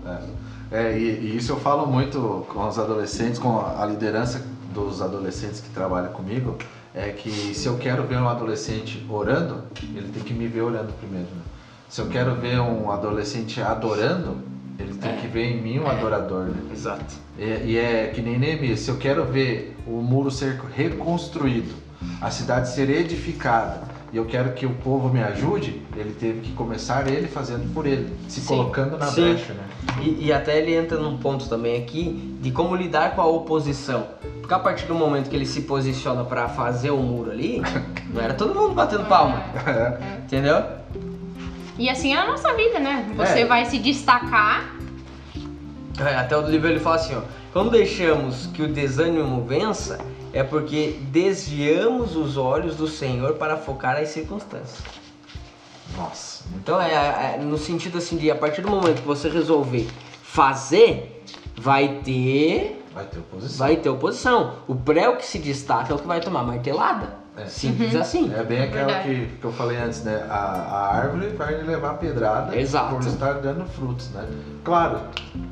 É, 0.71 0.79
é 0.91 0.99
e, 0.99 1.05
e, 1.05 1.37
isso 1.37 1.53
eu 1.53 1.61
falo 1.61 1.87
muito 1.87 2.47
com 2.53 2.67
os 2.67 2.79
adolescentes, 2.79 3.39
com 3.39 3.61
a 3.61 3.85
liderança 3.87 4.45
dos 4.73 5.01
adolescentes 5.01 5.61
que 5.61 5.71
trabalham 5.71 6.13
comigo, 6.13 6.57
é 6.95 7.11
que 7.11 7.31
se 7.55 7.67
eu 7.67 7.77
quero 7.79 8.03
ver 8.05 8.19
um 8.19 8.29
adolescente 8.29 9.05
orando, 9.09 9.65
ele 9.95 10.09
tem 10.13 10.23
que 10.23 10.35
me 10.35 10.47
ver 10.47 10.63
orando 10.63 10.93
primeiro. 10.95 11.27
Né? 11.27 11.43
Se 11.89 12.01
eu 12.01 12.09
quero 12.09 12.35
ver 12.35 12.61
um 12.61 12.91
adolescente 12.91 13.61
adorando, 13.63 14.37
Ele 14.79 14.95
tem 14.95 15.11
É. 15.11 15.17
que 15.17 15.27
ver 15.27 15.45
em 15.45 15.61
mim 15.61 15.81
um 15.81 15.89
adorador, 15.89 16.45
né? 16.45 16.63
Exato. 16.73 17.17
E, 17.37 17.73
e 17.73 17.77
é 17.77 18.13
que 18.15 18.23
nem 18.23 18.39
Neemias, 18.39 18.79
se 18.79 18.89
eu 18.89 18.97
quero 18.97 19.25
ver 19.25 19.77
o 19.85 20.01
muro 20.01 20.31
ser 20.31 20.61
reconstruído, 20.77 21.75
a 22.21 22.31
cidade 22.31 22.69
ser 22.69 22.89
edificada, 22.89 23.88
e 24.13 24.17
eu 24.17 24.25
quero 24.25 24.53
que 24.53 24.65
o 24.65 24.71
povo 24.71 25.09
me 25.09 25.23
ajude, 25.23 25.83
ele 25.97 26.15
teve 26.19 26.41
que 26.41 26.53
começar 26.53 27.07
ele 27.09 27.29
fazendo 27.29 27.73
por 27.75 27.87
ele, 27.87 28.11
se 28.29 28.41
Sim. 28.41 28.47
colocando 28.47 28.97
na 28.97 29.07
Sim. 29.07 29.35
brecha, 29.35 29.53
né? 29.53 29.65
E, 30.01 30.27
e 30.27 30.33
até 30.33 30.59
ele 30.59 30.75
entra 30.75 30.99
num 30.99 31.19
ponto 31.19 31.49
também 31.49 31.83
aqui 31.83 32.37
de 32.41 32.51
como 32.51 32.75
lidar 32.75 33.15
com 33.15 33.21
a 33.21 33.27
oposição. 33.27 34.07
Porque 34.41 34.55
a 34.55 34.59
partir 34.59 34.87
do 34.87 34.95
momento 34.95 35.29
que 35.29 35.37
ele 35.37 35.45
se 35.45 35.63
posiciona 35.63 36.25
pra 36.25 36.49
fazer 36.49 36.91
o 36.91 36.97
muro 36.99 37.31
ali, 37.31 37.61
não 38.13 38.23
era 38.23 38.33
todo 38.33 38.55
mundo 38.55 38.75
batendo 38.75 39.05
palma, 39.05 39.43
entendeu? 40.25 40.63
E 41.79 41.89
assim 41.91 42.15
é 42.15 42.19
a 42.19 42.27
nossa 42.27 42.55
vida, 42.55 42.79
né? 42.79 43.07
Você 43.17 43.41
É. 43.41 43.45
vai 43.45 43.65
se 43.67 43.79
destacar. 43.79 44.75
É, 46.01 46.17
Até 46.17 46.37
o 46.37 46.43
livro 46.49 46.69
ele 46.69 46.81
fala 46.81 46.97
assim, 46.97 47.15
ó. 47.15 47.21
Quando 47.53 47.71
deixamos 47.71 48.47
que 48.49 48.63
o 48.63 48.69
desânimo 48.69 49.45
vença, 49.45 49.99
é 50.39 50.45
porque 50.45 51.01
desviamos 51.11 52.15
os 52.15 52.37
olhos 52.37 52.77
do 52.77 52.87
Senhor 52.87 53.35
para 53.35 53.57
focar 53.57 53.97
as 53.97 54.11
circunstâncias. 54.11 54.79
Nossa, 55.97 56.45
Então 56.55 56.81
é, 56.81 57.35
é 57.35 57.39
no 57.43 57.59
sentido 57.59 57.99
assim 57.99 58.17
de 58.17 58.31
a 58.31 58.37
partir 58.37 58.63
do 58.63 58.71
momento 58.71 59.01
que 59.01 59.07
você 59.07 59.29
resolver 59.29 59.89
fazer, 60.23 61.25
vai 61.57 62.01
ter 62.05 62.85
vai 62.95 63.05
ter 63.07 63.19
oposição. 63.19 63.67
vai 63.67 63.77
ter 63.77 63.89
oposição. 63.89 64.55
O 64.69 64.77
pré 64.77 65.09
o 65.09 65.17
que 65.17 65.27
se 65.27 65.41
destaca 65.41 65.93
é 65.93 65.97
o 65.97 65.99
que 65.99 66.07
vai 66.07 66.21
tomar 66.21 66.45
martelada. 66.45 67.18
É. 67.41 67.47
Simples 67.47 67.95
assim. 67.95 68.33
É 68.35 68.43
bem 68.43 68.63
aquela 68.63 68.87
Verdade. 68.87 69.09
que, 69.09 69.37
que 69.41 69.45
eu 69.45 69.53
falei 69.53 69.77
antes, 69.79 70.03
né? 70.03 70.27
A, 70.29 70.35
a 70.35 70.97
árvore 70.97 71.29
vai 71.29 71.55
levar 71.63 71.95
pedrada 71.95 72.57
Exato. 72.57 72.95
por 72.97 73.07
estar 73.07 73.35
dando 73.35 73.65
frutos, 73.67 74.11
né? 74.11 74.27
Claro, 74.65 75.01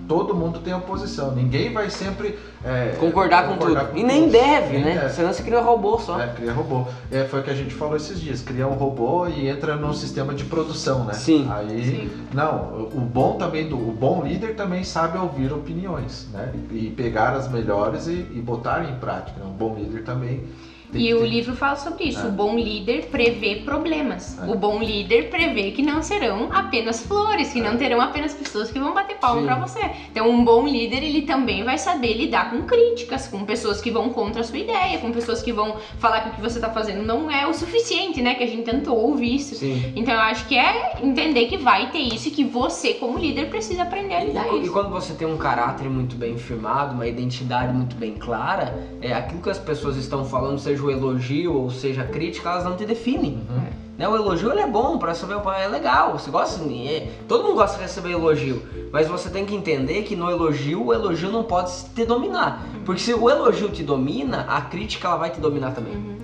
todo 0.08 0.34
mundo 0.34 0.58
tem 0.58 0.74
oposição. 0.74 1.32
Ninguém 1.34 1.72
vai 1.72 1.88
sempre 1.88 2.38
é, 2.64 2.96
Concordar, 2.98 3.46
com 3.48 3.56
tudo. 3.56 3.76
com 3.86 3.96
e 3.96 4.02
nem 4.02 4.28
deve, 4.28 4.74
Nem 4.74 4.84
né? 4.84 4.94
deve. 4.98 5.14
Senão 5.14 5.32
você 5.32 5.42
cria 5.42 5.60
um 5.60 5.64
robô 5.64 5.98
só. 5.98 6.20
É, 6.20 6.26
cria 6.28 6.52
robô. 6.52 6.86
É, 7.10 7.24
foi 7.24 7.40
o 7.40 7.42
que 7.42 7.50
a 7.50 7.54
gente 7.54 7.74
falou 7.74 7.96
esses 7.96 8.20
dias. 8.20 8.42
Cria 8.42 8.66
um 8.66 8.74
robô 8.74 9.26
e 9.28 9.48
entra 9.48 9.76
num 9.76 9.94
sistema 9.94 10.34
de 10.34 10.44
produção, 10.44 11.04
né? 11.04 11.14
Sim. 11.14 11.48
Aí, 11.50 11.84
Sim. 11.84 12.10
não, 12.34 12.88
o 12.92 13.00
bom 13.00 13.36
também, 13.36 13.68
do, 13.68 13.76
o 13.76 13.92
bom 13.92 14.22
líder 14.24 14.54
também 14.56 14.82
sabe 14.84 15.16
ouvir 15.18 15.52
opiniões, 15.52 16.28
né? 16.32 16.52
E 16.72 16.90
pegar 16.90 17.34
as 17.34 17.50
melhores 17.50 18.06
e, 18.06 18.12
e 18.12 18.42
botar 18.44 18.84
em 18.84 18.96
prática. 18.96 19.38
né? 19.38 19.46
Um 19.46 19.52
bom 19.56 19.74
líder 19.76 20.02
também 20.02 20.44
E 20.92 21.12
o 21.14 21.24
livro 21.24 21.54
fala 21.54 21.76
sobre 21.76 22.04
isso. 22.04 22.20
É. 22.20 22.28
O 22.28 22.30
bom 22.32 22.56
líder 22.56 23.06
prevê 23.06 23.56
problemas. 23.56 24.38
É. 24.40 24.46
O 24.50 24.54
bom 24.54 24.80
líder 24.80 25.30
prevê 25.30 25.70
que 25.70 25.82
não 25.82 26.02
serão 26.02 26.48
apenas 26.52 27.04
flores, 27.04 27.52
que 27.52 27.60
não 27.60 27.76
terão 27.76 28.00
apenas 28.00 28.34
pessoas 28.34 28.70
que 28.70 28.78
vão 28.78 28.94
bater 28.94 29.16
palma 29.16 29.42
pra 29.42 29.56
você. 29.56 29.80
Então, 30.10 30.28
um 30.28 30.44
bom 30.44 30.66
líder, 30.66 31.02
ele 31.02 31.22
também 31.22 31.64
vai 31.64 31.78
saber 31.78 32.14
lidar 32.14 32.50
com 32.50 32.62
críticas, 32.62 33.28
com 33.28 33.44
pessoas 33.44 33.80
que 33.80 33.90
vão 33.90 34.10
contra 34.10 34.40
a 34.40 34.44
sua 34.44 34.58
ideia, 34.58 34.98
com 34.98 35.10
pessoas 35.12 35.42
que 35.42 35.52
vão 35.52 35.76
falar 35.98 36.20
que 36.22 36.28
o 36.30 36.32
que 36.32 36.40
você 36.40 36.60
tá 36.60 36.70
fazendo 36.70 37.02
não 37.02 37.30
é 37.30 37.46
o 37.46 37.54
suficiente, 37.54 38.22
né? 38.22 38.34
Que 38.34 38.44
a 38.44 38.46
gente 38.46 38.64
tanto 38.64 38.94
ouve 38.94 39.34
isso. 39.34 39.54
Sim. 39.56 39.92
Então, 39.94 40.14
eu 40.14 40.20
acho 40.20 40.46
que 40.46 40.56
é 40.56 40.98
entender 41.02 41.46
que 41.46 41.56
vai 41.56 41.90
ter 41.90 41.98
isso 41.98 42.28
e 42.28 42.30
que 42.30 42.44
você, 42.44 42.94
como 42.94 43.18
líder, 43.18 43.48
precisa 43.48 43.82
aprender 43.82 44.14
a 44.14 44.24
lidar 44.24 44.46
E, 44.48 44.56
e 44.58 44.62
isso. 44.62 44.72
quando 44.72 44.90
você 44.90 45.14
tem 45.14 45.26
um 45.26 45.36
caráter 45.36 45.88
muito 45.88 46.16
bem 46.16 46.36
firmado, 46.36 46.94
uma 46.94 47.06
identidade 47.06 47.72
muito 47.72 47.96
bem 47.96 48.14
clara, 48.14 48.74
é 49.00 49.12
aquilo 49.12 49.42
que 49.42 49.50
as 49.50 49.58
pessoas 49.58 49.96
estão 49.96 50.24
falando, 50.24 50.58
seja 50.58 50.75
o 50.84 50.90
elogio 50.90 51.54
ou 51.54 51.70
seja 51.70 52.02
a 52.02 52.06
crítica, 52.06 52.50
elas 52.50 52.64
não 52.64 52.76
te 52.76 52.84
definem. 52.84 53.40
Uhum. 53.48 53.86
Né? 53.98 54.06
O 54.08 54.14
elogio 54.14 54.50
ele 54.50 54.60
é 54.60 54.66
bom 54.66 54.98
para 54.98 55.14
saber, 55.14 55.36
é 55.58 55.66
legal, 55.68 56.12
você 56.18 56.30
gosta, 56.30 56.62
é, 56.70 57.08
todo 57.26 57.44
mundo 57.44 57.54
gosta 57.54 57.76
de 57.76 57.82
receber 57.82 58.12
elogio, 58.12 58.62
mas 58.92 59.08
você 59.08 59.30
tem 59.30 59.46
que 59.46 59.54
entender 59.54 60.02
que 60.02 60.14
no 60.14 60.30
elogio 60.30 60.84
o 60.84 60.92
elogio 60.92 61.30
não 61.30 61.44
pode 61.44 61.72
te 61.94 62.04
dominar, 62.04 62.66
porque 62.84 63.00
se 63.00 63.14
o 63.14 63.30
elogio 63.30 63.70
te 63.70 63.82
domina, 63.82 64.46
a 64.48 64.60
crítica 64.60 65.08
ela 65.08 65.16
vai 65.16 65.30
te 65.30 65.40
dominar 65.40 65.72
também. 65.72 65.94
Uhum. 65.94 66.18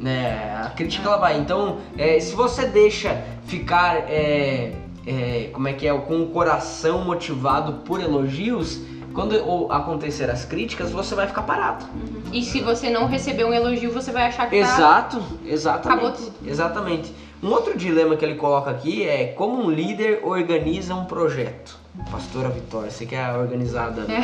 né? 0.00 0.62
A 0.64 0.70
crítica 0.70 1.06
ela 1.06 1.18
vai. 1.18 1.38
Então, 1.38 1.78
é, 1.96 2.18
se 2.20 2.34
você 2.34 2.66
deixa 2.66 3.22
ficar, 3.44 3.96
é, 4.08 4.72
é, 5.06 5.50
como 5.52 5.68
é 5.68 5.72
que 5.74 5.86
é, 5.86 5.92
com 5.92 6.22
o 6.22 6.26
coração 6.28 7.04
motivado 7.04 7.84
por 7.84 8.00
elogios, 8.00 8.80
quando 9.14 9.70
acontecer 9.70 10.30
as 10.30 10.44
críticas, 10.44 10.90
você 10.90 11.14
vai 11.14 11.26
ficar 11.26 11.42
parado. 11.42 11.84
E 12.32 12.42
se 12.42 12.60
você 12.60 12.90
não 12.90 13.06
receber 13.06 13.44
um 13.44 13.52
elogio, 13.52 13.90
você 13.90 14.12
vai 14.12 14.24
achar 14.24 14.48
que 14.48 14.60
tá... 14.60 14.66
Exato, 14.66 15.22
exatamente. 15.44 15.88
Acabou 15.88 16.12
tudo. 16.12 16.48
Exatamente. 16.48 17.14
Um 17.42 17.50
outro 17.50 17.76
dilema 17.76 18.16
que 18.16 18.24
ele 18.24 18.34
coloca 18.34 18.70
aqui 18.70 19.06
é 19.06 19.28
como 19.28 19.64
um 19.64 19.70
líder 19.70 20.20
organiza 20.22 20.94
um 20.94 21.06
projeto. 21.06 21.78
Pastora 22.10 22.48
Vitória, 22.48 22.90
você 22.90 23.04
que 23.04 23.14
é 23.14 23.24
a 23.24 23.36
organizada 23.36 24.02
do 24.02 24.06
trio. 24.06 24.20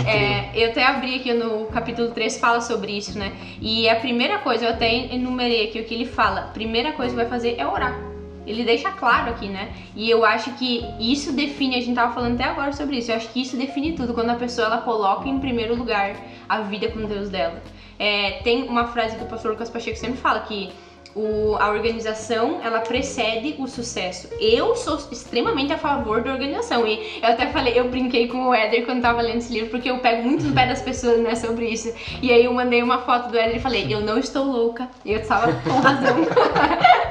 É, 0.08 0.50
eu 0.54 0.70
até 0.70 0.84
abri 0.84 1.16
aqui 1.16 1.32
no 1.32 1.66
capítulo 1.66 2.10
3, 2.10 2.38
fala 2.38 2.60
sobre 2.60 2.92
isso, 2.92 3.18
né? 3.18 3.32
E 3.60 3.88
a 3.88 3.96
primeira 3.96 4.38
coisa, 4.38 4.64
eu 4.64 4.70
até 4.70 4.92
enumerei 5.14 5.68
aqui 5.68 5.80
o 5.80 5.84
que 5.84 5.94
ele 5.94 6.06
fala. 6.06 6.40
A 6.40 6.48
primeira 6.48 6.92
coisa 6.92 7.10
que 7.10 7.16
vai 7.16 7.28
fazer 7.28 7.56
é 7.58 7.66
orar. 7.66 8.09
Ele 8.50 8.64
deixa 8.64 8.90
claro 8.90 9.30
aqui, 9.30 9.48
né? 9.48 9.68
E 9.94 10.10
eu 10.10 10.24
acho 10.24 10.50
que 10.52 10.84
isso 10.98 11.32
define, 11.32 11.76
a 11.76 11.80
gente 11.80 11.94
tava 11.94 12.12
falando 12.12 12.34
até 12.34 12.44
agora 12.44 12.72
sobre 12.72 12.98
isso, 12.98 13.10
eu 13.10 13.16
acho 13.16 13.28
que 13.28 13.40
isso 13.42 13.56
define 13.56 13.92
tudo, 13.92 14.12
quando 14.12 14.30
a 14.30 14.34
pessoa 14.34 14.66
ela 14.66 14.78
coloca 14.78 15.28
em 15.28 15.38
primeiro 15.38 15.74
lugar 15.74 16.16
a 16.48 16.60
vida 16.60 16.88
com 16.88 17.04
Deus 17.06 17.28
dela. 17.28 17.62
É, 17.98 18.40
tem 18.42 18.62
uma 18.64 18.86
frase 18.86 19.16
que 19.16 19.22
o 19.22 19.26
pastor 19.26 19.52
Lucas 19.52 19.70
Pacheco 19.70 19.96
sempre 19.96 20.18
fala, 20.18 20.40
que 20.40 20.70
o- 21.14 21.56
a 21.58 21.68
organização 21.70 22.60
ela 22.62 22.80
precede 22.80 23.56
o 23.58 23.66
sucesso. 23.66 24.28
Eu 24.40 24.76
sou 24.76 24.96
extremamente 25.10 25.72
a 25.72 25.76
favor 25.76 26.22
da 26.22 26.30
organização 26.32 26.86
e 26.86 27.18
eu 27.20 27.28
até 27.28 27.48
falei, 27.48 27.72
eu 27.78 27.88
brinquei 27.88 28.28
com 28.28 28.46
o 28.48 28.54
Éder 28.54 28.84
quando 28.84 29.02
tava 29.02 29.20
lendo 29.20 29.38
esse 29.38 29.52
livro 29.52 29.70
porque 29.70 29.90
eu 29.90 29.98
pego 29.98 30.22
muito 30.22 30.44
no 30.44 30.54
pé 30.54 30.66
das 30.66 30.80
pessoas 30.80 31.18
né, 31.20 31.34
sobre 31.34 31.66
isso. 31.68 31.92
E 32.22 32.30
aí 32.32 32.44
eu 32.44 32.52
mandei 32.52 32.80
uma 32.80 32.98
foto 32.98 33.28
do 33.28 33.36
Éder 33.36 33.56
e 33.56 33.58
falei, 33.58 33.86
eu 33.92 34.00
não 34.00 34.18
estou 34.18 34.44
louca. 34.44 34.88
E 35.04 35.12
eu 35.12 35.18
estava 35.20 35.52
com 35.52 35.80
razão. 35.80 36.16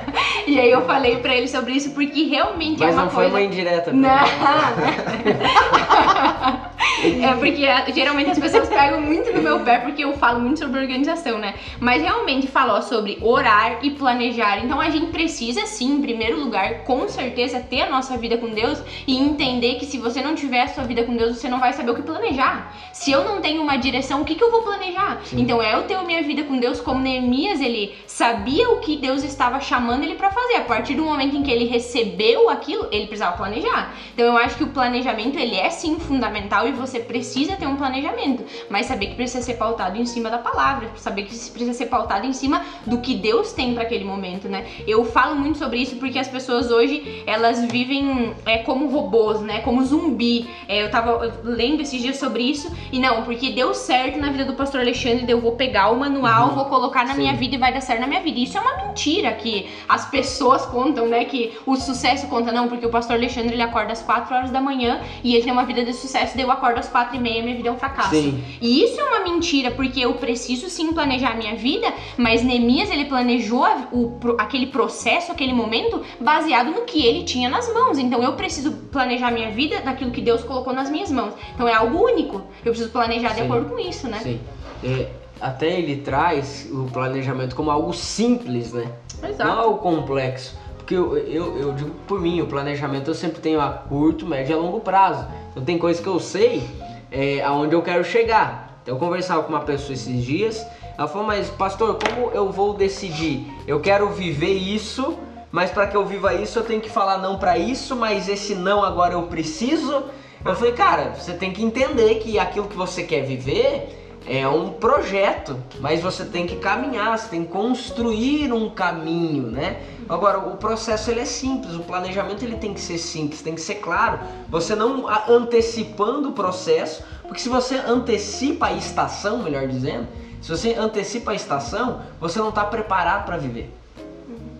e 0.49 0.59
aí 0.59 0.71
eu 0.71 0.81
falei 0.85 1.17
pra 1.17 1.35
ele 1.35 1.47
sobre 1.47 1.73
isso 1.73 1.91
porque 1.91 2.23
realmente 2.23 2.81
é 2.81 2.85
Mas 2.87 2.95
uma 2.95 3.03
não 3.03 3.11
foi 3.11 3.29
coisa. 3.29 3.35
uma 3.37 3.41
indireta. 3.41 3.93
Não. 3.93 4.09
é 7.03 7.33
porque 7.35 7.65
ah, 7.65 7.85
geralmente 7.93 8.31
as 8.31 8.39
pessoas 8.39 8.67
pegam 8.67 9.01
muito 9.01 9.31
no 9.31 9.41
meu 9.41 9.61
pé 9.61 9.79
porque 9.79 10.03
eu 10.03 10.13
falo 10.17 10.39
muito 10.39 10.59
sobre 10.59 10.79
organização, 10.79 11.37
né? 11.37 11.55
Mas 11.79 12.01
realmente 12.01 12.47
falou 12.47 12.81
sobre 12.81 13.17
orar 13.21 13.79
e 13.81 13.91
planejar. 13.91 14.63
Então 14.63 14.79
a 14.79 14.89
gente 14.89 15.07
precisa 15.07 15.65
sim, 15.65 15.93
em 15.93 16.01
primeiro 16.01 16.39
lugar, 16.39 16.83
com 16.83 17.07
certeza 17.07 17.59
ter 17.59 17.81
a 17.81 17.89
nossa 17.89 18.17
vida 18.17 18.37
com 18.37 18.49
Deus 18.49 18.81
e 19.07 19.17
entender 19.17 19.75
que 19.75 19.85
se 19.85 19.97
você 19.97 20.21
não 20.21 20.35
tiver 20.35 20.61
a 20.61 20.67
sua 20.67 20.83
vida 20.83 21.03
com 21.03 21.15
Deus, 21.15 21.37
você 21.37 21.47
não 21.47 21.59
vai 21.59 21.73
saber 21.73 21.91
o 21.91 21.95
que 21.95 22.01
planejar. 22.01 22.75
Se 22.91 23.11
eu 23.11 23.23
não 23.23 23.39
tenho 23.39 23.61
uma 23.61 23.77
direção, 23.77 24.21
o 24.21 24.25
que, 24.25 24.35
que 24.35 24.43
eu 24.43 24.51
vou 24.51 24.63
planejar? 24.63 25.21
Então 25.33 25.61
é 25.61 25.75
eu 25.75 25.83
ter 25.83 25.95
a 25.95 26.03
minha 26.03 26.21
vida 26.23 26.43
com 26.43 26.57
Deus 26.57 26.81
como 26.81 26.99
Neemias, 26.99 27.61
ele 27.61 27.95
sabia 28.07 28.69
o 28.71 28.79
que 28.79 28.97
Deus 28.97 29.23
estava 29.23 29.59
chamando 29.59 30.03
ele 30.03 30.15
pra 30.15 30.31
fazer. 30.31 30.55
A 30.55 30.63
partir 30.63 30.95
do 30.95 31.03
momento 31.03 31.35
em 31.35 31.43
que 31.43 31.51
ele 31.51 31.65
recebeu 31.65 32.49
aquilo, 32.49 32.87
ele 32.91 33.07
precisava 33.07 33.37
planejar. 33.37 33.93
Então 34.13 34.25
eu 34.25 34.37
acho 34.37 34.57
que 34.57 34.63
o 34.63 34.67
planejamento 34.67 35.37
ele 35.37 35.55
é 35.55 35.69
sim 35.69 35.99
fundamental 35.99 36.67
e 36.67 36.71
você 36.71 36.88
precisa 36.97 37.57
ter 37.57 37.67
um 37.67 37.75
planejamento, 37.75 38.43
mas 38.69 38.85
saber 38.85 39.07
que 39.07 39.15
precisa 39.15 39.43
ser 39.43 39.55
pautado 39.55 39.97
em 39.97 40.05
cima 40.05 40.29
da 40.29 40.37
palavra, 40.37 40.89
saber 40.95 41.23
que 41.23 41.29
precisa 41.49 41.73
ser 41.73 41.87
pautado 41.87 42.25
em 42.25 42.31
cima 42.33 42.63
do 42.85 42.99
que 42.99 43.15
Deus 43.15 43.51
tem 43.51 43.73
para 43.73 43.83
aquele 43.83 44.05
momento, 44.05 44.47
né? 44.47 44.65
Eu 44.87 45.03
falo 45.03 45.35
muito 45.35 45.57
sobre 45.57 45.79
isso 45.79 45.97
porque 45.97 46.17
as 46.17 46.27
pessoas 46.29 46.71
hoje 46.71 47.23
elas 47.27 47.65
vivem 47.65 48.33
é, 48.45 48.59
como 48.59 48.87
robôs, 48.87 49.41
né? 49.41 49.59
Como 49.59 49.83
zumbi. 49.83 50.47
É, 50.67 50.83
eu 50.83 50.89
tava 50.89 51.39
lendo 51.43 51.81
esses 51.81 52.01
dias 52.01 52.17
sobre 52.17 52.43
isso 52.43 52.71
e 52.91 52.99
não, 52.99 53.23
porque 53.23 53.49
deu 53.51 53.73
certo 53.73 54.17
na 54.17 54.29
vida 54.29 54.45
do 54.45 54.53
pastor 54.53 54.79
Alexandre, 54.81 55.25
eu 55.29 55.41
vou 55.41 55.51
pegar 55.53 55.89
o 55.89 55.99
manual, 55.99 56.49
Uhum. 56.49 56.55
vou 56.55 56.65
colocar 56.65 57.05
na 57.05 57.13
Sim. 57.13 57.21
minha 57.21 57.33
vida 57.33 57.55
e 57.55 57.57
vai 57.57 57.73
dar 57.73 57.81
certo 57.81 57.99
na 57.99 58.07
minha 58.07 58.21
vida. 58.21 58.39
Isso 58.39 58.57
é 58.57 58.61
uma 58.61 58.85
mentira 58.87 59.33
que 59.33 59.67
as 59.89 60.09
pessoas 60.09 60.65
contam, 60.65 61.07
né? 61.07 61.25
Que 61.25 61.57
o 61.65 61.75
sucesso 61.75 62.27
conta, 62.27 62.51
não, 62.51 62.67
porque 62.69 62.85
o 62.85 62.89
pastor 62.89 63.15
Alexandre 63.17 63.53
ele 63.53 63.61
acorda 63.61 63.91
às 63.91 64.01
4 64.01 64.33
horas 64.33 64.51
da 64.51 64.61
manhã 64.61 65.01
e 65.23 65.35
ele 65.35 65.43
tem 65.43 65.51
uma 65.51 65.65
vida 65.65 65.83
de 65.83 65.93
sucesso, 65.93 66.35
daí 66.35 66.45
eu 66.45 66.51
acordo 66.51 66.78
às 66.79 66.87
4 66.87 67.15
e 67.15 67.19
meia, 67.19 67.43
minha 67.43 67.55
vida 67.55 67.69
é 67.69 67.71
um 67.71 67.77
fracasso. 67.77 68.11
Sim. 68.11 68.43
E 68.61 68.83
isso 68.83 68.99
é 68.99 69.03
uma 69.03 69.19
mentira, 69.19 69.71
porque 69.71 69.99
eu 69.99 70.13
preciso 70.13 70.69
sim 70.69 70.91
planejar 70.93 71.31
a 71.31 71.35
minha 71.35 71.55
vida, 71.55 71.93
mas 72.17 72.43
Neemias 72.43 72.89
ele 72.89 73.05
planejou 73.05 73.65
o, 73.91 74.19
aquele 74.37 74.67
processo, 74.67 75.31
aquele 75.31 75.53
momento, 75.53 76.01
baseado 76.19 76.71
no 76.71 76.81
que 76.81 77.05
ele 77.05 77.23
tinha 77.23 77.49
nas 77.49 77.71
mãos. 77.73 77.97
Então 77.97 78.23
eu 78.23 78.33
preciso 78.33 78.71
planejar 78.91 79.27
a 79.27 79.31
minha 79.31 79.51
vida 79.51 79.81
naquilo 79.81 80.11
que 80.11 80.21
Deus 80.21 80.43
colocou 80.43 80.73
nas 80.73 80.89
minhas 80.89 81.11
mãos. 81.11 81.33
Então 81.53 81.67
é 81.67 81.73
algo 81.73 82.03
único. 82.03 82.41
Eu 82.63 82.71
preciso 82.71 82.89
planejar 82.89 83.29
de 83.29 83.41
Sim. 83.41 83.45
acordo 83.45 83.69
com 83.69 83.79
isso, 83.79 84.07
né? 84.07 84.19
Sim. 84.19 84.39
É, 84.83 85.09
até 85.41 85.79
ele 85.79 85.97
traz 85.97 86.67
o 86.71 86.85
planejamento 86.91 87.55
como 87.55 87.71
algo 87.71 87.93
simples, 87.93 88.73
né? 88.73 88.91
Não 89.21 89.29
Exato. 89.29 89.51
algo 89.51 89.77
complexo. 89.79 90.57
Porque 90.89 90.95
eu, 90.95 91.15
eu, 91.15 91.57
eu 91.59 91.73
digo 91.73 91.91
por 92.07 92.19
mim, 92.19 92.41
o 92.41 92.47
planejamento 92.47 93.11
eu 93.11 93.13
sempre 93.13 93.39
tenho 93.39 93.61
a 93.61 93.69
curto, 93.69 94.25
médio 94.25 94.53
e 94.53 94.53
a 94.55 94.57
longo 94.57 94.79
prazo. 94.79 95.23
Então 95.51 95.63
tem 95.63 95.77
coisas 95.77 96.01
que 96.01 96.09
eu 96.09 96.19
sei 96.19 96.67
é, 97.11 97.43
aonde 97.43 97.75
eu 97.75 97.83
quero 97.83 98.03
chegar. 98.03 98.79
Então 98.81 98.95
eu 98.95 98.99
conversava 98.99 99.43
com 99.43 99.49
uma 99.49 99.61
pessoa 99.61 99.93
esses 99.93 100.25
dias, 100.25 100.65
ela 100.97 101.07
falou, 101.07 101.27
mas 101.27 101.47
pastor, 101.47 101.99
como 102.03 102.31
eu 102.31 102.51
vou 102.51 102.73
decidir? 102.73 103.45
Eu 103.67 103.79
quero 103.79 104.09
viver 104.09 104.53
isso, 104.53 105.15
mas 105.51 105.69
para 105.69 105.85
que 105.85 105.95
eu 105.95 106.03
viva 106.07 106.33
isso 106.33 106.57
eu 106.57 106.63
tenho 106.63 106.81
que 106.81 106.89
falar 106.89 107.19
não 107.19 107.37
para 107.37 107.55
isso, 107.55 107.95
mas 107.95 108.27
esse 108.27 108.55
não 108.55 108.83
agora 108.83 109.13
eu 109.13 109.21
preciso. 109.27 110.05
Eu 110.43 110.55
falei, 110.55 110.73
cara, 110.73 111.13
você 111.13 111.33
tem 111.33 111.53
que 111.53 111.63
entender 111.63 112.15
que 112.15 112.39
aquilo 112.39 112.67
que 112.67 112.75
você 112.75 113.03
quer 113.03 113.21
viver 113.21 113.98
é 114.27 114.47
um 114.47 114.69
projeto, 114.69 115.57
mas 115.79 116.01
você 116.01 116.23
tem 116.25 116.45
que 116.45 116.57
caminhar, 116.57 117.17
você 117.17 117.29
tem 117.29 117.43
que 117.43 117.51
construir 117.51 118.51
um 118.53 118.69
caminho, 118.69 119.43
né? 119.49 119.81
Agora, 120.07 120.39
o 120.39 120.57
processo 120.57 121.09
ele 121.11 121.21
é 121.21 121.25
simples, 121.25 121.75
o 121.75 121.81
planejamento 121.81 122.43
ele 122.43 122.57
tem 122.57 122.73
que 122.73 122.81
ser 122.81 122.97
simples, 122.97 123.41
tem 123.41 123.55
que 123.55 123.61
ser 123.61 123.75
claro. 123.75 124.19
Você 124.49 124.75
não 124.75 125.05
antecipando 125.27 126.29
o 126.29 126.31
processo, 126.33 127.03
porque 127.23 127.39
se 127.39 127.49
você 127.49 127.75
antecipa 127.75 128.67
a 128.67 128.73
estação, 128.73 129.43
melhor 129.43 129.67
dizendo, 129.67 130.07
se 130.41 130.49
você 130.49 130.73
antecipa 130.73 131.31
a 131.31 131.35
estação, 131.35 132.01
você 132.19 132.39
não 132.39 132.49
está 132.49 132.63
preparado 132.63 133.25
para 133.25 133.37
viver. 133.37 133.73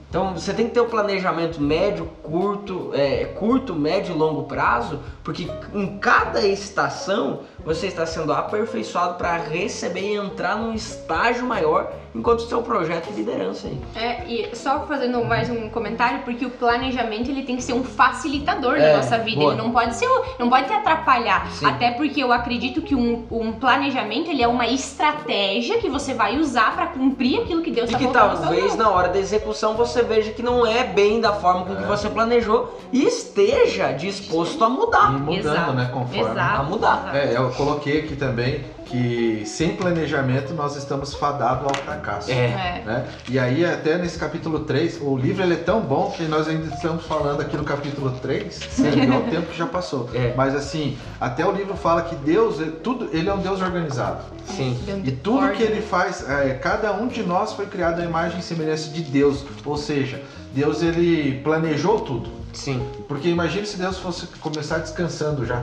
Então 0.10 0.34
você 0.34 0.53
tem 0.53 0.68
que 0.68 0.74
ter 0.74 0.80
o 0.80 0.86
um 0.86 0.89
planejamento 0.89 1.62
médio, 1.62 2.07
curto, 2.24 2.89
é, 2.95 3.26
curto, 3.26 3.76
médio 3.76 4.16
e 4.16 4.18
longo 4.18 4.43
prazo, 4.43 4.99
porque 5.24 5.47
em 5.72 5.99
cada 5.99 6.45
estação 6.45 7.41
você 7.66 7.88
está 7.88 8.05
sendo 8.05 8.32
aperfeiçoado 8.34 9.16
para 9.16 9.38
receber 9.38 10.01
e 10.01 10.16
entrar 10.16 10.55
num 10.55 10.74
estágio 10.74 11.45
maior 11.45 11.91
enquanto 12.16 12.41
seu 12.41 12.62
projeto 12.64 13.10
de 13.12 13.18
liderança 13.18 13.68
aí. 13.68 13.80
É, 13.95 14.26
e 14.26 14.55
só 14.55 14.80
fazendo 14.88 15.24
mais 15.24 15.47
um 15.49 15.70
comentário, 15.70 16.22
porque 16.26 16.43
o 16.45 16.49
planejamento 16.49 17.30
ele 17.30 17.43
tem 17.43 17.55
que 17.55 17.64
ser 17.64 17.74
um 17.74 17.84
facilitador 17.84 18.76
É, 18.78 18.91
da 18.91 18.97
nossa 18.97 19.18
vida, 19.20 19.39
boa. 19.41 19.53
ele 19.53 19.62
não 19.62 19.72
pode 19.72 19.95
ser, 19.95 20.07
não 20.39 20.49
pode 20.49 20.66
te 20.68 20.74
atrapalhar. 20.74 21.47
Sim. 21.51 21.66
Até 21.68 21.91
porque 21.91 22.24
eu 22.24 22.32
acredito 22.34 22.82
que 22.82 22.95
um, 22.95 23.28
um 23.30 23.51
planejamento 23.53 24.30
ele 24.32 24.41
é 24.41 24.47
uma 24.47 24.68
estratégia 24.68 25.78
que 25.80 25.89
você 25.89 26.14
vai 26.14 26.38
usar 26.39 26.74
para 26.76 26.88
cumprir 26.88 27.41
aquilo 27.41 27.62
que 27.62 27.70
Deus 27.72 27.89
E 27.89 27.93
está 27.93 27.97
que 27.99 28.05
colocando 28.05 28.30
na 28.32 28.36
sua 28.38 28.45
talvez 28.47 28.76
na 28.76 28.89
hora 28.89 29.10
da 29.10 29.20
execução 29.20 29.76
você 29.76 30.01
veja 30.01 30.32
que 30.32 30.41
não 30.41 30.66
é 30.66 30.84
bem 30.84 31.22
da 31.22 31.34
forma 31.34 31.66
com 31.66 31.76
que 31.76 31.84
você 31.84 32.10
planejou 32.10 32.80
e 32.91 33.03
esteja 33.05 33.91
disposto 33.91 34.64
a 34.64 34.68
E 34.68 34.72
mudar. 34.72 35.12
mudando, 35.12 35.38
Exato, 35.38 35.74
né? 35.74 35.89
Conforme. 35.93 36.22
Exato. 36.32 36.62
A 36.62 36.64
mudar. 36.64 37.12
É, 37.16 37.36
eu 37.38 37.49
coloquei 37.52 38.00
aqui 38.02 38.16
também 38.16 38.64
que 38.86 39.43
sem 39.45 39.76
planejamento 39.76 40.54
nós 40.54 40.76
estamos 40.76 41.14
fadados 41.14 41.64
ao 41.66 41.74
fracasso. 41.76 42.32
É. 42.32 42.36
É. 42.80 42.84
né? 42.86 43.08
E 43.30 43.38
aí, 43.38 43.64
até 43.64 43.97
nesse 43.97 44.18
capítulo 44.18 44.62
3, 44.62 45.00
o 45.02 45.16
livro 45.16 45.43
ele 45.43 45.54
é 45.54 45.58
tão 45.58 45.80
bom 45.82 46.12
que 46.16 46.24
nós 46.24 46.47
ainda 46.47 46.74
estamos 46.74 47.06
falando 47.06 47.41
aqui 47.41 47.56
no 47.56 47.64
capítulo 47.64 48.12
3, 48.22 48.60
né? 48.80 49.04
igual 49.04 49.20
o 49.22 49.30
tempo 49.30 49.47
que 49.52 49.58
já 49.58 49.68
passou. 49.68 50.10
É. 50.14 50.34
Mas 50.36 50.56
assim, 50.56 50.97
até 51.22 51.45
o 51.45 51.52
livro 51.52 51.76
fala 51.76 52.02
que 52.02 52.16
Deus, 52.16 52.60
ele- 52.60 52.72
tudo, 52.72 53.10
ele 53.14 53.30
é 53.30 53.34
um 53.34 53.39
Deus 53.41 53.62
organizado. 53.62 54.24
Sim. 54.47 54.76
E 55.06 55.12
tudo 55.12 55.50
que 55.52 55.62
ele 55.62 55.82
faz, 55.82 56.28
é, 56.28 56.56
cada 56.56 56.91
um 56.93 57.08
de 57.08 57.22
nós 57.22 57.54
foi 57.54 57.68
criado 57.68 58.02
à 58.02 58.04
imagem 58.04 58.39
e 58.39 58.41
semelhança 58.43 58.89
de 58.89 59.04
Deus. 59.04 59.45
Ou 59.64 59.78
seja, 59.78 60.20
Deus 60.54 60.82
ele 60.82 61.39
planejou 61.43 62.00
tudo. 62.00 62.32
Sim. 62.52 62.84
Porque 63.08 63.30
imagine 63.30 63.68
se 63.68 63.78
Deus 63.78 64.00
fosse 64.00 64.26
começar 64.41 64.80
descansando 64.80 65.45
já. 65.45 65.62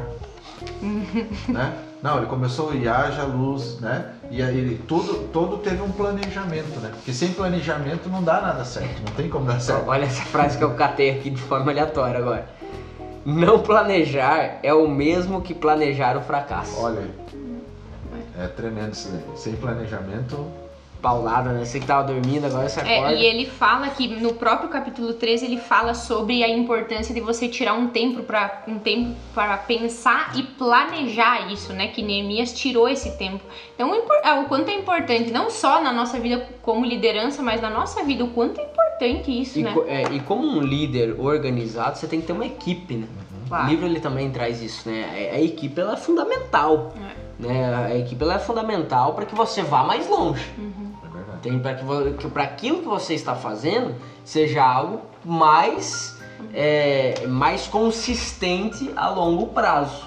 Né? 1.48 1.76
Não, 2.02 2.18
ele 2.18 2.26
começou 2.26 2.74
e 2.74 2.88
haja 2.88 3.24
luz, 3.24 3.80
né? 3.80 4.12
E 4.30 4.42
aí 4.42 4.56
ele 4.56 4.80
tudo, 4.86 5.28
todo 5.32 5.58
teve 5.58 5.82
um 5.82 5.90
planejamento, 5.90 6.78
né? 6.80 6.90
Porque 6.92 7.12
sem 7.12 7.32
planejamento 7.32 8.08
não 8.08 8.22
dá 8.22 8.40
nada 8.40 8.64
certo, 8.64 9.02
não 9.04 9.12
tem 9.14 9.28
como 9.28 9.46
dar 9.46 9.60
certo. 9.60 9.88
Olha 9.88 10.04
essa 10.04 10.22
frase 10.22 10.58
que 10.58 10.64
eu 10.64 10.74
catei 10.74 11.10
aqui 11.10 11.30
de 11.30 11.40
forma 11.40 11.70
aleatória 11.70 12.18
agora. 12.18 12.48
Não 13.24 13.60
planejar 13.60 14.60
é 14.62 14.72
o 14.72 14.88
mesmo 14.88 15.42
que 15.42 15.52
planejar 15.52 16.16
o 16.16 16.20
fracasso. 16.20 16.80
Olha. 16.80 17.08
É 18.38 18.46
tremendo 18.48 18.92
isso 18.92 19.08
daí. 19.10 19.24
Sem 19.36 19.56
planejamento. 19.56 20.46
Paulada, 21.00 21.52
né? 21.52 21.64
Você 21.64 21.78
que 21.78 21.86
tava 21.86 22.04
dormindo, 22.04 22.46
agora 22.46 22.68
você 22.68 22.80
acorda. 22.80 23.12
É, 23.12 23.16
e 23.16 23.24
ele 23.24 23.46
fala 23.46 23.88
que 23.90 24.08
no 24.08 24.34
próprio 24.34 24.68
capítulo 24.68 25.12
13 25.14 25.44
ele 25.44 25.58
fala 25.58 25.94
sobre 25.94 26.42
a 26.42 26.48
importância 26.48 27.14
de 27.14 27.20
você 27.20 27.48
tirar 27.48 27.74
um 27.74 27.88
tempo 27.88 28.22
para 28.22 28.62
um 28.66 28.78
tempo 28.78 29.14
para 29.34 29.56
pensar 29.56 30.32
e 30.36 30.42
planejar 30.42 31.52
isso, 31.52 31.72
né? 31.72 31.88
Que 31.88 32.02
Neemias 32.02 32.52
tirou 32.52 32.88
esse 32.88 33.16
tempo. 33.16 33.44
Então, 33.74 33.90
o 33.90 34.02
ah, 34.24 34.40
o 34.40 34.44
quanto 34.46 34.70
é 34.70 34.74
importante, 34.74 35.30
não 35.30 35.50
só 35.50 35.82
na 35.82 35.92
nossa 35.92 36.18
vida 36.18 36.48
como 36.62 36.84
liderança, 36.84 37.42
mas 37.42 37.60
na 37.60 37.70
nossa 37.70 38.02
vida, 38.02 38.24
o 38.24 38.28
quanto 38.28 38.60
é 38.60 38.64
importante 38.64 39.40
isso, 39.40 39.58
E, 39.58 39.62
né? 39.62 39.74
é, 39.86 40.02
e 40.12 40.20
como 40.20 40.46
um 40.46 40.60
líder 40.60 41.20
organizado, 41.20 41.98
você 41.98 42.06
tem 42.06 42.20
que 42.20 42.26
ter 42.26 42.32
uma 42.32 42.46
equipe, 42.46 42.94
né? 42.94 43.06
Claro. 43.48 43.64
O 43.64 43.68
livro 43.68 43.86
ele 43.86 44.00
também 44.00 44.30
traz 44.30 44.60
isso, 44.60 44.88
né? 44.88 45.30
A, 45.32 45.40
equipe 45.40 45.80
ela 45.80 45.94
é 45.94 45.96
fundamental, 45.96 46.92
né? 47.38 47.74
A 47.74 47.96
equipe 47.96 48.22
ela 48.22 48.34
é 48.34 48.38
fundamental 48.38 49.14
para 49.14 49.24
que 49.24 49.34
você 49.34 49.62
vá 49.62 49.84
mais 49.84 50.08
longe. 50.08 50.44
É 50.58 50.60
verdade. 50.60 50.85
Tem 51.46 51.60
para 51.60 51.74
que, 51.74 52.28
para 52.28 52.42
aquilo 52.42 52.78
que 52.80 52.88
você 52.88 53.14
está 53.14 53.36
fazendo 53.36 53.94
seja 54.24 54.64
algo 54.64 55.02
mais 55.24 56.18
é, 56.52 57.24
mais 57.28 57.68
consistente 57.68 58.90
a 58.96 59.08
longo 59.08 59.46
prazo, 59.48 60.06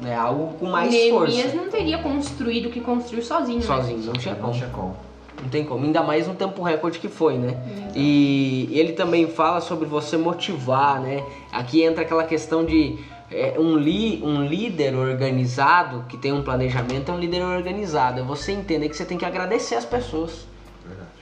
né? 0.00 0.14
Algo 0.14 0.54
com 0.58 0.66
mais 0.66 0.90
Neemias 0.92 1.42
força. 1.42 1.56
não 1.56 1.68
teria 1.68 1.98
construído 1.98 2.66
o 2.66 2.70
que 2.70 2.80
construiu 2.80 3.22
sozinho, 3.24 3.58
né? 3.58 3.64
Sozinho, 3.66 3.98
não 3.98 4.12
tinha 4.12 4.34
Não 4.34 4.40
como. 4.42 4.54
tinha 4.54 4.68
como. 4.68 4.96
Não 5.42 5.48
tem 5.50 5.64
como, 5.64 5.84
ainda 5.84 6.02
mais 6.02 6.26
no 6.28 6.34
tempo 6.34 6.62
recorde 6.62 6.98
que 6.98 7.08
foi, 7.08 7.36
né? 7.36 7.56
E 7.94 8.70
ele 8.72 8.92
também 8.92 9.26
fala 9.26 9.60
sobre 9.60 9.86
você 9.86 10.16
motivar, 10.16 11.00
né? 11.00 11.22
Aqui 11.52 11.82
entra 11.82 12.02
aquela 12.02 12.24
questão 12.24 12.64
de 12.64 12.96
é, 13.30 13.54
um, 13.58 13.76
li, 13.76 14.22
um 14.24 14.46
líder 14.46 14.94
organizado, 14.94 16.04
que 16.08 16.16
tem 16.16 16.32
um 16.32 16.42
planejamento, 16.42 17.10
é 17.10 17.14
um 17.14 17.18
líder 17.18 17.42
organizado. 17.42 18.20
É 18.20 18.22
você 18.22 18.52
entender 18.52 18.88
que 18.88 18.96
você 18.96 19.04
tem 19.04 19.18
que 19.18 19.24
agradecer 19.26 19.74
as 19.74 19.84
pessoas. 19.84 20.46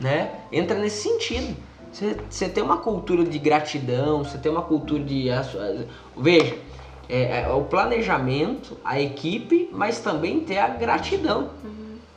Né? 0.05 0.33
Entra 0.53 0.79
nesse 0.79 1.03
sentido. 1.03 1.57
Você, 2.29 2.49
tem 2.49 2.63
uma 2.63 2.77
cultura 2.77 3.25
de 3.25 3.39
gratidão, 3.39 4.23
você 4.23 4.37
tem 4.37 4.53
uma 4.53 4.63
cultura 4.63 5.03
de... 5.03 5.29
Veja, 6.15 6.59
é, 7.09 7.41
é, 7.41 7.49
o 7.49 7.63
planejamento, 7.63 8.77
a 8.85 9.01
equipe, 9.01 9.71
mas 9.73 10.01
também 10.01 10.41
ter 10.41 10.59
a 10.59 10.69
gratidão. 10.69 11.51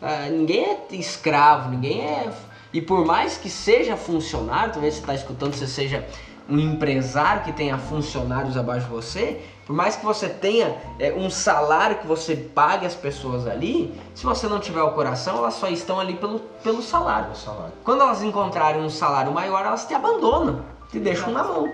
Ah, 0.01 0.27
ninguém 0.29 0.65
é 0.65 0.95
escravo, 0.95 1.69
ninguém 1.69 2.01
é. 2.01 2.29
E 2.73 2.81
por 2.81 3.05
mais 3.05 3.38
que 3.38 3.49
seja 3.49 3.95
funcionário, 3.95 4.73
talvez 4.73 4.95
você 4.95 4.99
está 4.99 5.15
escutando, 5.15 5.53
você 5.53 5.67
seja 5.67 6.05
um 6.49 6.59
empresário 6.59 7.43
que 7.43 7.51
tenha 7.51 7.77
funcionários 7.77 8.55
abaixo 8.57 8.85
de 8.85 8.91
você, 8.91 9.41
por 9.65 9.75
mais 9.75 9.97
que 9.97 10.05
você 10.05 10.29
tenha 10.29 10.77
é, 10.97 11.13
um 11.13 11.29
salário 11.29 11.97
que 11.97 12.07
você 12.07 12.35
pague 12.35 12.85
as 12.85 12.95
pessoas 12.95 13.45
ali, 13.45 13.93
se 14.15 14.25
você 14.25 14.47
não 14.47 14.59
tiver 14.59 14.81
o 14.81 14.91
coração, 14.91 15.37
elas 15.37 15.55
só 15.55 15.67
estão 15.67 15.99
ali 15.99 16.15
pelo, 16.15 16.39
pelo 16.63 16.81
salário. 16.81 17.35
Salário. 17.35 17.73
Quando 17.83 18.01
elas 18.01 18.23
encontrarem 18.23 18.81
um 18.81 18.89
salário 18.89 19.31
maior, 19.33 19.65
elas 19.65 19.85
te 19.85 19.93
abandonam, 19.93 20.63
te 20.89 20.99
deixam 20.99 21.31
na 21.31 21.43
mão. 21.43 21.69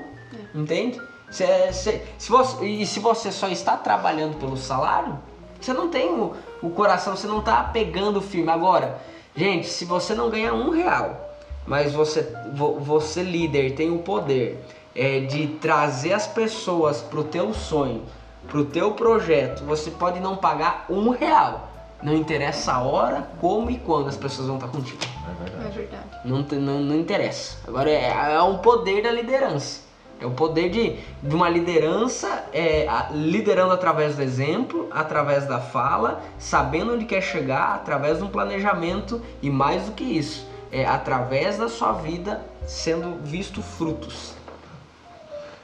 Entende? 0.55 0.99
Se, 1.29 1.45
se, 1.71 2.01
se 2.17 2.31
você, 2.31 2.65
e 2.65 2.85
se 2.85 2.99
você 2.99 3.31
só 3.31 3.47
está 3.47 3.77
trabalhando 3.77 4.37
pelo 4.37 4.57
salário, 4.57 5.19
você 5.61 5.71
não 5.71 5.89
tem 5.89 6.09
o, 6.09 6.33
o 6.61 6.69
coração, 6.71 7.15
você 7.15 7.27
não 7.27 7.39
está 7.39 7.63
pegando 7.63 8.21
firme. 8.21 8.49
Agora, 8.49 8.99
gente, 9.35 9.67
se 9.67 9.85
você 9.85 10.15
não 10.15 10.29
ganha 10.29 10.53
um 10.53 10.71
real, 10.71 11.32
mas 11.65 11.93
você, 11.93 12.27
vo- 12.53 12.79
você 12.79 13.23
líder, 13.23 13.73
tem 13.75 13.91
o 13.91 13.99
poder 13.99 14.63
é, 14.95 15.21
de 15.21 15.47
trazer 15.47 16.13
as 16.13 16.27
pessoas 16.27 17.01
pro 17.01 17.23
teu 17.23 17.53
sonho, 17.53 18.03
pro 18.47 18.65
teu 18.65 18.91
projeto, 18.91 19.63
você 19.63 19.89
pode 19.91 20.19
não 20.19 20.35
pagar 20.35 20.85
um 20.89 21.09
real. 21.09 21.69
Não 22.01 22.13
interessa 22.13 22.73
a 22.73 22.81
hora, 22.83 23.29
como 23.39 23.71
e 23.71 23.77
quando 23.79 24.09
as 24.09 24.17
pessoas 24.17 24.47
vão 24.47 24.57
estar 24.57 24.67
contigo. 24.67 24.99
É 25.25 25.43
verdade. 25.43 25.65
É 25.65 25.69
verdade. 25.69 26.03
Não, 26.25 26.39
não, 26.59 26.79
não 26.81 26.95
interessa. 26.95 27.57
Agora 27.65 27.89
é, 27.89 28.33
é 28.33 28.41
um 28.41 28.57
poder 28.57 29.01
da 29.01 29.09
liderança. 29.09 29.81
É 30.19 30.25
o 30.25 30.31
poder 30.31 30.69
de, 30.69 30.97
de 31.25 31.33
uma 31.33 31.47
liderança 31.49 32.43
é, 32.53 32.85
a- 32.89 33.07
liderando 33.13 33.71
através 33.73 34.15
do 34.17 34.21
exemplo, 34.21 34.87
através 34.91 35.47
da 35.47 35.59
fala, 35.61 36.21
sabendo 36.37 36.93
onde 36.93 37.05
quer 37.05 37.21
chegar, 37.21 37.73
através 37.75 38.17
de 38.17 38.23
um 38.25 38.27
planejamento 38.29 39.21
e 39.41 39.49
mais 39.49 39.83
do 39.83 39.93
que 39.93 40.03
isso, 40.03 40.45
é 40.73 40.85
através 40.85 41.59
da 41.59 41.69
sua 41.69 41.93
vida 41.93 42.41
sendo 42.65 43.23
visto 43.23 43.61
frutos. 43.61 44.33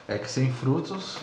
É 0.06 0.16
que 0.16 0.30
sem 0.30 0.52
frutos 0.52 1.18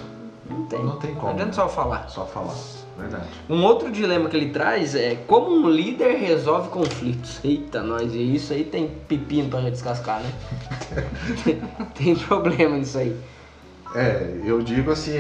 Não 0.50 0.66
tem. 0.66 0.84
Não 0.84 0.98
tem 0.98 1.14
como. 1.16 1.28
Não 1.28 1.34
adianta 1.34 1.54
só 1.54 1.70
falar. 1.70 2.10
só 2.10 2.26
falar. 2.26 2.56
Verdade. 2.98 3.28
Um 3.50 3.64
outro 3.64 3.92
dilema 3.92 4.28
que 4.28 4.36
ele 4.36 4.50
traz 4.50 4.96
é 4.96 5.16
como 5.28 5.52
um 5.52 5.70
líder 5.70 6.18
resolve 6.18 6.70
conflitos. 6.70 7.40
Eita, 7.44 7.82
nós, 7.82 8.14
e 8.14 8.36
isso 8.36 8.54
aí 8.54 8.64
tem 8.64 8.90
pepino 9.08 9.50
pra 9.50 9.62
descascar, 9.62 10.22
né? 10.22 10.34
tem 11.96 12.16
problema 12.16 12.78
nisso 12.78 12.98
aí. 12.98 13.16
É, 13.96 14.42
eu 14.44 14.62
digo 14.62 14.92
assim, 14.92 15.14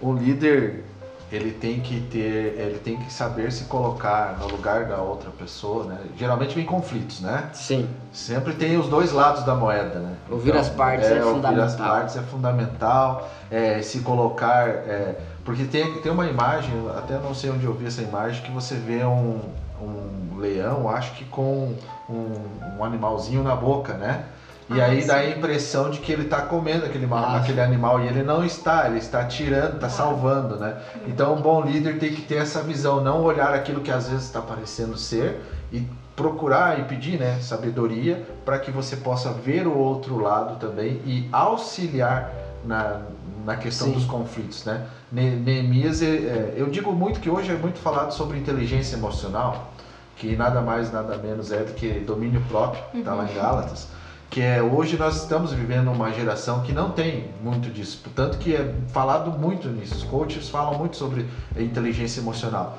o 0.00 0.12
líder 0.12 0.84
ele 1.32 1.50
tem 1.50 1.80
que 1.80 2.00
ter, 2.00 2.58
ele 2.58 2.78
tem 2.78 2.98
que 2.98 3.10
saber 3.10 3.50
se 3.50 3.64
colocar 3.64 4.36
no 4.38 4.48
lugar 4.48 4.84
da 4.84 4.98
outra 4.98 5.30
pessoa, 5.30 5.84
né? 5.84 5.98
Geralmente 6.16 6.54
vem 6.54 6.66
conflitos, 6.66 7.20
né? 7.20 7.48
Sim. 7.54 7.88
Sempre 8.12 8.52
tem 8.52 8.76
os 8.76 8.86
dois 8.88 9.12
lados 9.12 9.42
da 9.42 9.54
moeda, 9.54 9.98
né? 9.98 10.14
Ouvir 10.30 10.54
as 10.54 10.68
partes 10.68 11.08
é 11.08 11.24
Ouvir 11.24 11.28
as 11.60 11.72
fundamental. 11.72 11.88
partes 11.88 12.16
é 12.16 12.20
fundamental, 12.20 13.30
é, 13.50 13.80
se 13.80 14.00
colocar, 14.00 14.68
é, 14.68 15.16
porque 15.42 15.64
tem, 15.64 16.00
tem 16.02 16.12
uma 16.12 16.26
imagem, 16.26 16.74
até 16.96 17.18
não 17.18 17.34
sei 17.34 17.50
onde 17.50 17.64
eu 17.64 17.72
vi 17.72 17.86
essa 17.86 18.02
imagem, 18.02 18.42
que 18.42 18.50
você 18.50 18.74
vê 18.74 19.02
um, 19.02 19.40
um 19.80 20.36
leão, 20.38 20.88
acho 20.88 21.12
que 21.12 21.24
com 21.24 21.74
um, 22.10 22.34
um 22.78 22.84
animalzinho 22.84 23.42
na 23.42 23.56
boca, 23.56 23.94
né? 23.94 24.26
E 24.70 24.80
Ah, 24.80 24.86
aí 24.86 25.04
dá 25.04 25.16
a 25.16 25.24
sim. 25.24 25.32
impressão 25.32 25.90
de 25.90 25.98
que 25.98 26.12
ele 26.12 26.22
está 26.22 26.40
comendo 26.42 26.86
aquele, 26.86 27.06
ma- 27.06 27.20
Ah, 27.34 27.36
aquele 27.36 27.60
animal 27.60 28.00
e 28.00 28.06
ele 28.08 28.22
não 28.22 28.44
está, 28.44 28.86
ele 28.86 28.98
está 28.98 29.24
tirando, 29.24 29.74
está 29.74 29.88
salvando, 29.88 30.56
né? 30.56 30.76
Então 31.06 31.34
um 31.34 31.40
bom 31.40 31.60
líder 31.62 31.98
tem 31.98 32.12
que 32.12 32.22
ter 32.22 32.36
essa 32.36 32.62
visão, 32.62 33.02
não 33.02 33.22
olhar 33.22 33.52
aquilo 33.54 33.80
que 33.80 33.90
às 33.90 34.08
vezes 34.08 34.24
está 34.24 34.40
parecendo 34.40 34.96
ser 34.96 35.40
e 35.72 35.86
procurar 36.14 36.78
e 36.78 36.82
pedir, 36.82 37.18
né, 37.18 37.38
sabedoria 37.40 38.22
para 38.44 38.58
que 38.58 38.70
você 38.70 38.96
possa 38.96 39.32
ver 39.32 39.66
o 39.66 39.74
outro 39.76 40.18
lado 40.18 40.56
também 40.56 41.00
e 41.06 41.26
auxiliar 41.32 42.30
na, 42.64 42.98
na 43.44 43.56
questão 43.56 43.88
Sim. 43.88 43.94
dos 43.94 44.04
conflitos, 44.04 44.64
né? 44.64 44.82
Ne- 45.10 45.36
Neemias, 45.36 46.00
é, 46.02 46.06
é, 46.06 46.52
eu 46.56 46.68
digo 46.68 46.92
muito 46.92 47.18
que 47.18 47.28
hoje 47.30 47.50
é 47.50 47.56
muito 47.56 47.78
falado 47.78 48.12
sobre 48.12 48.38
inteligência 48.38 48.94
emocional, 48.94 49.72
que 50.16 50.36
nada 50.36 50.60
mais 50.60 50.92
nada 50.92 51.16
menos 51.16 51.50
é 51.50 51.64
do 51.64 51.72
que 51.72 51.88
domínio 52.00 52.42
próprio, 52.48 52.82
está 52.94 53.14
lá 53.14 53.24
em 53.28 53.34
Gálatas 53.34 53.88
que 54.32 54.40
é 54.40 54.62
hoje 54.62 54.96
nós 54.96 55.20
estamos 55.20 55.52
vivendo 55.52 55.92
uma 55.92 56.10
geração 56.10 56.62
que 56.62 56.72
não 56.72 56.90
tem 56.90 57.28
muito 57.42 57.68
disso, 57.68 58.00
portanto 58.02 58.38
que 58.38 58.56
é 58.56 58.74
falado 58.88 59.30
muito 59.38 59.68
nisso. 59.68 59.94
Os 59.94 60.04
coaches 60.04 60.48
falam 60.48 60.78
muito 60.78 60.96
sobre 60.96 61.26
inteligência 61.54 62.18
emocional, 62.18 62.78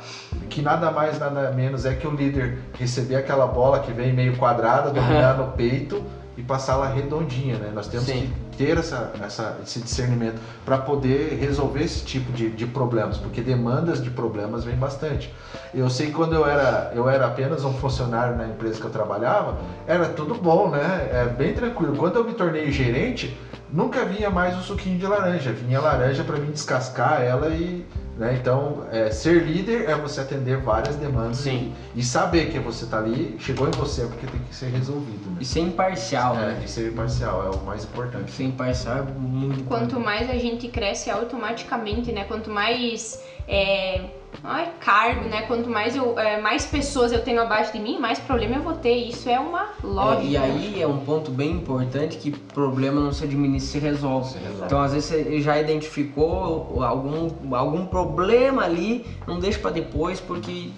que 0.50 0.64
nada 0.64 0.90
mais 0.90 1.20
nada 1.20 1.52
menos 1.52 1.86
é 1.86 1.94
que 1.94 2.08
o 2.08 2.12
líder 2.12 2.58
receber 2.74 3.18
aquela 3.18 3.46
bola 3.46 3.82
que 3.82 3.94
vem 3.94 4.12
meio 4.12 4.36
quadrada, 4.36 4.90
dominar 4.90 5.38
no 5.38 5.52
peito 5.52 6.04
e 6.36 6.42
passá-la 6.42 6.88
redondinha, 6.88 7.60
né? 7.60 7.72
Nós 7.72 7.88
temos 7.88 8.08
Sim. 8.08 8.34
que 8.34 8.43
ter 8.58 8.78
essa, 8.78 9.12
essa- 9.22 9.58
esse 9.64 9.80
discernimento 9.82 10.40
para 10.66 10.78
poder 10.78 11.38
resolver 11.40 11.84
esse 11.84 12.04
tipo 12.04 12.32
de, 12.32 12.50
de 12.50 12.66
problemas, 12.66 13.18
porque 13.18 13.42
demandas 13.42 14.02
de 14.02 14.10
problemas 14.10 14.64
vem 14.64 14.76
bastante. 14.76 15.34
Eu 15.74 15.90
sei 15.90 16.08
que 16.08 16.14
quando 16.14 16.34
eu 16.34 16.46
era, 16.48 16.92
eu 16.96 17.10
era 17.10 17.26
apenas 17.26 17.64
um 17.64 17.74
funcionário 17.74 18.36
na 18.36 18.48
empresa 18.48 18.80
que 18.80 18.86
eu 18.86 18.92
trabalhava, 18.92 19.58
era 19.88 20.08
tudo 20.10 20.36
bom, 20.36 20.70
né? 20.70 21.10
É 21.12 21.26
bem 21.26 21.54
tranquilo. 21.54 21.96
Quando 21.96 22.18
eu 22.18 22.24
me 22.24 22.34
tornei 22.34 22.72
gerente, 22.72 23.36
nunca 23.72 24.06
vinha 24.06 24.30
mais 24.30 24.58
o 24.58 24.62
suquinho 24.62 24.98
de 25.00 25.06
laranja. 25.08 25.52
Vinha 25.52 25.80
laranja 25.82 26.24
para 26.24 26.38
mim 26.38 26.52
descascar 26.52 27.22
ela 27.22 27.50
e. 27.50 27.86
Né? 28.18 28.38
Então, 28.40 28.86
é, 28.92 29.10
ser 29.10 29.44
líder 29.44 29.90
é 29.90 29.96
você 29.96 30.22
atender 30.22 30.58
várias 30.58 30.96
demandas 30.98 31.38
Sim. 31.38 31.74
E, 31.96 32.00
e 32.00 32.04
saber 32.04 32.52
que 32.52 32.60
você 32.60 32.86
está 32.86 33.00
ali, 33.00 33.36
chegou 33.40 33.68
em 33.68 33.72
você, 33.72 34.04
é 34.04 34.06
porque 34.06 34.28
tem 34.28 34.40
que 34.42 34.54
ser 34.56 34.68
resolvido. 34.68 35.32
Né? 35.32 35.38
E 35.42 35.46
ser 35.46 35.62
imparcial, 35.62 36.36
É, 36.36 36.40
né? 36.54 36.62
e 36.64 36.68
ser 36.70 36.92
imparcial 36.92 37.44
é 37.46 37.50
o 37.56 37.60
mais 37.66 37.84
importante. 37.86 38.32
Ser 38.32 38.44
imparcial 38.44 38.98
é 39.00 39.02
muito 39.02 39.64
Quanto 39.64 39.84
importante. 39.98 40.06
mais 40.06 40.30
a 40.30 40.36
gente 40.38 40.68
cresce 40.68 41.10
automaticamente, 41.10 42.12
né? 42.12 42.24
Quanto 42.26 42.52
mais 42.52 43.20
é, 43.48 44.02
ai, 44.44 44.72
cargo, 44.80 45.28
né? 45.28 45.44
Quanto 45.44 45.70
mais, 45.70 45.96
eu, 45.96 46.18
é, 46.18 46.40
mais 46.40 46.66
pessoas 46.66 47.12
eu 47.12 47.22
tenho 47.22 47.42
abaixo 47.42 47.74
de 47.74 47.80
mim, 47.80 48.00
mais 48.00 48.20
problema 48.20 48.56
eu 48.56 48.62
vou 48.62 48.74
ter. 48.74 48.96
Isso 48.96 49.30
é 49.30 49.40
uma 49.40 49.70
lógica. 49.84 50.24
É, 50.24 50.30
e 50.30 50.38
aí 50.38 50.82
é 50.82 50.88
um 50.88 51.00
ponto 51.00 51.32
bem 51.32 51.52
importante 51.52 52.18
que 52.18 52.32
problema 52.32 53.02
não 53.02 53.12
se 53.12 53.24
administra, 53.24 53.80
se 53.80 53.80
resolve. 53.80 54.30
Se 54.30 54.38
resolve. 54.38 54.66
Então, 54.66 54.82
às 54.82 54.94
vezes, 54.94 55.10
você 55.10 55.42
já 55.42 55.60
identificou 55.60 56.84
algum, 56.84 57.30
algum 57.56 57.86
problema 57.86 58.64
ali, 58.64 59.06
não 59.28 59.40
deixa 59.40 59.60
pra 59.60 59.72
depois, 59.72 60.20
porque 60.20 60.70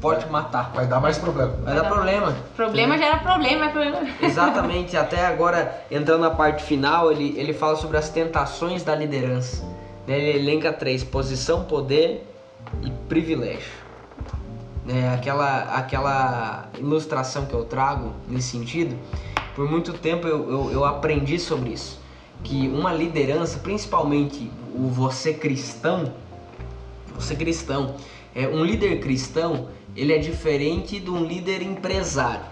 pode 0.00 0.28
matar. 0.28 0.70
Vai 0.74 0.86
dar 0.86 1.00
mais 1.00 1.16
problema. 1.16 1.52
Vai 1.62 1.74
dar 1.74 1.84
problema. 1.84 2.36
Problema 2.54 2.98
gera 2.98 3.18
problema, 3.18 3.64
é 3.64 3.68
problema. 3.68 4.00
Exatamente, 4.20 4.96
até 4.96 5.24
agora, 5.26 5.84
entrando 5.90 6.20
na 6.20 6.30
parte 6.30 6.62
final, 6.62 7.10
ele, 7.10 7.34
ele 7.38 7.54
fala 7.54 7.76
sobre 7.76 7.96
as 7.96 8.08
tentações 8.08 8.82
da 8.82 8.94
liderança. 8.94 9.64
Ele 10.06 10.38
elenca 10.38 10.72
três: 10.72 11.02
posição, 11.02 11.64
poder 11.64 12.33
e 12.82 12.90
privilégio. 13.08 13.84
É, 14.86 15.08
aquela, 15.08 15.62
aquela 15.76 16.68
ilustração 16.78 17.46
que 17.46 17.54
eu 17.54 17.64
trago 17.64 18.12
nesse 18.28 18.48
sentido, 18.48 18.96
por 19.54 19.70
muito 19.70 19.92
tempo 19.94 20.26
eu, 20.26 20.50
eu, 20.50 20.70
eu 20.72 20.84
aprendi 20.84 21.38
sobre 21.38 21.70
isso. 21.70 22.00
Que 22.42 22.68
uma 22.68 22.92
liderança, 22.92 23.58
principalmente 23.58 24.50
o 24.74 24.88
você 24.88 25.32
cristão, 25.32 26.12
você 27.14 27.34
cristão, 27.34 27.94
é, 28.34 28.46
um 28.48 28.64
líder 28.64 29.00
cristão, 29.00 29.68
ele 29.96 30.12
é 30.12 30.18
diferente 30.18 30.98
de 30.98 31.10
um 31.10 31.24
líder 31.24 31.62
empresário. 31.62 32.44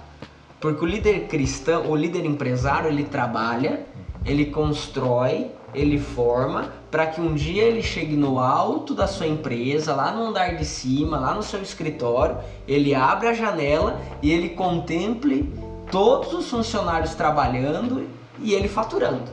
Porque 0.61 0.85
o 0.85 0.89
líder 0.89 1.27
cristão, 1.27 1.91
o 1.91 1.97
líder 1.97 2.25
empresário, 2.25 2.89
ele 2.89 3.03
trabalha, 3.03 3.85
ele 4.25 4.47
constrói, 4.47 5.51
ele 5.75 5.99
forma 5.99 6.73
para 6.91 7.07
que 7.07 7.21
um 7.21 7.35
dia 7.35 7.63
ele 7.63 7.83
chegue 7.83 8.17
no 8.17 8.39
alto 8.39 8.95
da 8.95 9.07
sua 9.07 9.27
empresa, 9.27 9.95
lá 9.95 10.13
no 10.13 10.25
andar 10.25 10.57
de 10.57 10.65
cima, 10.65 11.19
lá 11.19 11.35
no 11.35 11.43
seu 11.43 11.63
escritório, 11.63 12.37
ele 12.69 12.95
abre 12.95 13.29
a 13.29 13.33
janela 13.33 14.01
e 14.21 14.31
ele 14.31 14.51
contemple 14.51 15.53
todos 15.91 16.33
os 16.33 16.51
funcionários 16.51 17.15
trabalhando 17.15 18.07
e 18.41 18.53
ele 18.53 18.69
faturando. 18.69 19.31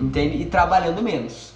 Entende? 0.00 0.42
E 0.42 0.46
trabalhando 0.46 1.02
menos. 1.02 1.52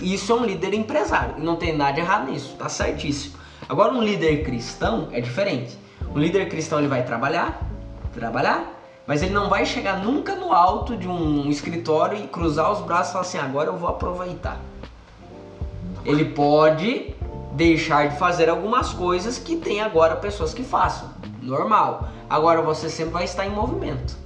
Isso 0.00 0.32
é 0.32 0.34
um 0.34 0.44
líder 0.44 0.74
empresário. 0.74 1.36
E 1.38 1.42
não 1.42 1.56
tem 1.56 1.76
nada 1.76 1.92
de 1.92 2.00
errado 2.00 2.30
nisso. 2.30 2.54
Tá 2.58 2.68
certíssimo. 2.68 3.36
Agora, 3.68 3.92
um 3.92 4.02
líder 4.02 4.42
cristão 4.42 5.08
é 5.12 5.20
diferente. 5.20 5.78
Um 6.14 6.18
líder 6.18 6.48
cristão 6.48 6.78
ele 6.78 6.88
vai 6.88 7.04
trabalhar, 7.04 7.66
trabalhar, 8.12 8.81
mas 9.06 9.22
ele 9.22 9.32
não 9.32 9.48
vai 9.48 9.66
chegar 9.66 9.98
nunca 9.98 10.34
no 10.34 10.52
alto 10.52 10.96
de 10.96 11.08
um 11.08 11.48
escritório 11.48 12.18
e 12.18 12.28
cruzar 12.28 12.70
os 12.70 12.80
braços 12.80 13.08
e 13.08 13.12
falar 13.12 13.24
assim: 13.24 13.38
agora 13.38 13.68
eu 13.68 13.76
vou 13.76 13.88
aproveitar. 13.88 14.60
Ele 16.04 16.24
pode 16.24 17.14
deixar 17.52 18.08
de 18.08 18.18
fazer 18.18 18.48
algumas 18.48 18.92
coisas 18.92 19.38
que 19.38 19.56
tem 19.56 19.80
agora 19.80 20.16
pessoas 20.16 20.54
que 20.54 20.62
façam. 20.62 21.10
Normal. 21.40 22.08
Agora 22.28 22.62
você 22.62 22.88
sempre 22.88 23.12
vai 23.12 23.24
estar 23.24 23.46
em 23.46 23.50
movimento. 23.50 24.16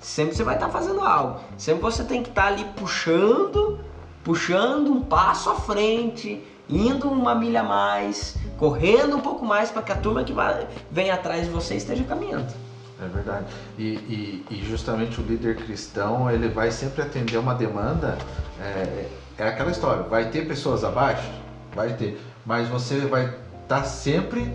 Sempre 0.00 0.34
você 0.34 0.44
vai 0.44 0.54
estar 0.54 0.68
fazendo 0.68 1.00
algo. 1.00 1.40
Sempre 1.56 1.82
você 1.82 2.04
tem 2.04 2.22
que 2.22 2.28
estar 2.28 2.46
ali 2.46 2.64
puxando, 2.76 3.80
puxando 4.24 4.90
um 4.90 5.00
passo 5.00 5.50
à 5.50 5.54
frente, 5.54 6.42
indo 6.68 7.08
uma 7.08 7.34
milha 7.34 7.60
a 7.60 7.64
mais, 7.64 8.36
correndo 8.58 9.16
um 9.16 9.20
pouco 9.20 9.44
mais 9.44 9.70
para 9.70 9.82
que 9.82 9.92
a 9.92 9.96
turma 9.96 10.24
que 10.24 10.32
vai, 10.32 10.66
vem 10.90 11.10
atrás 11.10 11.44
de 11.46 11.50
você 11.50 11.76
esteja 11.76 12.04
caminhando. 12.04 12.52
É 13.00 13.06
verdade. 13.08 13.44
E, 13.78 13.82
e, 13.82 14.46
e 14.50 14.64
justamente 14.64 15.20
o 15.20 15.24
líder 15.24 15.56
cristão, 15.56 16.30
ele 16.30 16.48
vai 16.48 16.70
sempre 16.70 17.02
atender 17.02 17.36
uma 17.36 17.54
demanda. 17.54 18.16
É, 18.60 19.08
é 19.38 19.48
aquela 19.48 19.70
história, 19.70 20.02
vai 20.04 20.30
ter 20.30 20.46
pessoas 20.46 20.82
abaixo? 20.82 21.30
Vai 21.74 21.92
ter. 21.92 22.18
Mas 22.44 22.68
você 22.68 23.00
vai 23.00 23.34
estar 23.62 23.84
sempre 23.84 24.50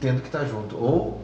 tendo 0.00 0.20
que 0.20 0.28
estar 0.28 0.44
junto. 0.46 0.76
Ou 0.82 1.20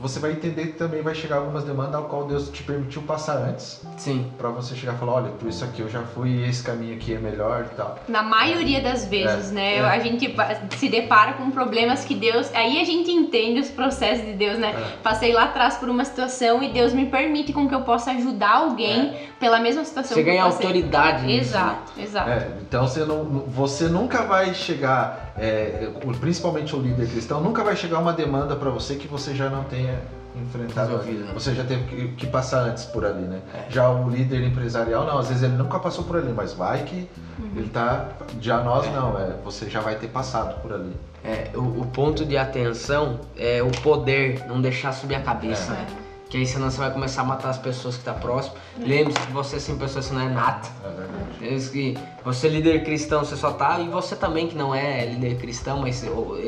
você 0.00 0.18
vai 0.18 0.32
entender 0.32 0.68
que 0.68 0.72
também 0.72 1.02
vai 1.02 1.14
chegar 1.14 1.36
algumas 1.36 1.62
demandas 1.62 1.94
ao 1.96 2.04
qual 2.04 2.24
Deus 2.26 2.48
te 2.48 2.62
permitiu 2.62 3.02
passar 3.02 3.36
antes. 3.36 3.82
Sim. 3.98 4.32
Pra 4.38 4.48
você 4.48 4.74
chegar 4.74 4.94
e 4.94 4.96
falar, 4.96 5.12
olha, 5.12 5.30
por 5.32 5.46
isso 5.46 5.62
aqui 5.62 5.82
eu 5.82 5.90
já 5.90 6.00
fui, 6.02 6.48
esse 6.48 6.62
caminho 6.62 6.94
aqui 6.94 7.12
é 7.14 7.18
melhor 7.18 7.68
e 7.70 7.74
tal. 7.74 7.98
Na 8.08 8.22
maioria 8.22 8.80
das 8.80 9.04
vezes, 9.04 9.50
É, 9.50 9.54
né? 9.54 9.76
é. 9.76 9.80
A 9.80 9.98
gente 9.98 10.34
se 10.76 10.88
depara 10.88 11.34
com 11.34 11.50
problemas 11.50 12.02
que 12.04 12.14
Deus. 12.14 12.50
Aí 12.54 12.80
a 12.80 12.84
gente 12.84 13.10
entende 13.10 13.60
os 13.60 13.68
processos 13.68 14.24
de 14.24 14.32
Deus, 14.32 14.58
né? 14.58 14.70
É. 14.74 14.96
Passei 15.02 15.34
lá 15.34 15.44
atrás 15.44 15.76
por 15.76 15.88
uma 15.90 16.04
situação 16.04 16.62
e 16.62 16.72
Deus 16.72 16.94
me 16.94 17.04
permite 17.06 17.52
com 17.52 17.68
que 17.68 17.74
eu 17.74 17.82
possa 17.82 18.12
ajudar 18.12 18.56
alguém 18.56 19.28
pela 19.38 19.60
mesma 19.60 19.84
situação 19.84 20.16
Você 20.16 20.22
ganha 20.22 20.44
autoridade 20.44 21.26
nisso. 21.26 21.50
Exato, 21.50 21.92
exato. 21.98 22.30
É, 22.30 22.48
então 22.62 22.86
você, 22.86 23.04
não, 23.04 23.24
você 23.24 23.86
nunca 23.88 24.22
vai 24.22 24.54
chegar, 24.54 25.34
é, 25.36 25.90
principalmente 26.20 26.74
o 26.74 26.80
líder 26.80 27.08
cristão, 27.08 27.40
nunca 27.42 27.62
vai 27.62 27.76
chegar 27.76 27.98
uma 27.98 28.12
demanda 28.12 28.56
para 28.56 28.70
você 28.70 28.94
que 28.94 29.06
você 29.06 29.34
já 29.34 29.48
não 29.50 29.64
tenha 29.64 29.89
enfrentado. 30.36 30.90
Resolvido, 30.90 31.24
né? 31.24 31.32
Você 31.34 31.54
já 31.54 31.64
teve 31.64 31.84
que, 31.84 32.08
que 32.14 32.26
passar 32.26 32.62
antes 32.62 32.84
por 32.84 33.04
ali, 33.04 33.22
né? 33.22 33.40
É. 33.54 33.70
Já 33.70 33.90
o 33.90 34.08
líder 34.08 34.42
empresarial, 34.42 35.04
não, 35.04 35.18
às 35.18 35.28
vezes 35.28 35.42
ele 35.42 35.56
nunca 35.56 35.78
passou 35.78 36.04
por 36.04 36.16
ali, 36.16 36.32
mas 36.32 36.52
vai 36.52 36.82
que 36.84 37.08
ele 37.56 37.68
tá. 37.68 38.08
Já 38.40 38.62
nós 38.62 38.86
não, 38.92 39.18
é, 39.18 39.34
você 39.44 39.68
já 39.68 39.80
vai 39.80 39.96
ter 39.96 40.08
passado 40.08 40.60
por 40.60 40.72
ali. 40.72 40.94
É, 41.24 41.50
o, 41.54 41.82
o 41.82 41.86
ponto 41.86 42.24
de 42.24 42.36
atenção 42.36 43.20
é 43.36 43.62
o 43.62 43.70
poder, 43.82 44.44
não 44.46 44.60
deixar 44.60 44.92
subir 44.92 45.16
a 45.16 45.22
cabeça. 45.22 45.72
É. 45.72 45.76
né? 45.76 45.86
Que 46.30 46.36
aí 46.36 46.46
senão 46.46 46.70
você 46.70 46.78
vai 46.78 46.92
começar 46.92 47.22
a 47.22 47.24
matar 47.24 47.50
as 47.50 47.58
pessoas 47.58 47.96
que 47.96 48.02
estão 48.02 48.14
próximas. 48.14 48.56
Lembre-se 48.78 49.18
que 49.18 49.32
você 49.32 49.58
sem 49.58 49.76
pessoa 49.76 50.00
você 50.00 50.14
não 50.14 50.20
é 50.20 50.28
nada. 50.28 50.68
É 50.84 50.88
verdade. 50.88 51.70
Que 51.70 51.98
você 52.24 52.46
é 52.46 52.50
líder 52.50 52.84
cristão, 52.84 53.24
você 53.24 53.36
só 53.36 53.50
tá. 53.50 53.80
E 53.80 53.88
você 53.88 54.14
também 54.14 54.46
que 54.46 54.56
não 54.56 54.72
é 54.72 55.04
líder 55.06 55.38
cristão, 55.38 55.80
mas 55.80 56.04
eu, 56.04 56.38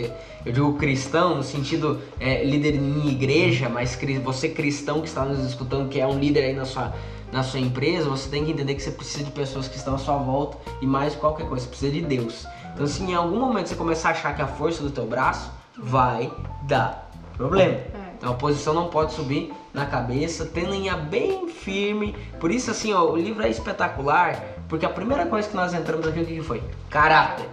eu 0.47 0.53
digo 0.53 0.75
cristão 0.75 1.35
no 1.35 1.43
sentido 1.43 2.01
é, 2.21 2.45
líder 2.45 2.77
em 2.77 3.09
igreja, 3.09 3.69
mas 3.69 3.99
você 4.23 4.49
cristão 4.49 5.01
que 5.01 5.09
está 5.09 5.25
nos 5.25 5.45
escutando, 5.45 5.89
que 5.89 5.99
é 5.99 6.07
um 6.07 6.17
líder 6.17 6.45
aí 6.45 6.55
na 6.55 6.65
sua, 6.65 6.95
na 7.33 7.43
sua 7.43 7.59
empresa, 7.59 8.09
você 8.09 8.29
tem 8.29 8.45
que 8.45 8.53
entender 8.53 8.77
que 8.77 8.83
você 8.83 8.93
precisa 8.93 9.25
de 9.25 9.33
pessoas 9.33 9.67
que 9.67 9.77
estão 9.77 9.97
à 9.97 9.99
sua 9.99 10.17
volta 10.17 10.59
e 10.81 10.87
mais 10.87 11.17
qualquer 11.17 11.49
coisa, 11.49 11.65
você 11.65 11.69
precisa 11.71 11.93
de 11.93 12.03
Deus. 12.03 12.47
Então 12.73 12.87
se 12.87 13.03
em 13.03 13.15
algum 13.15 13.41
momento 13.41 13.69
você 13.69 13.75
começar 13.75 14.11
a 14.11 14.13
achar 14.13 14.37
que 14.37 14.43
a 14.43 14.47
força 14.47 14.81
do 14.81 14.91
teu 14.91 15.07
braço 15.07 15.51
vai 15.77 16.33
dar 16.63 17.11
problema. 17.37 17.73
É. 17.73 18.13
Então 18.17 18.31
a 18.31 18.35
posição 18.35 18.73
não 18.73 18.87
pode 18.87 19.13
subir 19.13 19.53
na 19.73 19.87
cabeça, 19.87 20.45
tem 20.45 20.65
linha 20.65 20.97
bem 20.97 21.49
firme. 21.49 22.15
Por 22.39 22.51
isso, 22.51 22.71
assim, 22.71 22.93
ó, 22.93 23.05
o 23.05 23.17
livro 23.17 23.43
é 23.43 23.49
espetacular, 23.49 24.37
porque 24.69 24.85
a 24.85 24.91
primeira 24.91 25.27
coisa 25.27 25.49
que 25.49 25.57
nós 25.57 25.73
entramos 25.73 26.07
aqui, 26.07 26.21
o 26.21 26.27
que 26.27 26.43
foi? 26.43 26.63
Caráter. 26.91 27.49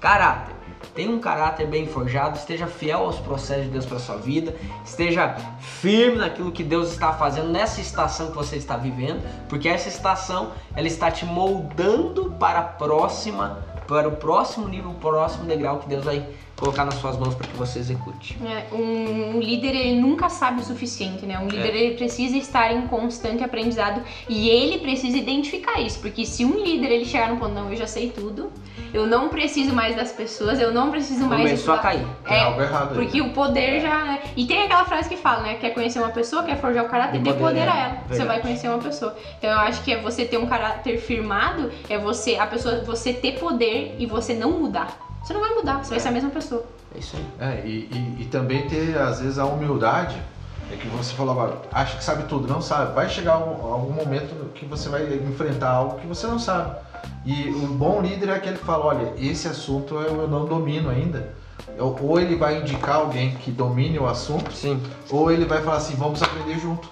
Caráter. 0.00 0.54
tenha 0.94 1.10
um 1.10 1.18
caráter 1.18 1.66
bem 1.66 1.86
forjado, 1.86 2.38
esteja 2.38 2.66
fiel 2.66 3.00
aos 3.00 3.18
processos 3.18 3.64
de 3.64 3.70
Deus 3.70 3.84
para 3.84 3.98
sua 3.98 4.16
vida, 4.16 4.54
esteja 4.84 5.34
firme 5.58 6.18
naquilo 6.18 6.52
que 6.52 6.62
Deus 6.62 6.92
está 6.92 7.12
fazendo 7.12 7.48
nessa 7.48 7.80
estação 7.80 8.30
que 8.30 8.36
você 8.36 8.56
está 8.56 8.76
vivendo, 8.76 9.20
porque 9.48 9.68
essa 9.68 9.88
estação 9.88 10.52
ela 10.74 10.86
está 10.86 11.10
te 11.10 11.26
moldando 11.26 12.30
para 12.38 12.60
a 12.60 12.62
próxima, 12.62 13.64
para 13.88 14.08
o 14.08 14.12
próximo 14.12 14.68
nível, 14.68 14.90
o 14.90 14.94
próximo 14.94 15.44
degrau 15.44 15.80
que 15.80 15.88
Deus 15.88 16.04
vai 16.04 16.26
colocar 16.56 16.84
nas 16.84 16.94
suas 16.94 17.16
mãos 17.18 17.34
para 17.34 17.46
que 17.46 17.56
você 17.56 17.78
execute. 17.78 18.38
É, 18.44 18.74
um, 18.74 19.36
um, 19.36 19.40
líder 19.40 19.74
ele 19.74 20.00
nunca 20.00 20.28
sabe 20.28 20.60
o 20.60 20.64
suficiente, 20.64 21.26
né? 21.26 21.38
Um 21.38 21.48
líder 21.48 21.74
é. 21.74 21.76
ele 21.76 21.94
precisa 21.96 22.36
estar 22.36 22.72
em 22.72 22.86
constante 22.86 23.44
aprendizado 23.44 24.02
e 24.28 24.48
ele 24.48 24.78
precisa 24.78 25.16
identificar 25.16 25.80
isso, 25.80 26.00
porque 26.00 26.24
se 26.24 26.44
um 26.44 26.58
líder 26.62 26.90
ele 26.90 27.04
chegar 27.04 27.28
no 27.28 27.36
ponto 27.36 27.52
não, 27.52 27.70
eu 27.70 27.76
já 27.76 27.86
sei 27.86 28.10
tudo, 28.10 28.50
eu 28.94 29.06
não 29.06 29.28
preciso 29.28 29.74
mais 29.74 29.94
das 29.94 30.12
pessoas, 30.12 30.58
eu 30.58 30.72
não 30.72 30.90
preciso 30.90 31.26
mais 31.26 31.42
começou 31.42 31.74
a 31.74 31.78
cair. 31.78 32.06
É, 32.24 32.40
algo 32.40 32.62
errado 32.62 32.94
porque 32.94 33.20
aí. 33.20 33.20
o 33.20 33.30
poder 33.32 33.80
já 33.80 34.04
né? 34.04 34.22
e 34.34 34.46
tem 34.46 34.62
aquela 34.62 34.84
frase 34.86 35.08
que 35.08 35.16
fala, 35.16 35.42
né? 35.42 35.54
Quer 35.56 35.70
conhecer 35.70 35.98
uma 35.98 36.10
pessoa, 36.10 36.42
quer 36.42 36.58
forjar 36.58 36.86
o 36.86 36.88
caráter, 36.88 37.20
dê 37.20 37.32
poder, 37.32 37.44
poder 37.44 37.68
a 37.68 37.76
ela. 37.76 37.88
Verdade. 37.90 38.16
Você 38.16 38.24
vai 38.24 38.40
conhecer 38.40 38.68
uma 38.68 38.78
pessoa. 38.78 39.14
Então 39.38 39.50
eu 39.50 39.58
acho 39.58 39.82
que 39.82 39.92
é 39.92 40.00
você 40.00 40.24
ter 40.24 40.38
um 40.38 40.46
caráter 40.46 40.98
firmado, 40.98 41.70
é 41.90 41.98
você 41.98 42.36
a 42.36 42.46
pessoa 42.46 42.82
você 42.82 43.12
ter 43.12 43.38
poder 43.38 43.96
e 43.98 44.06
você 44.06 44.32
não 44.32 44.52
mudar. 44.52 45.06
Você 45.26 45.34
não 45.34 45.40
vai 45.40 45.54
mudar, 45.54 45.82
você 45.82 45.90
vai 45.90 45.98
ser 45.98 46.06
a 46.06 46.12
mesma 46.12 46.30
pessoa. 46.30 46.64
É 46.94 46.98
isso 47.00 47.16
aí. 47.16 47.26
É, 47.40 47.66
e, 47.66 47.88
e, 47.92 48.22
e 48.22 48.24
também 48.26 48.68
ter, 48.68 48.96
às 48.96 49.20
vezes, 49.20 49.40
a 49.40 49.44
humildade. 49.44 50.16
É 50.70 50.76
que 50.76 50.86
você 50.86 51.14
falou 51.14 51.32
agora, 51.32 51.62
acha 51.72 51.96
que 51.96 52.04
sabe 52.04 52.24
tudo, 52.24 52.46
não 52.46 52.62
sabe. 52.62 52.94
Vai 52.94 53.08
chegar 53.08 53.32
algum 53.32 53.92
momento 53.92 54.52
que 54.52 54.64
você 54.64 54.88
vai 54.88 55.02
enfrentar 55.14 55.70
algo 55.70 55.98
que 55.98 56.06
você 56.06 56.28
não 56.28 56.38
sabe. 56.38 56.76
E 57.24 57.48
o 57.48 57.66
bom 57.68 58.00
líder 58.00 58.28
é 58.28 58.34
aquele 58.34 58.56
que 58.56 58.64
fala, 58.64 58.84
olha, 58.84 59.14
esse 59.18 59.48
assunto 59.48 59.96
eu 59.96 60.28
não 60.28 60.44
domino 60.44 60.90
ainda. 60.90 61.34
Ou 61.76 62.20
ele 62.20 62.36
vai 62.36 62.60
indicar 62.60 62.96
alguém 62.96 63.32
que 63.36 63.50
domine 63.50 63.98
o 63.98 64.06
assunto, 64.06 64.52
Sim. 64.52 64.80
ou 65.10 65.30
ele 65.30 65.44
vai 65.44 65.60
falar 65.60 65.78
assim, 65.78 65.96
vamos 65.96 66.22
aprender 66.22 66.58
junto. 66.58 66.88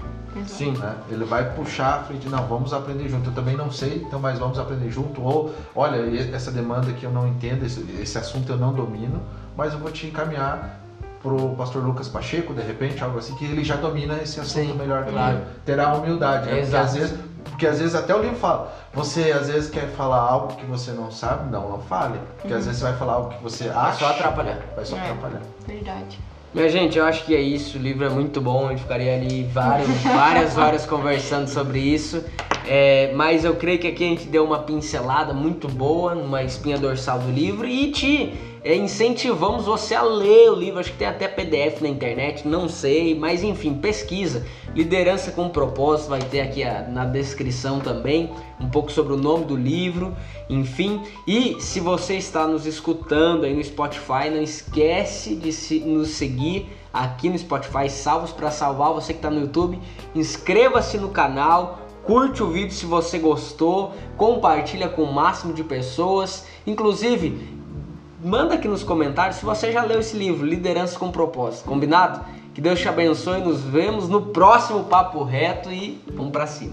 Sim. 0.47 0.73
Né? 0.73 0.95
Ele 1.09 1.25
vai 1.25 1.55
puxar 1.55 2.01
a 2.01 2.03
frente, 2.05 2.29
não, 2.29 2.47
vamos 2.47 2.73
aprender 2.73 3.09
junto. 3.09 3.31
Eu 3.31 3.35
também 3.35 3.57
não 3.57 3.71
sei, 3.71 4.03
então, 4.07 4.19
mas 4.19 4.39
vamos 4.39 4.59
aprender 4.59 4.91
junto. 4.91 5.23
Ou, 5.23 5.55
olha, 5.75 5.97
essa 6.35 6.51
demanda 6.51 6.93
que 6.93 7.05
eu 7.05 7.11
não 7.11 7.29
entendo, 7.29 7.65
esse, 7.65 7.81
esse 8.01 8.19
assunto 8.19 8.51
eu 8.51 8.57
não 8.57 8.73
domino, 8.73 9.21
mas 9.57 9.73
eu 9.73 9.79
vou 9.79 9.91
te 9.91 10.07
encaminhar 10.07 10.81
pro 11.25 11.55
pastor 11.57 11.83
Lucas 11.83 12.07
Pacheco, 12.07 12.53
de 12.53 12.61
repente, 12.61 13.03
algo 13.03 13.19
assim, 13.19 13.35
que 13.37 13.47
ele 13.47 13.65
já 13.65 13.77
domina 13.77 14.19
esse 14.23 14.39
assunto 14.39 14.73
Sim, 14.73 14.79
melhor 14.79 15.05
que 15.07 15.13
claro. 15.13 15.41
Terá 15.65 15.95
humildade, 15.95 16.51
né? 16.51 16.61
Porque 16.61 16.77
às, 16.77 16.95
vezes, 16.95 17.19
porque 17.45 17.67
às 17.67 17.79
vezes 17.79 17.95
até 17.95 18.15
o 18.15 18.21
livro 18.21 18.37
fala, 18.37 18.75
você 18.93 19.33
às 19.33 19.49
vezes 19.49 19.71
quer 19.71 19.89
falar 19.89 20.21
algo 20.21 20.55
que 20.55 20.67
você 20.67 20.93
não 20.93 21.11
sabe, 21.11 21.51
não, 21.51 21.71
não 21.71 21.81
fale. 21.81 22.19
Porque 22.37 22.53
uhum. 22.53 22.59
às 22.59 22.67
vezes 22.67 22.81
você 22.81 22.85
vai 22.85 22.97
falar 22.99 23.13
algo 23.15 23.31
que 23.31 23.43
você 23.43 23.71
acha. 23.71 23.81
Vai 23.81 23.97
só 23.97 24.11
atrapalhar. 24.11 24.59
Vai 24.77 24.85
só 24.85 24.97
é, 24.97 25.01
atrapalhar. 25.01 25.43
Verdade. 25.67 26.21
Minha 26.55 26.69
gente, 26.69 26.97
eu 26.97 27.05
acho 27.05 27.25
que 27.25 27.35
é 27.35 27.41
isso. 27.41 27.77
O 27.77 27.81
livro 27.81 28.05
é 28.05 28.09
muito 28.09 28.41
bom. 28.41 28.67
A 28.67 28.71
gente 28.71 28.83
ficaria 28.83 29.13
ali 29.17 29.43
várias, 29.53 29.89
várias 30.05 30.57
horas 30.57 30.87
conversando 30.87 31.49
sobre 31.49 31.81
isso. 31.81 32.25
É, 32.65 33.13
mas 33.13 33.45
eu 33.45 33.57
creio 33.57 33.81
que 33.81 33.89
aqui 33.89 34.05
a 34.05 34.09
gente 34.09 34.29
deu 34.29 34.45
uma 34.45 34.61
pincelada 34.61 35.35
muito 35.35 35.67
boa, 35.67 36.15
numa 36.15 36.45
espinha 36.45 36.79
dorsal 36.79 37.19
do 37.19 37.31
livro 37.31 37.67
e 37.67 37.91
te 37.91 38.33
é, 38.65 38.75
incentivamos 38.75 39.67
você 39.67 39.95
a 39.95 40.03
ler 40.03 40.51
o 40.51 40.55
livro. 40.55 40.81
Acho 40.81 40.91
que 40.91 40.97
tem 40.97 41.07
até 41.07 41.29
PDF 41.29 41.83
na 41.83 41.89
internet, 41.89 42.49
não 42.49 42.67
sei, 42.67 43.15
mas 43.15 43.45
enfim, 43.45 43.75
pesquisa. 43.75 44.47
Liderança 44.75 45.31
com 45.31 45.51
propósito, 45.51 46.09
vai 46.09 46.21
ter 46.21 46.41
aqui 46.41 46.65
a, 46.65 46.83
na 46.89 47.05
descrição 47.05 47.79
também 47.79 48.33
um 48.59 48.69
pouco 48.71 48.91
sobre 48.91 49.13
o 49.13 49.17
nome 49.19 49.45
do 49.45 49.55
livro, 49.55 50.17
enfim. 50.49 51.03
E 51.27 51.61
se 51.61 51.79
você 51.79 52.15
está 52.15 52.47
nos 52.47 52.65
escutando 52.65 53.45
aí 53.45 53.55
no 53.55 53.63
Spotify, 53.63 54.31
não 54.31 54.41
esquece 54.41 55.35
de 55.37 55.53
se, 55.53 55.81
nos 55.81 56.09
seguir 56.09 56.67
aqui 56.91 57.29
no 57.29 57.39
Spotify, 57.39 57.91
Salvos 57.91 58.33
para 58.33 58.51
Salvar. 58.51 58.95
Você 58.95 59.13
que 59.13 59.19
está 59.19 59.31
no 59.31 59.41
YouTube, 59.43 59.79
inscreva-se 60.15 60.97
no 60.97 61.11
canal, 61.11 61.81
curte 62.05 62.43
o 62.43 62.51
vídeo 62.51 62.73
se 62.73 62.87
você 62.87 63.19
gostou, 63.19 63.93
compartilha 64.17 64.89
com 64.89 65.03
o 65.03 65.13
máximo 65.13 65.53
de 65.53 65.63
pessoas. 65.63 66.47
Inclusive, 66.67 67.63
Manda 68.25 68.55
aqui 68.55 68.67
nos 68.67 68.83
comentários 68.83 69.37
se 69.37 69.45
você 69.45 69.71
já 69.71 69.85
leu 69.85 70.01
esse 70.01 70.17
livro, 70.17 70.47
liderança 70.47 70.99
com 70.99 71.13
Propósito, 71.13 71.69
combinado? 71.69 72.25
Que 72.55 72.61
Deus 72.63 72.81
te 72.81 72.89
abençoe, 72.89 73.43
nos 73.43 73.61
vemos 73.61 74.09
no 74.09 74.23
próximo 74.29 74.85
Papo 74.85 75.23
Reto 75.23 75.71
e 75.71 76.03
vamos 76.11 76.33
pra 76.33 76.47
cima. 76.47 76.73